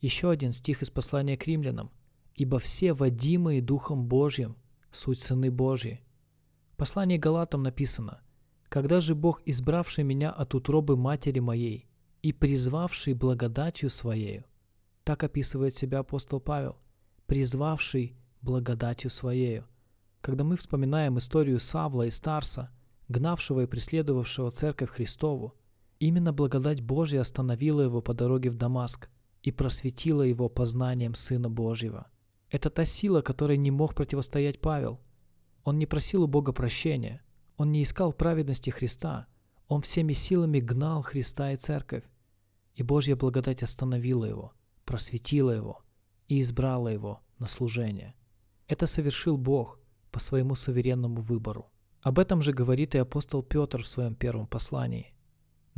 Еще 0.00 0.30
один 0.30 0.52
стих 0.52 0.82
из 0.82 0.90
послания 0.90 1.36
к 1.36 1.46
римлянам. 1.46 1.90
«Ибо 2.34 2.58
все 2.58 2.92
водимые 2.92 3.60
Духом 3.60 4.06
Божьим, 4.06 4.56
суть 4.92 5.20
сыны 5.20 5.50
Божьи». 5.50 6.00
В 6.72 6.76
послании 6.76 7.16
Галатам 7.16 7.64
написано 7.64 8.20
«Когда 8.68 9.00
же 9.00 9.16
Бог, 9.16 9.42
избравший 9.44 10.04
меня 10.04 10.30
от 10.30 10.54
утробы 10.54 10.96
матери 10.96 11.40
моей 11.40 11.88
и 12.22 12.32
призвавший 12.32 13.14
благодатью 13.14 13.90
Своею», 13.90 14.44
так 15.02 15.24
описывает 15.24 15.76
себя 15.76 16.00
апостол 16.00 16.38
Павел, 16.38 16.76
призвавший 17.26 18.16
благодатью 18.40 19.10
Своею. 19.10 19.66
Когда 20.20 20.44
мы 20.44 20.56
вспоминаем 20.56 21.18
историю 21.18 21.58
Савла 21.58 22.04
и 22.04 22.10
Старса, 22.10 22.70
гнавшего 23.08 23.62
и 23.62 23.66
преследовавшего 23.66 24.52
церковь 24.52 24.90
Христову, 24.90 25.54
Именно 25.98 26.32
благодать 26.32 26.80
Божья 26.80 27.20
остановила 27.20 27.80
его 27.80 28.00
по 28.00 28.14
дороге 28.14 28.50
в 28.50 28.56
Дамаск 28.56 29.08
и 29.42 29.50
просветила 29.50 30.22
его 30.22 30.48
познанием 30.48 31.14
Сына 31.14 31.48
Божьего. 31.48 32.08
Это 32.50 32.70
та 32.70 32.84
сила, 32.84 33.20
которой 33.20 33.56
не 33.56 33.70
мог 33.70 33.94
противостоять 33.94 34.60
Павел. 34.60 35.00
Он 35.64 35.78
не 35.78 35.86
просил 35.86 36.24
у 36.24 36.26
Бога 36.26 36.52
прощения, 36.52 37.22
он 37.56 37.72
не 37.72 37.82
искал 37.82 38.12
праведности 38.12 38.70
Христа, 38.70 39.26
он 39.66 39.82
всеми 39.82 40.12
силами 40.12 40.60
гнал 40.60 41.02
Христа 41.02 41.52
и 41.52 41.56
Церковь. 41.56 42.04
И 42.74 42.82
Божья 42.82 43.16
благодать 43.16 43.62
остановила 43.62 44.24
его, 44.24 44.52
просветила 44.84 45.50
его 45.50 45.82
и 46.28 46.40
избрала 46.40 46.88
его 46.88 47.20
на 47.38 47.46
служение. 47.46 48.14
Это 48.66 48.86
совершил 48.86 49.36
Бог 49.36 49.80
по 50.10 50.20
своему 50.20 50.54
суверенному 50.54 51.20
выбору. 51.20 51.70
Об 52.00 52.18
этом 52.18 52.40
же 52.40 52.52
говорит 52.52 52.94
и 52.94 52.98
апостол 52.98 53.42
Петр 53.42 53.82
в 53.82 53.88
своем 53.88 54.14
первом 54.14 54.46
послании– 54.46 55.12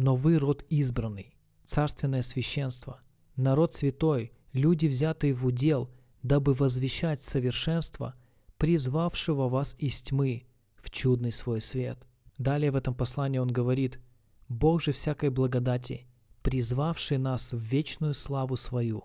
но 0.00 0.16
вы 0.16 0.38
род 0.38 0.64
избранный, 0.70 1.36
царственное 1.66 2.22
священство, 2.22 3.02
народ 3.40 3.72
святой, 3.72 4.32
люди, 4.52 4.86
взятые 4.86 5.34
в 5.34 5.46
удел, 5.46 5.90
дабы 6.22 6.52
возвещать 6.54 7.22
совершенство, 7.22 8.14
призвавшего 8.58 9.48
вас 9.48 9.74
из 9.78 10.02
тьмы 10.02 10.44
в 10.76 10.90
чудный 10.90 11.32
свой 11.32 11.60
свет. 11.60 11.98
Далее 12.38 12.70
в 12.70 12.76
этом 12.76 12.94
послании 12.94 13.38
он 13.38 13.52
говорит, 13.52 14.00
«Бог 14.48 14.82
же 14.82 14.92
всякой 14.92 15.30
благодати, 15.30 16.06
призвавший 16.42 17.18
нас 17.18 17.52
в 17.52 17.58
вечную 17.58 18.14
славу 18.14 18.56
свою 18.56 19.04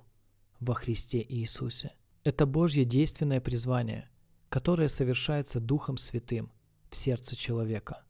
во 0.59 0.73
Христе 0.73 1.25
Иисусе». 1.27 1.93
Это 2.23 2.45
Божье 2.45 2.85
действенное 2.85 3.39
призвание, 3.39 4.09
которое 4.49 4.87
совершается 4.87 5.59
Духом 5.59 5.97
Святым 5.97 6.51
в 6.89 6.95
сердце 6.95 7.35
человека. 7.35 8.03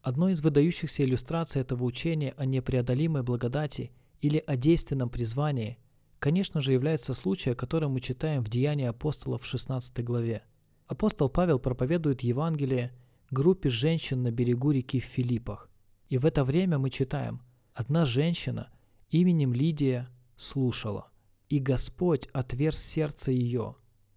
Одной 0.00 0.32
из 0.32 0.40
выдающихся 0.42 1.04
иллюстраций 1.04 1.60
этого 1.60 1.84
учения 1.84 2.34
о 2.36 2.44
непреодолимой 2.44 3.22
благодати 3.22 3.90
или 4.20 4.42
о 4.46 4.56
действенном 4.56 5.10
призвании, 5.10 5.78
конечно 6.18 6.60
же, 6.60 6.72
является 6.72 7.14
случай, 7.14 7.50
о 7.50 7.54
котором 7.54 7.92
мы 7.92 8.00
читаем 8.00 8.42
в 8.42 8.48
Деянии 8.48 8.86
апостолов 8.86 9.42
в 9.42 9.46
16 9.46 10.04
главе. 10.04 10.42
Апостол 10.86 11.28
Павел 11.28 11.58
проповедует 11.58 12.22
Евангелие 12.22 12.92
группе 13.30 13.68
женщин 13.68 14.22
на 14.22 14.30
берегу 14.30 14.70
реки 14.70 15.00
в 15.00 15.04
Филиппах. 15.04 15.70
И 16.08 16.16
в 16.18 16.24
это 16.24 16.44
время 16.44 16.78
мы 16.78 16.90
читаем, 16.90 17.42
одна 17.74 18.04
женщина 18.04 18.70
именем 19.10 19.52
Лидия 19.52 20.08
слушала, 20.36 21.10
и 21.48 21.58
Господь 21.58 22.26
отверз 22.32 22.78
сердце 22.78 23.32
ее, 23.32 23.76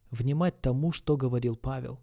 внимать 0.10 0.62
тому, 0.62 0.92
что 0.92 1.18
говорил 1.18 1.56
Павел. 1.56 2.00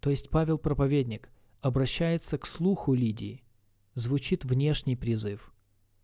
То 0.00 0.10
есть 0.10 0.30
Павел 0.30 0.58
проповедник 0.58 1.30
обращается 1.60 2.38
к 2.38 2.46
слуху 2.46 2.94
Лидии, 2.94 3.42
звучит 3.94 4.44
внешний 4.44 4.96
призыв. 4.96 5.52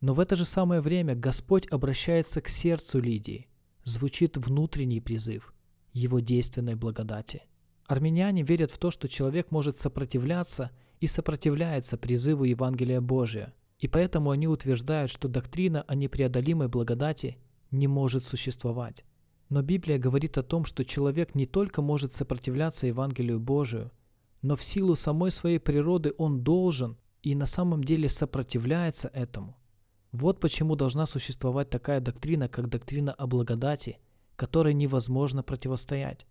Но 0.04 0.12
в 0.12 0.20
это 0.20 0.36
же 0.36 0.44
самое 0.44 0.80
время 0.80 1.14
Господь 1.14 1.66
обращается 1.72 2.40
к 2.40 2.48
сердцу 2.48 3.00
Лидии, 3.00 3.48
звучит 3.84 4.36
внутренний 4.36 5.00
призыв 5.00 5.52
его 5.92 6.20
действенной 6.20 6.74
благодати– 6.74 7.42
Армяне 7.86 8.42
верят 8.42 8.70
в 8.70 8.78
то, 8.78 8.90
что 8.90 9.08
человек 9.08 9.50
может 9.50 9.76
сопротивляться 9.76 10.70
и 11.00 11.06
сопротивляется 11.06 11.98
призыву 11.98 12.44
Евангелия 12.44 13.00
Божия, 13.00 13.52
и 13.78 13.88
поэтому 13.88 14.30
они 14.30 14.48
утверждают, 14.48 15.10
что 15.10 15.28
доктрина 15.28 15.82
о 15.82 15.94
непреодолимой 15.94 16.68
благодати 16.68 17.36
не 17.70 17.86
может 17.86 18.24
существовать. 18.24 19.04
Но 19.50 19.60
Библия 19.60 19.98
говорит 19.98 20.38
о 20.38 20.42
том, 20.42 20.64
что 20.64 20.84
человек 20.84 21.34
не 21.34 21.44
только 21.44 21.82
может 21.82 22.14
сопротивляться 22.14 22.86
Евангелию 22.86 23.38
Божию, 23.38 23.90
но 24.40 24.56
в 24.56 24.62
силу 24.62 24.94
самой 24.94 25.30
своей 25.30 25.58
природы 25.58 26.14
он 26.16 26.42
должен 26.42 26.96
и 27.22 27.34
на 27.34 27.46
самом 27.46 27.84
деле 27.84 28.08
сопротивляется 28.08 29.08
этому. 29.08 29.58
Вот 30.14 30.38
почему 30.38 30.76
должна 30.76 31.06
существовать 31.06 31.70
такая 31.70 31.98
доктрина, 31.98 32.48
как 32.48 32.68
доктрина 32.68 33.12
о 33.14 33.26
благодати, 33.26 33.98
которой 34.36 34.72
невозможно 34.72 35.42
противостоять. 35.42 36.24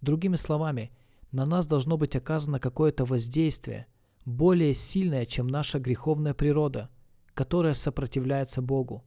Другими 0.00 0.36
словами, 0.36 0.90
на 1.30 1.44
нас 1.44 1.66
должно 1.66 1.98
быть 1.98 2.16
оказано 2.16 2.58
какое-то 2.58 3.04
воздействие, 3.04 3.86
более 4.24 4.72
сильное, 4.72 5.26
чем 5.26 5.46
наша 5.46 5.78
греховная 5.78 6.32
природа, 6.32 6.88
которая 7.34 7.74
сопротивляется 7.74 8.62
Богу, 8.62 9.04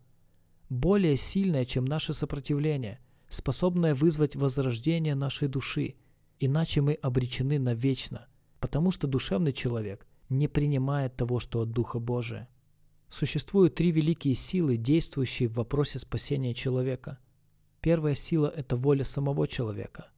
более 0.70 1.18
сильное, 1.18 1.66
чем 1.66 1.84
наше 1.84 2.14
сопротивление, 2.14 3.00
способное 3.28 3.96
вызвать 3.96 4.36
возрождение 4.36 5.16
нашей 5.16 5.48
души, 5.48 5.96
иначе 6.40 6.82
мы 6.82 6.94
обречены 6.94 7.58
навечно, 7.58 8.28
потому 8.60 8.92
что 8.92 9.08
душевный 9.08 9.52
человек 9.52 10.06
не 10.30 10.48
принимает 10.48 11.16
того, 11.16 11.40
что 11.40 11.62
от 11.62 11.72
Духа 11.72 11.98
Божия. 11.98 12.48
Существуют 13.10 13.76
три 13.76 13.92
великие 13.92 14.36
силы, 14.36 14.78
действующие 14.78 15.50
в 15.50 15.54
вопросе 15.54 16.00
спасения 16.00 16.54
человека. 16.54 17.20
Первая 17.82 18.16
сила– 18.16 18.52
это 18.56 18.76
воля 18.76 19.04
самого 19.04 19.48
человека– 19.48 20.10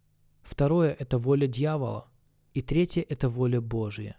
Второе– 0.47 0.95
это 0.99 1.17
воля 1.17 1.45
дьявола. 1.45 2.07
И 2.53 2.61
третье– 2.61 3.05
это 3.09 3.27
воля 3.27 3.59
Божья. 3.59 4.15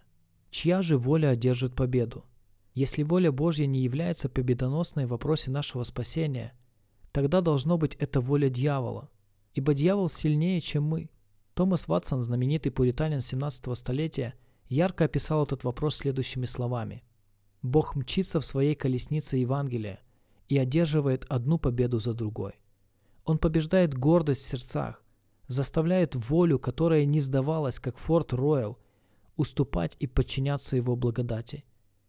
Чья 0.50 0.82
же 0.82 0.98
воля 0.98 1.30
одержит 1.30 1.74
победу? 1.74 2.26
Если 2.74 3.02
воля 3.02 3.32
Божья 3.32 3.64
не 3.64 3.80
является 3.80 4.28
победоносной 4.28 5.06
в 5.06 5.08
вопросе 5.08 5.50
нашего 5.50 5.84
спасения, 5.84 6.52
тогда 7.12 7.40
должно 7.40 7.78
быть 7.78 7.94
это 7.94 8.20
воля 8.20 8.50
дьявола. 8.50 9.08
Ибо 9.54 9.72
дьявол 9.72 10.10
сильнее, 10.10 10.60
чем 10.60 10.84
мы. 10.84 11.08
Томас 11.54 11.88
Ватсон, 11.88 12.20
знаменитый 12.20 12.70
пуританин 12.70 13.22
17 13.22 13.76
столетия, 13.76 14.34
ярко 14.68 15.06
описал 15.06 15.44
этот 15.44 15.64
вопрос 15.64 15.96
следующими 15.96 16.44
словами. 16.44 17.02
«Бог 17.62 17.96
мчится 17.96 18.40
в 18.40 18.44
своей 18.44 18.74
колеснице 18.74 19.36
Евангелия 19.36 20.00
и 20.48 20.58
одерживает 20.58 21.24
одну 21.28 21.58
победу 21.58 21.98
за 21.98 22.14
другой. 22.14 22.54
Он 23.24 23.38
побеждает 23.38 23.94
гордость 23.94 24.42
в 24.42 24.48
сердцах, 24.48 25.02
заставляет 25.48 26.14
волю, 26.14 26.58
которая 26.58 27.04
не 27.04 27.20
сдавалась, 27.20 27.78
как 27.78 27.98
Форт 27.98 28.32
Роyal, 28.32 28.76
уступать 29.36 29.96
и 29.98 30.06
подчиняться 30.06 30.76
его 30.76 30.96
благодати. 30.96 31.64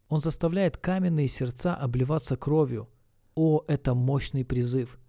Он 0.07 0.19
заставляет 0.19 0.77
каменные 0.77 1.27
сердца 1.27 1.75
обливаться 1.75 2.35
кровью. 2.35 2.89
О, 3.35 3.63
это 3.67 3.93
мощный 3.93 4.43
призыв! 4.43 4.99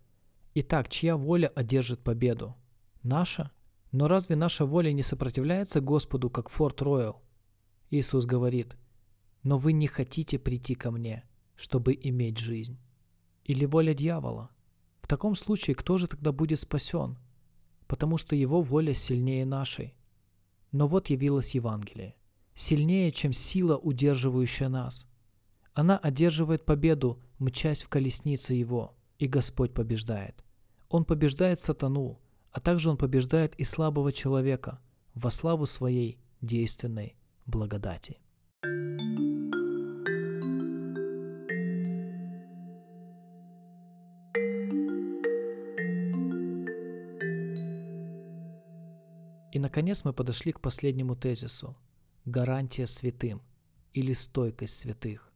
Итак, 0.54 0.88
чья 0.88 1.16
воля 1.16 1.50
одержит 1.54 2.00
победу? 2.00 2.56
Наша? 3.02 3.50
Но 3.92 4.08
разве 4.08 4.36
наша 4.36 4.66
воля 4.66 4.92
не 4.92 5.02
сопротивляется 5.02 5.80
Господу, 5.80 6.28
как 6.28 6.48
Форт 6.48 6.82
Роyal? 6.82 7.16
Иисус 7.90 8.26
говорит, 8.26 8.76
но 9.42 9.58
вы 9.58 9.72
не 9.72 9.86
хотите 9.86 10.38
прийти 10.38 10.74
ко 10.74 10.90
мне, 10.90 11.24
чтобы 11.56 11.98
иметь 12.00 12.38
жизнь. 12.38 12.78
Или 13.44 13.64
воля 13.64 13.94
дьявола? 13.94 14.50
В 15.02 15.08
таком 15.08 15.34
случае 15.34 15.74
кто 15.74 15.98
же 15.98 16.06
тогда 16.06 16.32
будет 16.32 16.60
спасен? 16.60 17.16
потому 17.90 18.18
что 18.18 18.36
его 18.36 18.62
воля 18.62 18.94
сильнее 18.94 19.44
нашей. 19.44 19.96
Но 20.70 20.86
вот 20.86 21.10
явилось 21.10 21.56
Евангелие, 21.56 22.14
сильнее, 22.54 23.10
чем 23.10 23.32
сила, 23.32 23.76
удерживающая 23.76 24.68
нас. 24.68 25.08
Она 25.74 25.98
одерживает 25.98 26.64
победу, 26.64 27.20
мчась 27.40 27.82
в 27.82 27.88
колеснице 27.88 28.54
его, 28.54 28.94
и 29.18 29.26
Господь 29.26 29.74
побеждает. 29.74 30.44
Он 30.88 31.04
побеждает 31.04 31.58
сатану, 31.58 32.20
а 32.52 32.60
также 32.60 32.90
он 32.90 32.96
побеждает 32.96 33.56
и 33.56 33.64
слабого 33.64 34.12
человека 34.12 34.80
во 35.14 35.32
славу 35.32 35.66
своей 35.66 36.20
действенной 36.40 37.16
благодати. 37.44 38.20
Наконец, 49.70 50.02
мы 50.02 50.12
подошли 50.12 50.50
к 50.50 50.60
последнему 50.60 51.14
тезису– 51.14 51.76
гарантия 52.24 52.88
святым 52.88 53.40
или 53.92 54.12
стойкость 54.14 54.76
святых. 54.76 55.32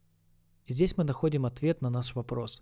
Здесь 0.67 0.97
мы 0.97 1.05
находим 1.05 1.45
ответ 1.45 1.81
на 1.81 1.89
наш 1.89 2.15
вопрос. 2.15 2.61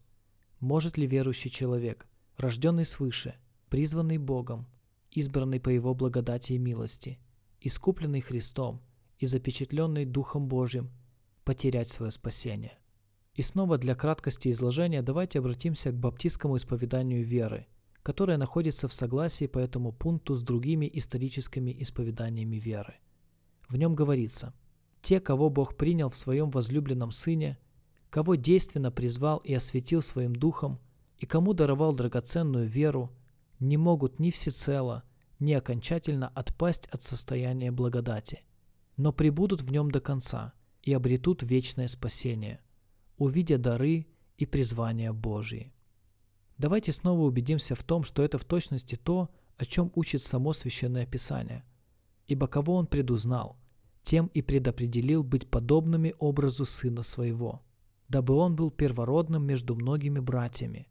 Может 0.60 1.00
ли 1.00 1.08
верующий 1.08 1.50
человек, 1.50 2.06
рожденный 2.38 2.86
свыше, 2.86 3.34
призванный 3.70 4.20
Богом, 4.20 4.68
избранный 5.10 5.60
по 5.60 5.70
Его 5.70 5.96
благодати 5.96 6.54
и 6.54 6.60
милости, 6.60 7.18
искупленный 7.60 8.22
Христом 8.22 8.80
и 9.18 9.26
запечатленный 9.26 10.06
Духом 10.06 10.48
Божьим, 10.48 10.92
потерять 11.44 11.90
свое 11.90 12.12
спасение? 12.12 12.78
И 13.34 13.42
снова 13.42 13.80
для 13.80 13.96
краткости 13.96 14.52
изложения 14.52 15.02
давайте 15.02 15.40
обратимся 15.40 15.90
к 15.90 15.96
баптистскому 15.96 16.58
исповеданию 16.58 17.26
веры– 17.26 17.66
которая 18.04 18.38
находится 18.38 18.88
в 18.88 18.94
согласии 18.94 19.48
по 19.48 19.60
этому 19.60 19.94
пункту 19.94 20.36
с 20.36 20.44
другими 20.44 20.90
историческими 20.94 21.76
исповеданиями 21.80 22.58
веры. 22.58 22.96
В 23.70 23.78
нем 23.78 23.96
говорится, 23.96 24.54
«Те, 25.02 25.20
кого 25.20 25.50
Бог 25.50 25.76
принял 25.76 26.10
в 26.10 26.16
своем 26.16 26.50
возлюбленном 26.52 27.12
Сыне, 27.12 27.58
кого 28.10 28.36
действенно 28.36 28.92
призвал 28.92 29.38
и 29.40 29.54
осветил 29.54 30.02
своим 30.02 30.36
духом, 30.36 30.80
и 31.18 31.26
кому 31.26 31.54
даровал 31.54 31.96
драгоценную 31.96 32.68
веру, 32.68 33.10
не 33.60 33.78
могут 33.78 34.20
ни 34.20 34.30
всецело, 34.30 35.04
ни 35.40 35.54
окончательно 35.54 36.28
отпасть 36.28 36.88
от 36.88 37.02
состояния 37.02 37.72
благодати, 37.72 38.44
но 38.98 39.14
прибудут 39.14 39.62
в 39.62 39.72
нем 39.72 39.90
до 39.90 40.02
конца 40.02 40.54
и 40.82 40.94
обретут 40.94 41.44
вечное 41.44 41.88
спасение, 41.88 42.60
увидя 43.18 43.58
дары 43.58 44.08
и 44.38 44.46
призвания 44.46 45.14
Божьи. 45.14 45.73
Давайте 46.58 46.92
снова 46.92 47.22
убедимся 47.22 47.76
в 47.76 47.84
том, 47.84 48.04
что 48.04 48.24
это 48.24 48.38
в 48.38 48.46
точности 48.46 48.96
то, 48.96 49.30
о 49.58 49.66
чем 49.66 49.92
учит 49.96 50.22
само 50.22 50.54
Священное 50.54 51.06
Писание. 51.06 51.64
Ибо 52.28 52.48
кого 52.48 52.76
он 52.76 52.88
предузнал, 52.88 53.58
тем 54.04 54.28
и 54.28 54.42
предопределил 54.42 55.24
быть 55.24 55.50
подобными 55.50 56.16
образу 56.20 56.66
Сына 56.66 57.04
Своего, 57.04 57.64
дабы 58.08 58.36
он 58.36 58.56
был 58.56 58.70
первородным 58.70 59.44
между 59.44 59.76
многими 59.76 60.20
братьями. 60.20 60.88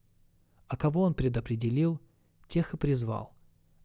А 0.67 0.77
кого 0.77 1.03
он 1.03 1.15
предопределил, 1.15 2.01
тех 2.49 2.75
и 2.75 2.77
призвал. 2.77 3.35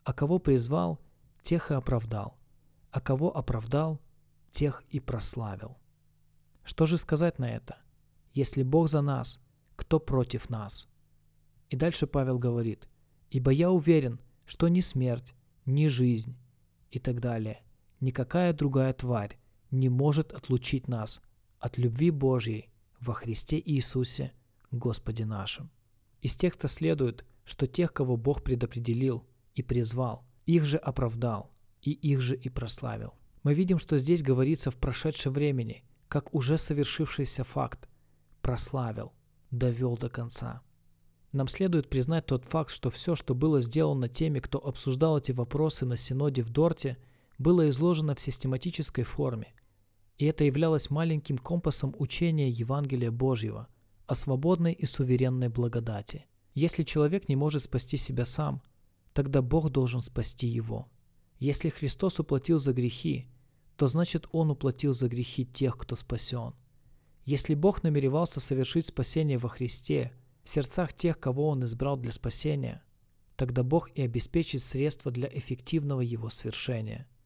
А 0.04 0.14
кого 0.14 0.40
призвал, 0.40 1.00
тех 1.42 1.72
и 1.72 1.74
оправдал. 1.74 2.38
А 2.92 3.02
кого 3.02 3.36
оправдал, 3.36 4.02
тех 4.52 4.84
и 4.90 5.00
прославил. 5.00 5.78
Что 6.64 6.86
же 6.86 6.98
сказать 6.98 7.40
на 7.40 7.50
это? 7.50 7.78
Если 8.34 8.64
Бог 8.64 8.90
за 8.90 9.02
нас, 9.02 9.40
кто 9.76 10.00
против 10.00 10.50
нас– 10.50 10.88
и 11.70 11.76
дальше 11.76 12.08
Павел 12.08 12.40
говорит, 12.40 12.88
«Ибо 13.30 13.52
я 13.52 13.72
уверен, 13.72 14.20
что 14.46 14.68
ни 14.68 14.80
смерть, 14.80 15.34
ни 15.66 15.88
жизнь 15.88 16.38
и 16.92 17.00
так 17.00 17.20
далее, 17.20 17.62
никакая 18.00 18.54
другая 18.54 18.94
тварь 18.94 19.38
не 19.72 19.90
может 19.90 20.32
отлучить 20.32 20.88
нас 20.88 21.22
от 21.60 21.78
любви 21.78 22.12
Божьей 22.12 22.70
во 23.00 23.14
Христе 23.14 23.62
Иисусе, 23.64 24.32
Господе 24.72 25.26
нашим. 25.26 25.70
Из 26.22 26.36
текста 26.36 26.68
следует, 26.68 27.26
что 27.46 27.68
тех, 27.68 27.94
кого 27.94 28.18
Бог 28.18 28.44
предопределил 28.44 29.26
и 29.56 29.62
призвал, 29.62 30.26
их 30.46 30.66
же 30.66 30.78
оправдал, 30.78 31.52
и 31.82 31.92
их 31.92 32.22
же 32.22 32.36
и 32.36 32.50
прославил. 32.50 33.14
Мы 33.44 33.54
видим, 33.54 33.80
что 33.80 33.98
здесь 33.98 34.24
говорится 34.24 34.72
в 34.72 34.78
прошедшем 34.78 35.34
времени, 35.34 35.84
как 36.08 36.34
уже 36.34 36.58
совершившийся 36.58 37.44
факт, 37.44 37.88
прославил, 38.42 39.14
довел 39.52 39.98
до 39.98 40.10
конца. 40.10 40.62
Нам 41.38 41.48
следует 41.48 41.88
признать 41.88 42.26
тот 42.26 42.46
факт, 42.46 42.72
что 42.72 42.90
все, 42.90 43.14
что 43.14 43.36
было 43.36 43.62
сделано 43.62 44.10
теми, 44.10 44.40
кто 44.40 44.58
обсуждал 44.58 45.20
эти 45.20 45.32
вопросы 45.32 45.86
на 45.86 45.96
Синоде 45.96 46.42
в 46.42 46.50
Дорте, 46.50 46.98
было 47.38 47.70
изложено 47.70 48.16
в 48.16 48.20
систематической 48.20 49.04
форме, 49.04 49.54
и 50.18 50.26
это 50.26 50.46
являлось 50.46 50.90
маленьким 50.90 51.38
компасом 51.38 51.94
учения 52.00 52.50
Евангелия 52.50 53.12
Божьего 53.12 53.68
о 54.08 54.16
свободной 54.16 54.74
и 54.74 54.88
суверенной 54.88 55.50
благодати. 55.50 56.26
Если 56.56 56.82
человек 56.82 57.30
не 57.30 57.36
может 57.36 57.66
спасти 57.66 57.98
себя 57.98 58.26
сам, 58.26 58.64
тогда 59.14 59.44
Бог 59.44 59.70
должен 59.70 60.02
спасти 60.02 60.48
его. 60.48 60.88
Если 61.38 61.70
Христос 61.70 62.20
уплатил 62.20 62.58
за 62.58 62.74
грехи, 62.74 63.28
то 63.76 63.86
значит 63.86 64.28
Он 64.32 64.50
уплатил 64.50 64.96
за 64.96 65.08
грехи 65.08 65.46
тех, 65.46 65.78
кто 65.78 65.96
спасен. 65.96 66.56
Если 67.26 67.54
Бог 67.54 67.84
намеревался 67.84 68.40
совершить 68.40 68.88
спасение 68.88 69.38
во 69.38 69.50
Христе 69.50 70.14
в 70.48 70.50
сердцах 70.50 70.94
тех, 70.94 71.20
кого 71.20 71.50
Он 71.50 71.64
избрал 71.64 71.98
для 71.98 72.12
спасения, 72.12 72.82
тогда 73.36 73.64
Бог 73.64 73.90
и 73.96 74.02
обеспечит 74.02 74.64
средства 74.64 75.12
для 75.12 75.30
эффективного 75.32 76.02
его 76.02 76.30
свершения– 76.30 77.08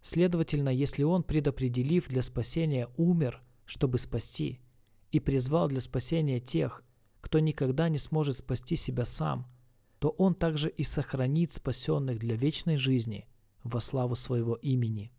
Следовательно, 0.00 0.68
если 0.68 1.02
он, 1.02 1.22
предопределив 1.22 2.08
для 2.08 2.22
спасения, 2.22 2.88
умер, 2.96 3.42
чтобы 3.64 3.98
спасти, 3.98 4.60
и 5.10 5.20
призвал 5.20 5.68
для 5.68 5.80
спасения 5.80 6.40
тех, 6.40 6.82
кто 7.20 7.40
никогда 7.40 7.88
не 7.88 7.98
сможет 7.98 8.38
спасти 8.38 8.76
себя 8.76 9.04
сам, 9.04 9.46
то 9.98 10.10
он 10.10 10.34
также 10.34 10.68
и 10.68 10.84
сохранит 10.84 11.52
спасенных 11.52 12.18
для 12.18 12.36
вечной 12.36 12.76
жизни 12.76 13.26
во 13.64 13.80
славу 13.80 14.14
своего 14.14 14.54
имени. 14.54 15.12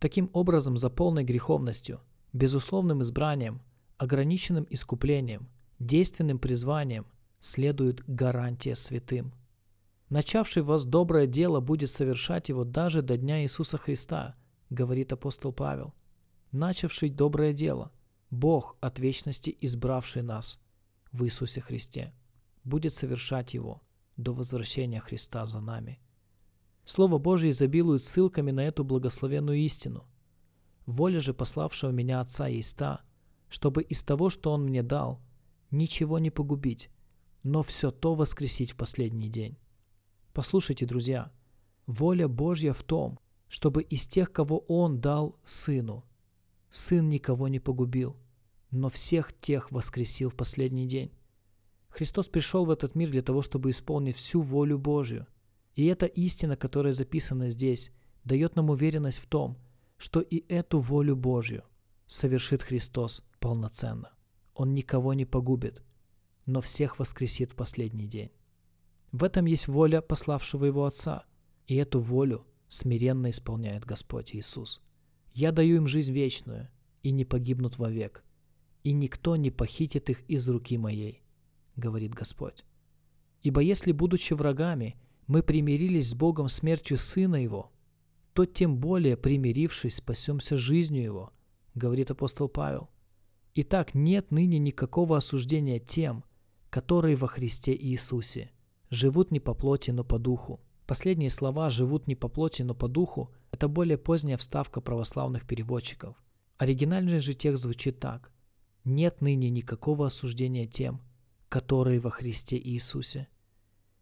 Таким 0.00 0.28
образом, 0.32 0.76
за 0.76 0.90
полной 0.90 1.22
греховностью, 1.24 2.00
безусловным 2.32 3.02
избранием, 3.02 3.62
ограниченным 3.96 4.66
искуплением, 4.68 5.48
действенным 5.78 6.38
призванием 6.38 7.06
следует 7.40 8.02
гарантия 8.06 8.74
святым– 8.74 9.32
Начавший 10.14 10.62
вас 10.62 10.84
доброе 10.84 11.26
дело 11.26 11.58
будет 11.60 11.90
совершать 11.90 12.48
его 12.48 12.64
даже 12.64 13.02
до 13.02 13.16
дня 13.16 13.42
Иисуса 13.42 13.78
Христа, 13.78 14.36
говорит 14.70 15.12
апостол 15.12 15.52
Павел. 15.52 15.94
Начавший 16.52 17.08
доброе 17.08 17.52
дело, 17.52 17.90
Бог 18.30 18.76
от 18.80 19.00
вечности 19.00 19.56
избравший 19.60 20.22
нас 20.22 20.60
в 21.10 21.24
Иисусе 21.24 21.60
Христе, 21.60 22.12
будет 22.64 22.94
совершать 22.94 23.54
его 23.54 23.82
до 24.16 24.32
возвращения 24.32 25.00
Христа 25.00 25.46
за 25.46 25.60
нами. 25.60 25.98
Слово 26.84 27.18
Божье 27.18 27.50
изобилует 27.50 28.02
ссылками 28.02 28.50
на 28.50 28.60
эту 28.60 28.84
благословенную 28.84 29.58
истину. 29.58 30.04
Воля 30.86 31.20
же 31.20 31.32
пославшего 31.32 31.90
меня 31.90 32.20
Отца 32.20 32.46
есть 32.46 32.76
та, 32.76 33.00
чтобы 33.48 33.82
из 33.82 34.04
того, 34.04 34.30
что 34.30 34.52
Он 34.52 34.64
мне 34.64 34.82
дал, 34.82 35.20
ничего 35.76 36.18
не 36.18 36.30
погубить, 36.30 36.90
но 37.42 37.62
все 37.62 37.90
то 37.90 38.14
воскресить 38.14 38.72
в 38.72 38.76
последний 38.76 39.28
день. 39.28 39.56
Послушайте, 40.32 40.86
друзья, 40.86 41.30
воля 41.86 42.28
Божья 42.28 42.72
в 42.72 42.82
том, 42.82 43.18
чтобы 43.48 43.82
из 43.82 44.06
тех, 44.06 44.32
кого 44.32 44.58
Он 44.68 45.00
дал 45.00 45.38
Сыну, 45.44 46.04
Сын 46.70 47.08
никого 47.08 47.46
не 47.46 47.60
погубил, 47.60 48.16
но 48.72 48.90
всех 48.90 49.32
тех 49.32 49.70
воскресил 49.70 50.30
в 50.30 50.34
последний 50.34 50.88
день. 50.88 51.12
Христос 51.88 52.26
пришел 52.26 52.64
в 52.64 52.70
этот 52.70 52.96
мир 52.96 53.10
для 53.10 53.22
того, 53.22 53.42
чтобы 53.42 53.70
исполнить 53.70 54.16
всю 54.16 54.40
волю 54.40 54.78
Божью. 54.78 55.28
И 55.76 55.86
эта 55.86 56.06
истина, 56.06 56.56
которая 56.56 56.92
записана 56.92 57.50
здесь, 57.50 57.92
дает 58.24 58.56
нам 58.56 58.70
уверенность 58.70 59.18
в 59.18 59.26
том, 59.26 59.56
что 59.96 60.20
и 60.20 60.44
эту 60.48 60.80
волю 60.80 61.14
Божью 61.14 61.62
совершит 62.06 62.64
Христос 62.64 63.22
полноценно. 63.38 64.13
Он 64.54 64.74
никого 64.74 65.14
не 65.14 65.24
погубит, 65.24 65.82
но 66.46 66.60
всех 66.60 66.98
воскресит 66.98 67.52
в 67.52 67.56
последний 67.56 68.06
день. 68.06 68.30
В 69.10 69.24
этом 69.24 69.46
есть 69.46 69.68
воля 69.68 70.00
пославшего 70.00 70.64
его 70.64 70.84
Отца, 70.84 71.24
и 71.66 71.76
эту 71.76 72.00
волю 72.00 72.46
смиренно 72.68 73.30
исполняет 73.30 73.84
Господь 73.84 74.34
Иисус. 74.34 74.80
«Я 75.32 75.52
даю 75.52 75.76
им 75.76 75.86
жизнь 75.86 76.12
вечную, 76.12 76.68
и 77.02 77.10
не 77.10 77.24
погибнут 77.24 77.78
вовек, 77.78 78.24
и 78.82 78.92
никто 78.92 79.36
не 79.36 79.50
похитит 79.50 80.10
их 80.10 80.28
из 80.28 80.48
руки 80.48 80.78
моей»,— 80.78 81.22
говорит 81.76 82.14
Господь. 82.14 82.64
«Ибо 83.42 83.60
если, 83.60 83.92
будучи 83.92 84.32
врагами, 84.32 84.96
мы 85.26 85.42
примирились 85.42 86.10
с 86.10 86.14
Богом 86.14 86.48
смертью 86.48 86.98
Сына 86.98 87.36
Его, 87.36 87.72
то 88.32 88.46
тем 88.46 88.78
более, 88.78 89.16
примирившись, 89.16 89.96
спасемся 89.96 90.56
жизнью 90.56 91.02
Его»,— 91.02 91.32
говорит 91.74 92.10
апостол 92.10 92.48
Павел. 92.48 92.88
Итак, 93.54 93.94
нет 93.94 94.30
ныне 94.30 94.58
никакого 94.58 95.16
осуждения 95.16 95.78
тем, 95.78 96.24
которые 96.70 97.16
во 97.16 97.28
Христе 97.28 97.74
Иисусе— 97.74 98.50
живут 98.90 99.30
не 99.30 99.40
по 99.40 99.54
плоти, 99.54 99.90
но 99.90 100.04
по 100.04 100.18
духу. 100.18 100.60
Последние 100.86 101.30
слова 101.30 101.70
«живут 101.70 102.06
не 102.06 102.14
по 102.14 102.28
плоти, 102.28 102.62
но 102.62 102.74
по 102.74 102.88
духу»– 102.88 103.32
это 103.50 103.68
более 103.68 103.96
поздняя 103.96 104.36
вставка 104.36 104.80
православных 104.80 105.46
переводчиков. 105.46 106.16
Оригинальный 106.58 107.20
же 107.20 107.34
текст 107.34 107.62
звучит 107.62 108.00
так. 108.00 108.30
«Нет 108.84 109.20
ныне 109.20 109.50
никакого 109.50 110.06
осуждения 110.06 110.66
тем, 110.66 111.00
которые 111.48 112.00
во 112.00 112.10
Христе 112.10 112.58
Иисусе». 112.58 113.28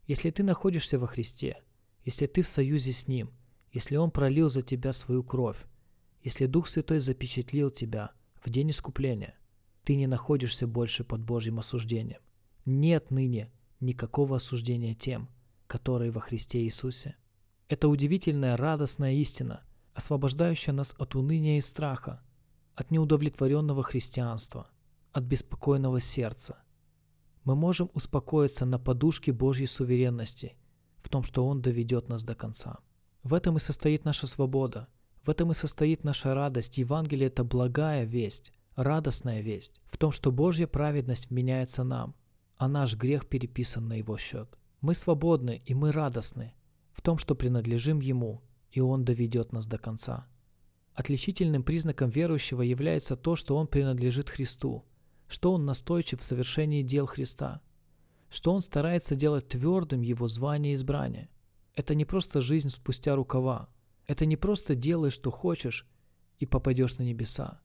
Если 0.06 0.30
ты 0.30 0.42
находишься 0.42 0.98
во 0.98 1.06
Христе, 1.06 1.62
если 2.04 2.26
ты 2.26 2.42
в 2.42 2.48
союзе 2.48 2.92
с 2.92 3.06
Ним, 3.06 3.30
если 3.70 3.96
Он 3.96 4.10
пролил 4.10 4.48
за 4.48 4.62
тебя 4.62 4.92
свою 4.92 5.22
кровь, 5.22 5.64
если 6.22 6.46
Дух 6.46 6.68
Святой 6.68 6.98
запечатлил 6.98 7.70
тебя 7.70 8.10
в 8.44 8.50
день 8.50 8.70
искупления, 8.70 9.36
ты 9.84 9.96
не 9.96 10.06
находишься 10.06 10.66
больше 10.66 11.04
под 11.04 11.22
Божьим 11.22 11.58
осуждением. 11.58 12.20
Нет 12.64 13.10
ныне 13.10 13.50
никакого 13.80 14.36
осуждения 14.36 14.94
тем, 14.94 15.28
которые 15.66 16.10
во 16.10 16.20
Христе 16.20 16.62
Иисусе. 16.62 17.16
Это 17.68 17.88
удивительная 17.88 18.56
радостная 18.56 19.14
истина, 19.14 19.64
освобождающая 19.94 20.72
нас 20.72 20.94
от 20.98 21.14
уныния 21.16 21.58
и 21.58 21.62
страха, 21.62 22.22
от 22.74 22.90
неудовлетворенного 22.90 23.82
христианства, 23.82 24.70
от 25.12 25.24
беспокойного 25.24 26.00
сердца. 26.00 26.62
Мы 27.44 27.56
можем 27.56 27.90
успокоиться 27.92 28.64
на 28.64 28.78
подушке 28.78 29.32
Божьей 29.32 29.66
суверенности, 29.66 30.54
в 31.02 31.08
том, 31.08 31.24
что 31.24 31.46
Он 31.46 31.60
доведет 31.60 32.08
нас 32.08 32.22
до 32.22 32.34
конца. 32.34 32.78
В 33.22 33.34
этом 33.34 33.56
и 33.56 33.60
состоит 33.60 34.04
наша 34.04 34.26
свобода, 34.26 34.88
в 35.24 35.30
этом 35.30 35.50
и 35.50 35.54
состоит 35.54 36.04
наша 36.04 36.34
радость. 36.34 36.78
Евангелие– 36.78 37.26
это 37.28 37.44
благая 37.44 38.04
весть, 38.04 38.52
радостная 38.76 39.40
весть, 39.40 39.80
в 39.86 39.98
том, 39.98 40.12
что 40.12 40.32
Божья 40.32 40.66
праведность 40.66 41.30
меняется 41.30 41.84
нам– 41.84 42.14
а 42.62 42.68
наш 42.68 42.94
грех 42.94 43.26
переписан 43.26 43.88
на 43.88 43.94
его 43.94 44.16
счет. 44.16 44.48
Мы 44.80 44.94
свободны 44.94 45.60
и 45.64 45.74
мы 45.74 45.90
радостны 45.90 46.54
в 46.92 47.02
том, 47.02 47.18
что 47.18 47.34
принадлежим 47.34 47.98
Ему, 47.98 48.40
и 48.70 48.80
Он 48.80 49.04
доведет 49.04 49.52
нас 49.52 49.66
до 49.66 49.78
конца. 49.78 50.28
Отличительным 50.94 51.64
признаком 51.64 52.10
верующего 52.10 52.62
является 52.62 53.16
то, 53.16 53.34
что 53.34 53.56
он 53.56 53.66
принадлежит 53.66 54.30
Христу, 54.30 54.84
что 55.26 55.52
он 55.52 55.64
настойчив 55.64 56.20
в 56.20 56.22
совершении 56.22 56.84
дел 56.84 57.06
Христа, 57.06 57.62
что 58.30 58.52
он 58.52 58.60
старается 58.60 59.16
делать 59.16 59.48
твердым 59.48 60.02
его 60.02 60.28
звание 60.28 60.74
и 60.74 60.76
избрание. 60.76 61.30
Это 61.74 61.96
не 61.96 62.04
просто 62.04 62.40
жизнь 62.40 62.68
спустя 62.68 63.16
рукава, 63.16 63.70
это 64.06 64.24
не 64.24 64.36
просто 64.36 64.76
делай, 64.76 65.10
что 65.10 65.32
хочешь, 65.32 65.84
и 66.38 66.46
попадешь 66.46 66.96
на 66.98 67.02
небеса. 67.02 67.60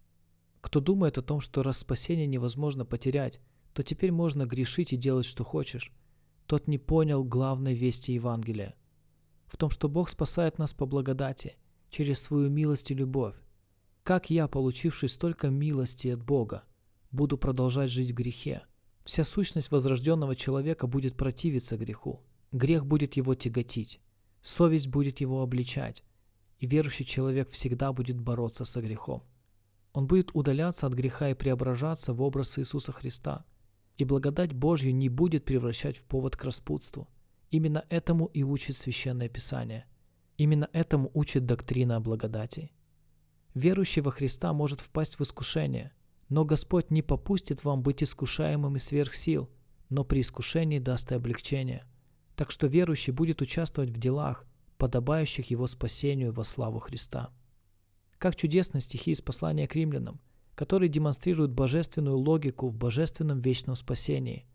Кто 0.67 0.81
думает 0.81 1.17
о 1.17 1.21
том, 1.21 1.39
что 1.39 1.63
раз 1.63 1.77
спасение 1.77 2.27
невозможно 2.27 2.83
потерять, 2.83 3.39
то 3.71 3.83
теперь 3.83 4.11
можно 4.11 4.45
грешить 4.45 4.91
и 4.91 4.97
делать, 4.97 5.25
что 5.25 5.45
хочешь. 5.45 5.93
Тот 6.45 6.67
не 6.67 6.77
понял 6.77 7.23
главной 7.23 7.73
вести 7.73 8.11
Евангелия. 8.11 8.75
В 9.45 9.55
том, 9.55 9.69
что 9.69 9.87
Бог 9.87 10.09
спасает 10.09 10.57
нас 10.57 10.73
по 10.73 10.85
благодати, 10.85 11.55
через 11.89 12.19
свою 12.21 12.49
милость 12.49 12.91
и 12.91 12.95
любовь. 12.95 13.35
Как 14.03 14.29
я, 14.29 14.49
получивший 14.49 15.07
столько 15.07 15.47
милости 15.47 16.09
от 16.09 16.21
Бога, 16.21 16.65
буду 17.11 17.37
продолжать 17.37 17.89
жить 17.89 18.11
в 18.11 18.15
грехе? 18.15 18.63
Вся 19.05 19.23
сущность 19.23 19.71
возрожденного 19.71 20.35
человека 20.35 20.85
будет 20.85 21.15
противиться 21.15 21.77
греху. 21.77 22.19
Грех 22.51 22.85
будет 22.85 23.13
его 23.13 23.35
тяготить. 23.35 24.01
Совесть 24.41 24.89
будет 24.89 25.21
его 25.21 25.41
обличать. 25.41 26.03
И 26.59 26.67
верующий 26.67 27.05
человек 27.05 27.51
всегда 27.51 27.93
будет 27.93 28.19
бороться 28.19 28.65
со 28.65 28.81
грехом. 28.81 29.23
Он 29.97 30.05
будет 30.05 30.29
удаляться 30.33 30.85
от 30.85 30.93
греха 30.93 31.29
и 31.29 31.33
преображаться 31.33 32.13
в 32.13 32.21
образ 32.21 32.59
Иисуса 32.59 32.91
Христа– 32.91 33.45
и 33.97 34.05
благодать 34.05 34.53
Божью 34.53 34.95
не 34.95 35.09
будет 35.09 35.43
превращать 35.45 35.97
в 35.97 36.03
повод 36.03 36.37
к 36.37 36.43
распутству 36.43 37.07
Именно 37.49 37.85
этому 37.89 38.25
и 38.25 38.43
учит 38.43 38.75
Священное 38.75 39.29
Писание. 39.29 39.85
Именно 40.37 40.69
этому 40.73 41.09
учит 41.13 41.45
доктрина 41.45 41.95
о 41.95 41.99
благодати. 42.01 42.71
Верующий 43.53 44.01
во 44.01 44.11
Христа 44.11 44.51
может 44.51 44.81
впасть 44.81 45.17
в 45.17 45.21
искушение, 45.21 45.93
но 46.27 46.43
Господь 46.43 46.91
не 46.91 47.01
попустит 47.01 47.63
вам 47.63 47.81
быть 47.83 48.03
искушаемыми 48.03 48.79
сверх 48.79 49.15
сил, 49.15 49.49
но 49.89 50.03
при 50.03 50.19
искушении 50.19 50.79
даст 50.79 51.11
и 51.13 51.15
облегчение. 51.15 51.85
Так 52.35 52.51
что 52.51 52.67
верующий 52.67 53.13
будет 53.13 53.41
участвовать 53.41 53.91
в 53.91 53.97
делах, 53.97 54.45
подобающих 54.77 55.49
его 55.49 55.65
спасению 55.65 56.33
во 56.33 56.43
славу 56.43 56.79
Христа. 56.79 57.31
Как 58.17 58.35
чудесны 58.35 58.79
стихи 58.79 59.11
из 59.11 59.21
послания 59.21 59.67
к 59.67 59.75
римлянам, 59.75 60.19
которые 60.55 60.89
демонстрируют 60.89 61.51
божественную 61.51 62.17
логику 62.17 62.67
в 62.67 62.75
божественном 62.75 63.41
вечном 63.41 63.75
спасении. 63.75 64.47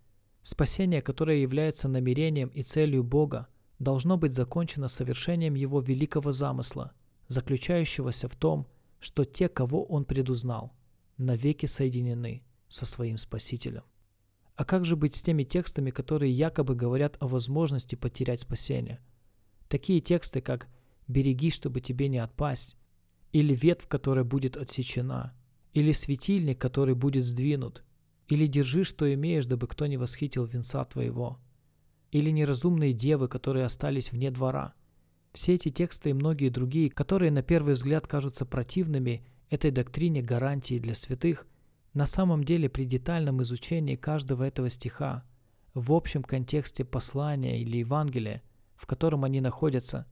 Спасение, 0.43 1.01
которое 1.01 1.41
является 1.41 1.89
намерением 1.89 2.49
и 2.49 2.63
целью 2.63 3.05
Бога, 3.05 3.47
должно 3.79 4.17
быть 4.17 4.35
закончено 4.35 4.89
совершением 4.89 5.55
Его 5.55 5.81
великого 5.81 6.33
замысла, 6.33 6.93
заключающегося 7.29 8.29
в 8.29 8.35
том, 8.35 8.67
что 8.99 9.25
те, 9.25 9.49
кого 9.49 9.85
Он 9.85 10.05
предузнал, 10.05 10.73
навеки 11.17 11.67
соединены 11.67 12.43
со 12.69 12.85
своим 12.85 13.17
Спасителем. 13.17 13.85
А 14.57 14.65
как 14.65 14.85
же 14.85 14.97
быть 14.97 15.15
с 15.15 15.23
теми 15.23 15.45
текстами, 15.45 15.91
которые 15.91 16.33
якобы 16.33 16.75
говорят 16.75 17.17
о 17.21 17.29
возможности 17.29 17.95
потерять 17.95 18.41
спасение? 18.41 19.01
Такие 19.69 20.01
тексты, 20.01 20.41
как 20.41 20.67
«береги, 21.07 21.51
чтобы 21.51 21.81
тебе 21.81 22.09
не 22.09 22.19
отпасть», 22.19 22.77
или 23.33 23.55
«ветвь, 23.55 23.89
которая 23.89 24.25
будет 24.25 24.57
отсечена», 24.57 25.35
или 25.73 25.93
«светильник, 25.93 26.61
который 26.61 26.95
будет 26.95 27.25
сдвинут», 27.25 27.83
или 28.29 28.47
«держи, 28.47 28.85
что 28.85 29.13
имеешь, 29.13 29.47
дабы 29.47 29.67
кто 29.67 29.87
не 29.87 29.97
восхитил 29.97 30.45
венца 30.45 30.85
твоего», 30.85 31.39
или 32.11 32.31
«неразумные 32.31 32.93
девы, 32.93 33.29
которые 33.29 33.65
остались 33.65 34.13
вне 34.13 34.31
двора». 34.31 34.75
Все 35.33 35.55
эти 35.55 35.71
тексты 35.71 36.11
и 36.11 36.13
многие 36.13 36.51
другие, 36.51 36.91
которые 36.91 37.31
на 37.31 37.43
первый 37.43 37.73
взгляд 37.73 38.07
кажутся 38.07 38.45
противными 38.45 39.25
этой 39.49 39.71
доктрине 39.71 40.21
гарантии 40.21 40.79
для 40.79 40.95
святых, 40.95 41.47
на 41.95 42.07
самом 42.07 42.45
деле 42.45 42.69
при 42.69 42.85
детальном 42.85 43.43
изучении 43.43 43.97
каждого 43.97 44.45
этого 44.45 44.69
стиха, 44.69 45.25
в 45.73 45.93
общем 45.95 46.23
контексте 46.23 46.85
послания 46.85 47.63
или 47.63 47.79
Евангелия, 47.79 48.43
в 48.75 48.87
котором 48.87 49.25
они 49.25 49.41
находятся, 49.41 50.07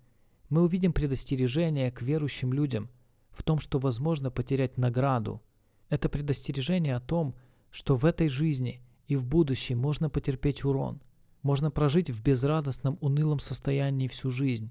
мы 0.48 0.62
увидим 0.62 0.94
предостережение 0.94 1.90
к 1.90 2.00
верующим 2.00 2.54
людям 2.54 2.88
в 3.32 3.42
том, 3.42 3.58
что 3.58 3.78
возможно 3.78 4.30
потерять 4.30 4.78
награду. 4.78 5.42
Это 5.88 6.08
предостережение 6.08 6.96
о 6.96 7.00
том, 7.00 7.34
что 7.70 7.96
в 7.96 8.04
этой 8.04 8.28
жизни 8.28 8.82
и 9.06 9.16
в 9.16 9.24
будущем 9.24 9.78
можно 9.78 10.10
потерпеть 10.10 10.64
урон, 10.64 11.00
можно 11.42 11.70
прожить 11.70 12.10
в 12.10 12.22
безрадостном, 12.22 12.98
унылом 13.00 13.38
состоянии 13.38 14.08
всю 14.08 14.30
жизнь 14.30 14.70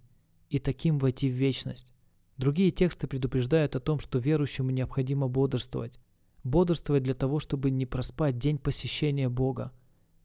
и 0.50 0.60
таким 0.60 0.98
войти 0.98 1.30
в 1.30 1.34
вечность. 1.34 1.94
Другие 2.38 2.72
тексты 2.72 3.08
предупреждают 3.08 3.76
о 3.76 3.80
том, 3.80 4.00
что 4.00 4.20
верующему 4.20 4.70
необходимо 4.70 5.28
бодрствовать, 5.28 6.00
бодрствовать 6.44 7.04
для 7.04 7.16
того, 7.16 7.40
чтобы 7.40 7.70
не 7.70 7.86
проспать 7.86 8.38
день 8.38 8.58
посещения 8.58 9.30
Бога, 9.30 9.72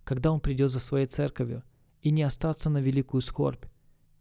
когда 0.04 0.30
Он 0.30 0.40
придет 0.40 0.70
за 0.70 0.80
своей 0.80 1.06
церковью, 1.06 1.62
и 2.02 2.10
не 2.10 2.22
остаться 2.22 2.68
на 2.70 2.78
великую 2.78 3.22
скорбь, 3.22 3.64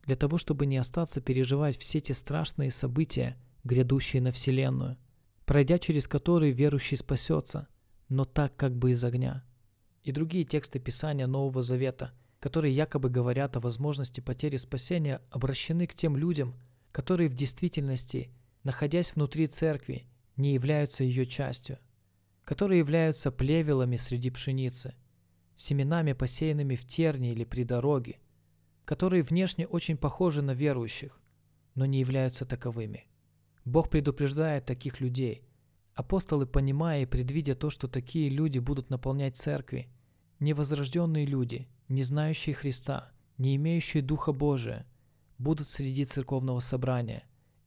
для 0.06 0.16
того, 0.16 0.38
чтобы 0.38 0.66
не 0.66 0.78
остаться 0.78 1.22
переживать 1.22 1.78
все 1.78 2.00
те 2.00 2.14
страшные 2.14 2.72
события, 2.72 3.38
грядущие 3.64 4.22
на 4.22 4.32
Вселенную, 4.32 4.98
пройдя 5.46 5.78
через 5.80 6.08
которые 6.08 6.52
верующий 6.52 6.98
спасется, 6.98 7.68
но 8.10 8.26
так 8.26 8.56
как 8.56 8.76
бы 8.76 8.92
из 8.92 9.04
огня. 9.04 9.44
И 10.04 10.12
другие 10.12 10.44
тексты 10.44 10.80
Писания 10.80 11.28
Нового 11.28 11.64
Завета, 11.64 12.14
которые 12.40 12.76
якобы 12.76 13.10
говорят 13.10 13.56
о 13.56 13.62
возможности 13.62 14.20
потери 14.20 14.58
спасения, 14.58 15.22
обращены 15.30 15.88
к 15.88 15.96
тем 15.96 16.18
людям, 16.18 16.56
которые 16.92 17.30
в 17.30 17.36
действительности, 17.36 18.30
находясь 18.64 19.16
внутри 19.16 19.48
церкви, 19.48 20.06
не 20.36 20.54
являются 20.54 21.04
ее 21.04 21.26
частью, 21.26 21.80
которые 22.44 22.80
являются 22.80 23.32
плевелами 23.32 23.96
среди 23.96 24.30
пшеницы, 24.30 24.94
семенами, 25.56 26.14
посеянными 26.14 26.76
в 26.76 26.86
терне 26.86 27.32
или 27.32 27.46
при 27.46 27.64
дороге, 27.64 28.20
которые 28.86 29.24
внешне 29.24 29.66
очень 29.66 29.98
похожи 29.98 30.42
на 30.42 30.52
верующих, 30.52 31.22
но 31.76 31.86
не 31.86 32.00
являются 32.00 32.46
таковыми. 32.46 33.08
Бог 33.66 33.90
предупреждает 33.90 34.66
таких 34.66 35.00
людей. 35.00 35.44
Апостолы, 35.96 36.46
понимая 36.46 37.04
и 37.04 37.06
предвидя 37.06 37.56
то, 37.56 37.70
что 37.70 37.88
такие 37.88 38.30
люди 38.30 38.60
будут 38.60 38.90
наполнять 38.90 39.36
церкви, 39.36 39.90
невозрожденные 40.40 41.26
люди, 41.26 41.68
не 41.88 42.04
знающие 42.04 42.56
Христа, 42.56 43.12
не 43.38 43.56
имеющие 43.56 44.02
Духа 44.04 44.34
Божия, 44.34 44.86
будут 45.38 45.70
среди 45.70 46.06
церковного 46.06 46.60
собрания 46.60 47.24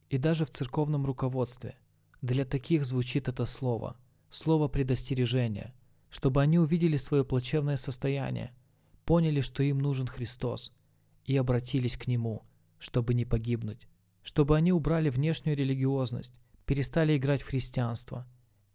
и 0.09 0.17
даже 0.17 0.45
в 0.45 0.51
церковном 0.51 1.05
руководстве– 1.05 1.77
для 2.21 2.45
таких 2.45 2.85
звучит 2.85 3.27
это 3.27 3.45
слово, 3.45 3.95
слово 4.31 4.67
предостережения, 4.67 5.75
чтобы 6.09 6.41
они 6.41 6.57
увидели 6.57 6.97
свое 6.97 7.23
плачевное 7.23 7.77
состояние, 7.77 8.55
поняли, 9.05 9.41
что 9.41 9.61
им 9.61 9.77
нужен 9.77 10.07
Христос, 10.07 10.73
и 11.25 11.37
обратились 11.37 11.95
к 11.95 12.07
Нему, 12.07 12.41
чтобы 12.79 13.13
не 13.13 13.23
погибнуть, 13.23 13.87
чтобы 14.27 14.57
они 14.57 14.73
убрали 14.73 15.07
внешнюю 15.07 15.55
религиозность, 15.55 16.37
перестали 16.65 17.15
играть 17.15 17.43
в 17.43 17.47
христианство 17.47 18.27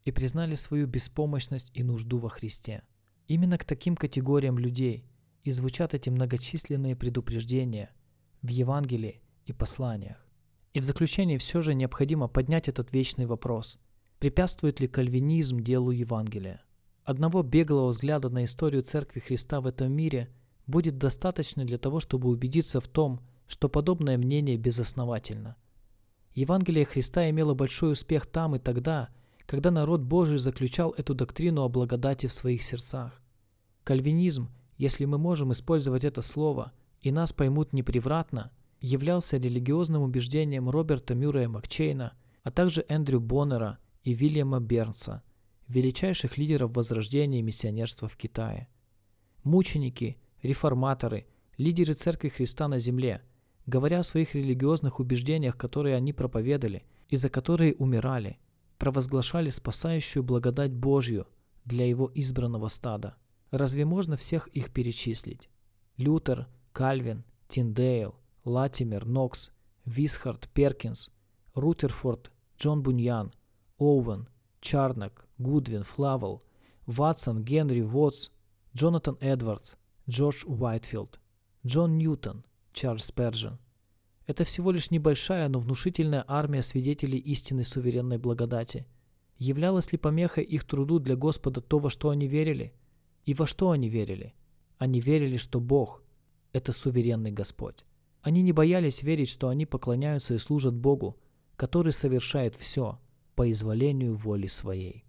и 0.07 0.11
признали 0.11 0.55
свою 0.55 0.87
беспомощность 0.87 1.71
и 1.75 1.83
нужду 1.83 2.17
во 2.17 2.31
Христе. 2.31 2.85
Именно 3.29 3.59
к 3.59 3.67
таким 3.67 3.95
категориям 3.95 4.59
людей 4.59 5.05
и 5.45 5.53
звучат 5.53 5.93
эти 5.93 6.09
многочисленные 6.09 6.97
предупреждения 6.97 7.91
в 8.41 8.49
Евангелии 8.49 9.21
и 9.45 9.53
посланиях. 9.53 10.27
И 10.73 10.81
в 10.81 10.85
заключение 10.85 11.37
все 11.37 11.61
же 11.61 11.75
необходимо 11.75 12.29
поднять 12.29 12.69
этот 12.69 12.91
вечный 12.91 13.27
вопрос. 13.27 13.79
Препятствует 14.21 14.81
ли 14.81 14.89
кальвинизм 14.89 15.61
делу 15.61 15.91
Евангелия? 15.91 16.63
Одного 17.05 17.43
беглого 17.43 17.89
взгляда 17.89 18.31
на 18.31 18.45
историю 18.45 18.85
Церкви 18.85 19.21
Христа 19.21 19.61
в 19.61 19.67
этом 19.67 19.93
мире 19.93 20.33
будет 20.67 20.97
достаточно 20.97 21.67
для 21.67 21.77
того, 21.77 22.01
чтобы 22.01 22.31
убедиться 22.31 22.81
в 22.81 22.89
том, 22.89 23.21
что 23.47 23.69
подобное 23.69 24.19
мнение 24.19 24.57
безосновательно. 24.57 25.57
Евангелие 26.35 26.85
Христа 26.85 27.29
имело 27.29 27.55
большой 27.55 27.93
успех 27.93 28.27
там 28.27 28.57
и 28.57 28.59
тогда, 28.59 29.09
когда 29.47 29.71
народ 29.71 30.01
Божий 30.01 30.39
заключал 30.39 30.93
эту 30.93 31.15
доктрину 31.15 31.63
о 31.63 31.69
благодати 31.69 32.27
в 32.27 32.33
своих 32.33 32.63
сердцах. 32.63 33.21
Кальвинизм, 33.85 34.49
если 34.79 35.05
мы 35.05 35.19
можем 35.19 35.53
использовать 35.53 36.05
это 36.05 36.23
слово, 36.23 36.73
и 37.01 37.11
нас 37.11 37.33
поймут 37.33 37.73
непревратно– 37.73 38.51
являлся 38.83 39.37
религиозным 39.37 40.03
убеждением 40.03 40.69
Роберта 40.69 41.15
Мюррея 41.15 41.49
Макчейна, 41.49 42.15
а 42.43 42.51
также 42.51 42.85
Эндрю 42.89 43.21
Боннера 43.21 43.79
и 44.03 44.13
Вильяма 44.13 44.61
Бернса, 44.61 45.23
величайших 45.69 46.37
лидеров 46.37 46.75
возрождения 46.75 47.39
и 47.39 47.43
миссионерства 47.43 48.09
в 48.09 48.17
Китае. 48.17 48.69
Мученики, 49.45 50.19
реформаторы, 50.43 51.27
лидеры 51.57 51.95
Церкви 51.95 52.29
Христа 52.29 52.67
на 52.67 52.79
земле, 52.79 53.23
говоря 53.67 54.01
о 54.01 54.05
своих 54.05 54.35
религиозных 54.35 55.01
убеждениях, 55.01 55.57
которые 55.57 55.97
они 55.97 56.13
проповедовали 56.13 56.85
и 57.09 57.17
за 57.17 57.29
которые 57.29 57.75
умирали, 57.75 58.39
провозглашали 58.79 59.51
спасающую 59.51 60.23
благодать 60.23 60.73
Божью 60.73 61.27
для 61.65 61.87
его 61.87 62.11
избранного 62.15 62.69
стада. 62.69 63.17
Разве 63.51 63.85
можно 63.85 64.17
всех 64.17 64.49
их 64.49 64.73
перечислить? 64.73 65.49
Лютер, 65.97 66.49
Кальвин, 66.73 67.25
Тиндейл, 67.49 68.15
Латимер, 68.45 69.05
Нокс, 69.07 69.53
Висхард, 69.85 70.49
Перкинс, 70.55 71.11
Рутерфорд, 71.55 72.33
Джон 72.59 72.83
Буньян, 72.83 73.33
Оуэн, 73.79 74.29
Чарнак, 74.61 75.27
Гудвин, 75.39 75.83
Флавел, 75.83 76.43
Ватсон, 76.87 77.45
Генри, 77.45 77.83
Вотс, 77.83 78.31
Джонатан 78.75 79.19
Эдвардс, 79.21 79.75
Джордж 80.09 80.45
Уайтфилд, 80.47 81.21
Джон 81.67 81.99
Ньютон, 81.99 82.45
Чарльз 82.73 83.05
Спержен. 83.05 83.59
Это 84.27 84.45
всего 84.45 84.71
лишь 84.71 84.91
небольшая, 84.91 85.49
но 85.49 85.59
внушительная 85.59 86.25
армия 86.27 86.63
свидетелей 86.63 87.19
истинной 87.19 87.65
суверенной 87.65 88.19
благодати. 88.19 88.87
Являлась 89.39 89.91
ли 89.93 89.99
помехой 89.99 90.45
их 90.45 90.65
труду 90.65 90.99
для 90.99 91.17
Господа 91.17 91.61
то, 91.61 91.79
во 91.79 91.91
что 91.91 92.11
они 92.11 92.29
верили? 92.29 92.73
И 93.25 93.35
во 93.35 93.47
что 93.47 93.71
они 93.71 93.89
верили? 93.89 94.35
Они 94.79 95.01
верили, 95.01 95.37
что 95.37 95.61
Бог– 95.61 96.03
это 96.53 96.73
суверенный 96.73 97.33
Господь. 97.33 97.85
Они 98.21 98.43
не 98.43 98.53
боялись 98.53 99.03
верить, 99.03 99.29
что 99.29 99.49
они 99.49 99.67
поклоняются 99.67 100.35
и 100.35 100.39
служат 100.39 100.75
Богу, 100.75 101.19
который 101.57 101.93
совершает 101.93 102.55
все 102.55 102.99
по 103.35 103.51
изволению 103.51 104.15
воли 104.15 104.47
своей. 104.47 105.05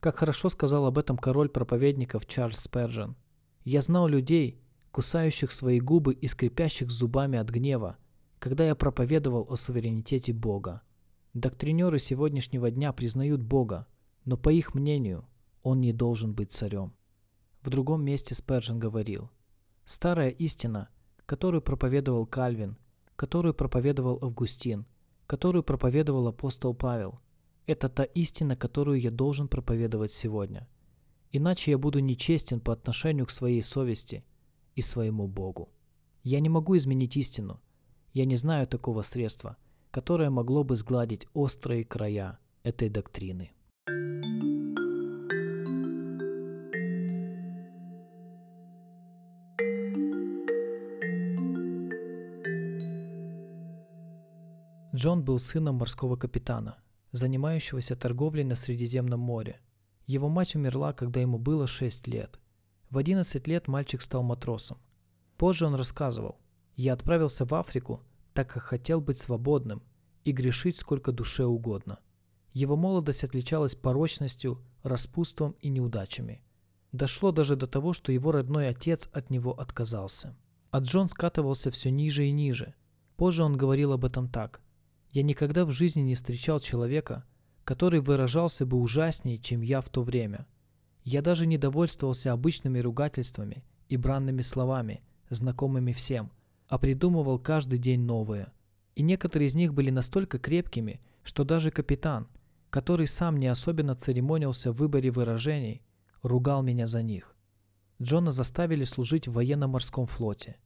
Как 0.00 0.18
хорошо 0.18 0.48
сказал 0.48 0.86
об 0.86 0.98
этом 0.98 1.16
король 1.16 1.48
проповедников 1.48 2.26
Чарльз 2.26 2.58
Спержен. 2.58 3.16
«Я 3.64 3.80
знал 3.80 4.06
людей, 4.06 4.60
кусающих 4.96 5.52
свои 5.52 5.78
губы 5.78 6.14
и 6.14 6.26
скрипящих 6.26 6.90
зубами 6.90 7.38
от 7.38 7.50
гнева, 7.50 7.98
когда 8.38 8.64
я 8.64 8.74
проповедовал 8.74 9.46
о 9.50 9.56
суверенитете 9.56 10.32
Бога. 10.32 10.80
Доктринеры 11.34 11.98
сегодняшнего 11.98 12.70
дня 12.70 12.94
признают 12.94 13.42
Бога, 13.42 13.86
но 14.24 14.38
по 14.38 14.48
их 14.48 14.72
мнению 14.72 15.26
он 15.62 15.82
не 15.82 15.92
должен 15.92 16.32
быть 16.32 16.50
царем. 16.50 16.94
В 17.60 17.68
другом 17.68 18.06
месте 18.06 18.34
Спержен 18.34 18.78
говорил, 18.78 19.30
«Старая 19.84 20.30
истина 20.30 20.88
которую 21.26 21.60
проповедовал 21.60 22.24
Кальвин, 22.24 22.78
которую 23.16 23.52
проповедовал 23.52 24.18
Августин, 24.22 24.86
которую 25.26 25.62
проповедовал 25.62 26.26
апостол 26.28 26.72
Павел. 26.72 27.20
Это 27.66 27.90
та 27.90 28.04
истина, 28.04 28.56
которую 28.56 28.98
я 28.98 29.10
должен 29.10 29.46
проповедовать 29.46 30.12
сегодня. 30.12 30.66
Иначе 31.32 31.72
я 31.72 31.76
буду 31.76 31.98
нечестен 31.98 32.60
по 32.60 32.72
отношению 32.72 33.26
к 33.26 33.30
своей 33.30 33.60
совести 33.60 34.24
и 34.76 34.82
своему 34.82 35.26
Богу. 35.26 35.70
Я 36.22 36.38
не 36.40 36.48
могу 36.48 36.76
изменить 36.76 37.16
истину. 37.16 37.60
Я 38.12 38.24
не 38.24 38.36
знаю 38.36 38.66
такого 38.66 39.02
средства, 39.02 39.56
которое 39.90 40.30
могло 40.30 40.62
бы 40.62 40.76
сгладить 40.76 41.26
острые 41.34 41.84
края 41.84 42.38
этой 42.62 42.88
доктрины. 42.88 43.50
Джон 54.94 55.24
был 55.24 55.38
сыном 55.38 55.76
морского 55.76 56.16
капитана, 56.16 56.78
занимающегося 57.12 57.96
торговлей 57.96 58.44
на 58.44 58.54
Средиземном 58.54 59.20
море. 59.20 59.60
Его 60.06 60.28
мать 60.28 60.54
умерла, 60.54 60.92
когда 60.92 61.20
ему 61.20 61.38
было 61.38 61.66
6 61.66 62.06
лет. 62.06 62.40
В 62.90 62.98
11 62.98 63.46
лет 63.46 63.68
мальчик 63.68 64.00
стал 64.00 64.22
матросом. 64.22 64.78
Позже 65.36 65.66
он 65.66 65.74
рассказывал, 65.74 66.38
«Я 66.76 66.92
отправился 66.92 67.44
в 67.44 67.54
Африку, 67.54 68.02
так 68.32 68.50
как 68.50 68.62
хотел 68.62 69.00
быть 69.00 69.18
свободным 69.18 69.82
и 70.24 70.32
грешить 70.32 70.76
сколько 70.76 71.12
душе 71.12 71.44
угодно. 71.44 71.98
Его 72.52 72.76
молодость 72.76 73.24
отличалась 73.24 73.74
порочностью, 73.74 74.62
распутством 74.82 75.56
и 75.60 75.68
неудачами. 75.68 76.42
Дошло 76.92 77.32
даже 77.32 77.56
до 77.56 77.66
того, 77.66 77.92
что 77.92 78.12
его 78.12 78.32
родной 78.32 78.68
отец 78.68 79.08
от 79.12 79.30
него 79.30 79.52
отказался. 79.52 80.36
А 80.70 80.78
Джон 80.80 81.08
скатывался 81.08 81.70
все 81.70 81.90
ниже 81.90 82.26
и 82.26 82.30
ниже. 82.30 82.74
Позже 83.16 83.42
он 83.42 83.56
говорил 83.56 83.92
об 83.92 84.04
этом 84.04 84.28
так. 84.28 84.60
«Я 85.10 85.22
никогда 85.22 85.64
в 85.64 85.70
жизни 85.70 86.02
не 86.02 86.14
встречал 86.14 86.60
человека, 86.60 87.24
который 87.64 88.00
выражался 88.00 88.66
бы 88.66 88.78
ужаснее, 88.78 89.38
чем 89.38 89.60
я 89.60 89.80
в 89.80 89.88
то 89.88 90.02
время. 90.02 90.46
Я 91.06 91.22
даже 91.22 91.46
не 91.46 91.56
довольствовался 91.56 92.32
обычными 92.32 92.80
ругательствами 92.80 93.62
и 93.88 93.96
бранными 93.96 94.42
словами, 94.42 95.02
знакомыми 95.30 95.92
всем, 95.92 96.32
а 96.66 96.78
придумывал 96.78 97.38
каждый 97.38 97.78
день 97.78 98.00
новые. 98.00 98.50
И 98.96 99.02
некоторые 99.02 99.46
из 99.46 99.54
них 99.54 99.72
были 99.72 99.90
настолько 99.90 100.40
крепкими, 100.40 101.00
что 101.22 101.44
даже 101.44 101.70
капитан, 101.70 102.26
который 102.70 103.06
сам 103.06 103.36
не 103.36 103.46
особенно 103.46 103.94
церемонился 103.94 104.72
в 104.72 104.78
выборе 104.78 105.12
выражений, 105.12 105.80
ругал 106.22 106.64
меня 106.64 106.88
за 106.88 107.04
них. 107.04 107.36
Джона 108.02 108.32
заставили 108.32 108.82
служить 108.82 109.28
в 109.28 109.34
военно-морском 109.34 110.06
флоте. 110.06 110.56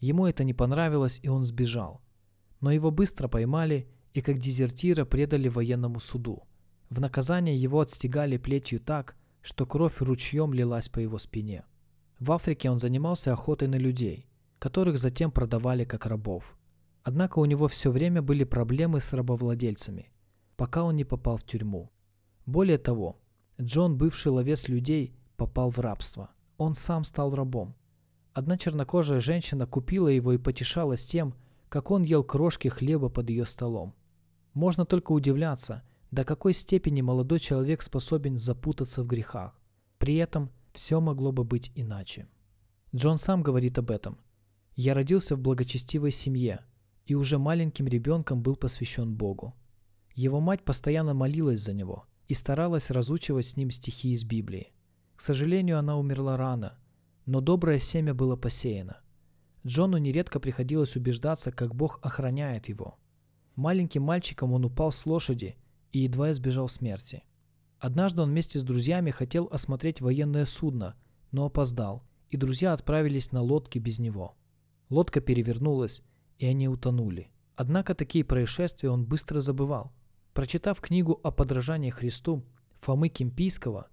Ему 0.00 0.24
это 0.26 0.42
не 0.42 0.54
понравилось, 0.54 1.20
и 1.22 1.28
он 1.28 1.44
сбежал. 1.44 2.00
Но 2.62 2.72
его 2.72 2.90
быстро 2.90 3.28
поймали 3.28 3.90
и 4.14 4.22
как 4.22 4.38
дезертира 4.38 5.04
предали 5.04 5.48
военному 5.48 6.00
суду. 6.00 6.44
В 6.88 6.98
наказание 6.98 7.58
его 7.58 7.80
отстегали 7.80 8.38
плетью 8.38 8.80
так, 8.80 9.16
что 9.42 9.66
кровь 9.66 10.00
ручьем 10.00 10.54
лилась 10.54 10.88
по 10.88 10.98
его 11.00 11.18
спине. 11.18 11.64
В 12.18 12.32
Африке 12.32 12.70
он 12.70 12.78
занимался 12.78 13.32
охотой 13.32 13.68
на 13.68 13.74
людей, 13.74 14.28
которых 14.58 14.98
затем 14.98 15.30
продавали 15.30 15.84
как 15.84 16.06
рабов. 16.06 16.56
Однако 17.02 17.40
у 17.40 17.44
него 17.44 17.66
все 17.66 17.90
время 17.90 18.22
были 18.22 18.44
проблемы 18.44 19.00
с 19.00 19.12
рабовладельцами, 19.12 20.10
пока 20.56 20.84
он 20.84 20.94
не 20.94 21.04
попал 21.04 21.36
в 21.36 21.44
тюрьму. 21.44 21.90
Более 22.46 22.78
того, 22.78 23.18
Джон, 23.60 23.98
бывший 23.98 24.28
ловец 24.28 24.68
людей, 24.68 25.14
попал 25.36 25.70
в 25.70 25.78
рабство. 25.80 26.30
Он 26.58 26.74
сам 26.74 27.02
стал 27.02 27.34
рабом. 27.34 27.74
Одна 28.32 28.56
чернокожая 28.56 29.20
женщина 29.20 29.66
купила 29.66 30.08
его 30.08 30.32
и 30.32 30.38
потешалась 30.38 31.04
тем, 31.04 31.34
как 31.68 31.90
он 31.90 32.02
ел 32.02 32.22
крошки 32.22 32.68
хлеба 32.68 33.08
под 33.08 33.30
ее 33.30 33.44
столом. 33.44 33.94
Можно 34.54 34.84
только 34.84 35.12
удивляться, 35.12 35.82
до 36.12 36.24
какой 36.24 36.52
степени 36.52 37.00
молодой 37.00 37.40
человек 37.40 37.82
способен 37.82 38.36
запутаться 38.36 39.02
в 39.02 39.06
грехах. 39.08 39.60
При 39.98 40.14
этом 40.16 40.50
все 40.72 41.00
могло 41.00 41.32
бы 41.32 41.42
быть 41.42 41.72
иначе. 41.74 42.28
Джон 42.94 43.16
сам 43.16 43.42
говорит 43.42 43.78
об 43.78 43.90
этом. 43.90 44.18
«Я 44.76 44.94
родился 44.94 45.34
в 45.34 45.40
благочестивой 45.40 46.12
семье 46.12 46.64
и 47.06 47.14
уже 47.14 47.38
маленьким 47.38 47.88
ребенком 47.88 48.42
был 48.42 48.54
посвящен 48.54 49.14
Богу. 49.14 49.54
Его 50.14 50.38
мать 50.38 50.62
постоянно 50.64 51.14
молилась 51.14 51.60
за 51.60 51.72
него 51.72 52.06
и 52.28 52.34
старалась 52.34 52.90
разучивать 52.90 53.46
с 53.46 53.56
ним 53.56 53.70
стихи 53.70 54.12
из 54.12 54.22
Библии. 54.22 54.72
К 55.16 55.20
сожалению, 55.20 55.78
она 55.78 55.98
умерла 55.98 56.36
рано, 56.36 56.78
но 57.26 57.40
доброе 57.40 57.78
семя 57.78 58.14
было 58.14 58.36
посеяно. 58.36 58.98
Джону 59.66 59.96
нередко 59.96 60.38
приходилось 60.38 60.96
убеждаться, 60.96 61.50
как 61.50 61.74
Бог 61.74 61.98
охраняет 62.02 62.68
его– 62.68 62.98
Маленьким 63.56 64.02
мальчиком 64.02 64.52
он 64.54 64.64
упал 64.64 64.90
с 64.90 65.04
лошади 65.04 65.56
и 65.92 66.00
едва 66.00 66.30
избежал 66.30 66.68
смерти. 66.68 67.22
Однажды 67.78 68.22
он 68.22 68.30
вместе 68.30 68.58
с 68.58 68.64
друзьями 68.64 69.10
хотел 69.10 69.48
осмотреть 69.50 70.00
военное 70.00 70.44
судно, 70.44 70.94
но 71.30 71.46
опоздал, 71.46 72.04
и 72.30 72.36
друзья 72.36 72.72
отправились 72.72 73.32
на 73.32 73.42
лодке 73.42 73.78
без 73.78 73.98
него. 73.98 74.36
Лодка 74.88 75.20
перевернулась, 75.20 76.02
и 76.38 76.46
они 76.46 76.68
утонули. 76.68 77.30
Однако 77.56 77.94
такие 77.94 78.24
происшествия 78.24 78.90
он 78.90 79.04
быстро 79.04 79.40
забывал. 79.40 79.92
Прочитав 80.32 80.80
книгу 80.80 81.20
о 81.22 81.30
подражании 81.30 81.90
Христу 81.90 82.42
Фомы 82.80 83.08
Кемпийского, 83.08 83.88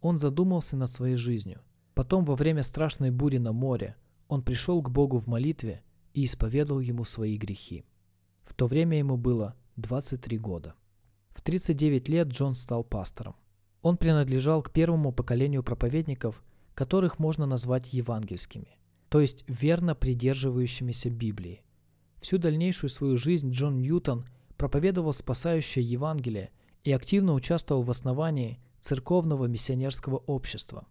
он 0.00 0.18
задумался 0.18 0.76
над 0.76 0.90
своей 0.90 1.16
жизнью. 1.16 1.60
Потом, 1.94 2.24
во 2.24 2.36
время 2.36 2.62
страшной 2.62 3.10
бури 3.10 3.38
на 3.38 3.52
море, 3.52 3.96
он 4.28 4.42
пришел 4.42 4.80
к 4.82 4.90
Богу 4.90 5.18
в 5.18 5.26
молитве 5.26 5.82
и 6.14 6.24
исповедал 6.24 6.80
ему 6.80 7.04
свои 7.04 7.36
грехи. 7.36 7.84
В 8.44 8.54
то 8.54 8.66
время 8.66 8.98
ему 8.98 9.16
было 9.16 9.56
23 9.76 10.38
года. 10.38 10.74
В 11.34 11.42
39 11.42 12.08
лет 12.08 12.28
Джон 12.28 12.54
стал 12.54 12.84
пастором. 12.84 13.36
Он 13.82 13.96
принадлежал 13.96 14.62
к 14.62 14.70
первому 14.70 15.12
поколению 15.12 15.62
проповедников, 15.62 16.42
которых 16.74 17.18
можно 17.18 17.46
назвать 17.46 17.92
евангельскими, 17.92 18.78
то 19.08 19.20
есть 19.20 19.44
верно 19.48 19.94
придерживающимися 19.94 21.10
Библии. 21.10 21.62
Всю 22.20 22.38
дальнейшую 22.38 22.90
свою 22.90 23.16
жизнь 23.16 23.50
Джон 23.50 23.80
Ньютон 23.80 24.26
проповедовал 24.56 25.12
спасающее 25.12 25.84
Евангелие 25.84 26.50
и 26.84 26.92
активно 26.92 27.32
участвовал 27.32 27.82
в 27.82 27.90
основании 27.90 28.60
церковного 28.78 29.46
миссионерского 29.46 30.16
общества. 30.16 30.86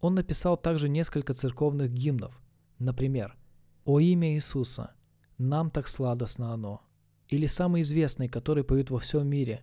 Он 0.00 0.14
написал 0.14 0.56
также 0.56 0.88
несколько 0.88 1.32
церковных 1.34 1.92
гимнов, 1.92 2.40
например 2.78 3.36
«О 3.84 4.00
имя 4.00 4.34
Иисуса, 4.34 4.94
нам 5.38 5.70
так 5.70 5.88
сладостно 5.88 6.52
оно», 6.52 6.82
или 7.28 7.46
самый 7.46 7.82
известный, 7.82 8.28
который 8.28 8.64
поют 8.64 8.90
во 8.90 8.98
всем 8.98 9.26
мире 9.26 9.62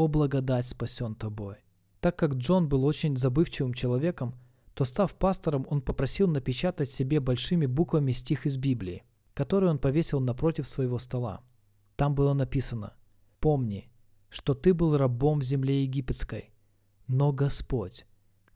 «О 0.00 0.08
благодать 0.08 0.66
спасен 0.66 1.14
тобой». 1.14 1.56
Так 2.00 2.16
как 2.16 2.32
Джон 2.32 2.70
был 2.70 2.86
очень 2.86 3.18
забывчивым 3.18 3.74
человеком, 3.74 4.34
то 4.72 4.86
став 4.86 5.14
пастором, 5.14 5.66
он 5.68 5.82
попросил 5.82 6.26
напечатать 6.26 6.88
себе 6.88 7.20
большими 7.20 7.66
буквами 7.66 8.12
стих 8.12 8.46
из 8.46 8.56
Библии, 8.56 9.04
который 9.34 9.68
он 9.68 9.78
повесил 9.78 10.18
напротив 10.18 10.66
своего 10.66 10.96
стола. 10.96 11.42
Там 11.96 12.14
было 12.14 12.32
написано 12.32 12.94
«Помни, 13.40 13.90
что 14.30 14.54
ты 14.54 14.72
был 14.72 14.96
рабом 14.96 15.40
в 15.40 15.42
земле 15.42 15.82
египетской, 15.82 16.50
но 17.06 17.30
Господь, 17.30 18.06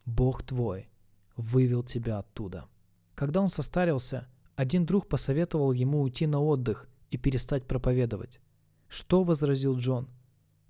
Бог 0.07 0.45
твой, 0.45 0.88
вывел 1.36 1.82
тебя 1.82 2.20
оттуда». 2.20 2.68
Когда 3.14 3.42
он 3.42 3.49
состарился, 3.49 4.28
один 4.57 4.86
друг 4.86 5.09
посоветовал 5.09 5.72
ему 5.72 6.01
уйти 6.01 6.26
на 6.26 6.40
отдых 6.40 6.88
и 7.11 7.18
перестать 7.18 7.66
проповедовать. 7.66 8.40
«Что?»– 8.88 9.24
возразил 9.24 9.76
Джон. 9.76 10.09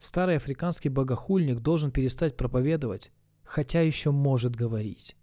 «Старый 0.04 0.36
африканский 0.36 0.90
богохульник 0.90 1.60
должен 1.60 1.90
перестать 1.90 2.36
проповедовать, 2.36 3.10
хотя 3.42 3.80
еще 3.80 4.10
может 4.10 4.54
говорить». 4.54 5.16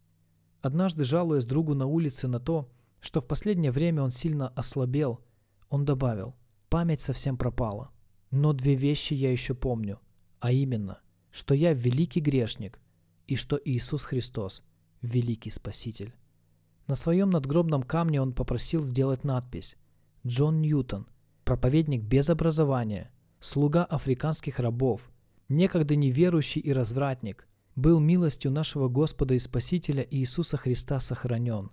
Однажды, 0.59 1.03
жалуясь 1.03 1.45
другу 1.45 1.75
на 1.75 1.85
улице 1.85 2.27
на 2.27 2.39
то, 2.39 2.67
что 2.99 3.21
в 3.21 3.27
последнее 3.27 3.71
время 3.71 4.01
он 4.01 4.09
сильно 4.09 4.47
ослабел, 4.47 5.21
он 5.69 5.85
добавил, 5.85 6.33
«Память 6.67 6.99
совсем 6.99 7.37
пропала. 7.37 7.91
Но 8.31 8.53
две 8.53 8.73
вещи 8.73 9.13
я 9.13 9.31
еще 9.31 9.53
помню, 9.53 9.99
а 10.39 10.51
именно, 10.51 10.99
что 11.29 11.53
я 11.53 11.73
великий 11.73 12.19
грешник 12.19 12.79
и 13.27 13.35
что 13.35 13.61
Иисус 13.63 14.03
Христос– 14.05 14.65
великий 15.03 15.51
Спаситель». 15.51 16.15
На 16.87 16.95
своем 16.95 17.29
надгробном 17.29 17.83
камне 17.83 18.19
он 18.19 18.33
попросил 18.33 18.81
сделать 18.81 19.23
надпись 19.23 19.77
«Джон 20.25 20.59
Ньютон– 20.59 21.05
проповедник 21.43 22.01
без 22.01 22.31
образования, 22.31 23.11
слуга 23.41 23.83
африканских 23.83 24.59
рабов, 24.59 25.11
некогда 25.49 25.97
неверующий 25.97 26.61
и 26.61 26.71
развратник, 26.71 27.47
был 27.75 27.99
милостью 27.99 28.51
нашего 28.51 28.87
Господа 28.87 29.33
и 29.33 29.39
Спасителя 29.39 30.07
Иисуса 30.09 30.55
Христа 30.55 30.99
сохранен, 30.99 31.71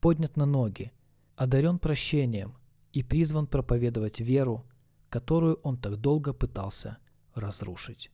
поднят 0.00 0.36
на 0.36 0.46
ноги, 0.46 0.92
одарен 1.34 1.80
прощением 1.80 2.54
и 2.92 3.02
призван 3.02 3.46
проповедовать 3.46 4.20
веру, 4.20 4.64
которую 5.08 5.56
он 5.62 5.78
так 5.78 5.96
долго 5.96 6.32
пытался 6.32 6.98
разрушить. 7.34 8.12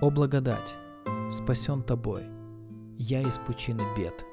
О 0.00 0.10
благодать, 0.10 0.76
спасен 1.32 1.82
тобой– 1.82 2.22
я 3.00 3.22
из 3.22 3.38
пучины 3.38 3.82
бед. 3.96 4.26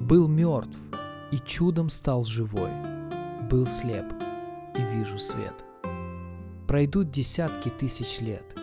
Был 0.00 0.26
мертв 0.26 0.76
и 1.32 1.38
чудом 1.38 1.88
стал 1.88 2.24
живой. 2.24 2.70
Был 3.50 3.66
слеп 3.66 4.06
и 4.76 4.82
вижу 4.82 5.18
свет. 5.18 5.54
Пройдут 6.66 7.10
десятки 7.10 7.68
тысяч 7.68 8.20
лет, 8.20 8.58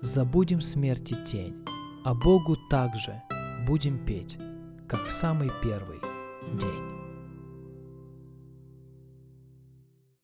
забудем 0.00 0.60
смерти 0.60 1.16
тень, 1.24 1.64
а 2.04 2.14
Богу 2.14 2.56
также 2.70 3.22
будем 3.66 3.98
петь, 4.04 4.38
как 4.86 5.04
в 5.06 5.12
самый 5.12 5.50
первый 5.62 6.00
день. 6.52 6.95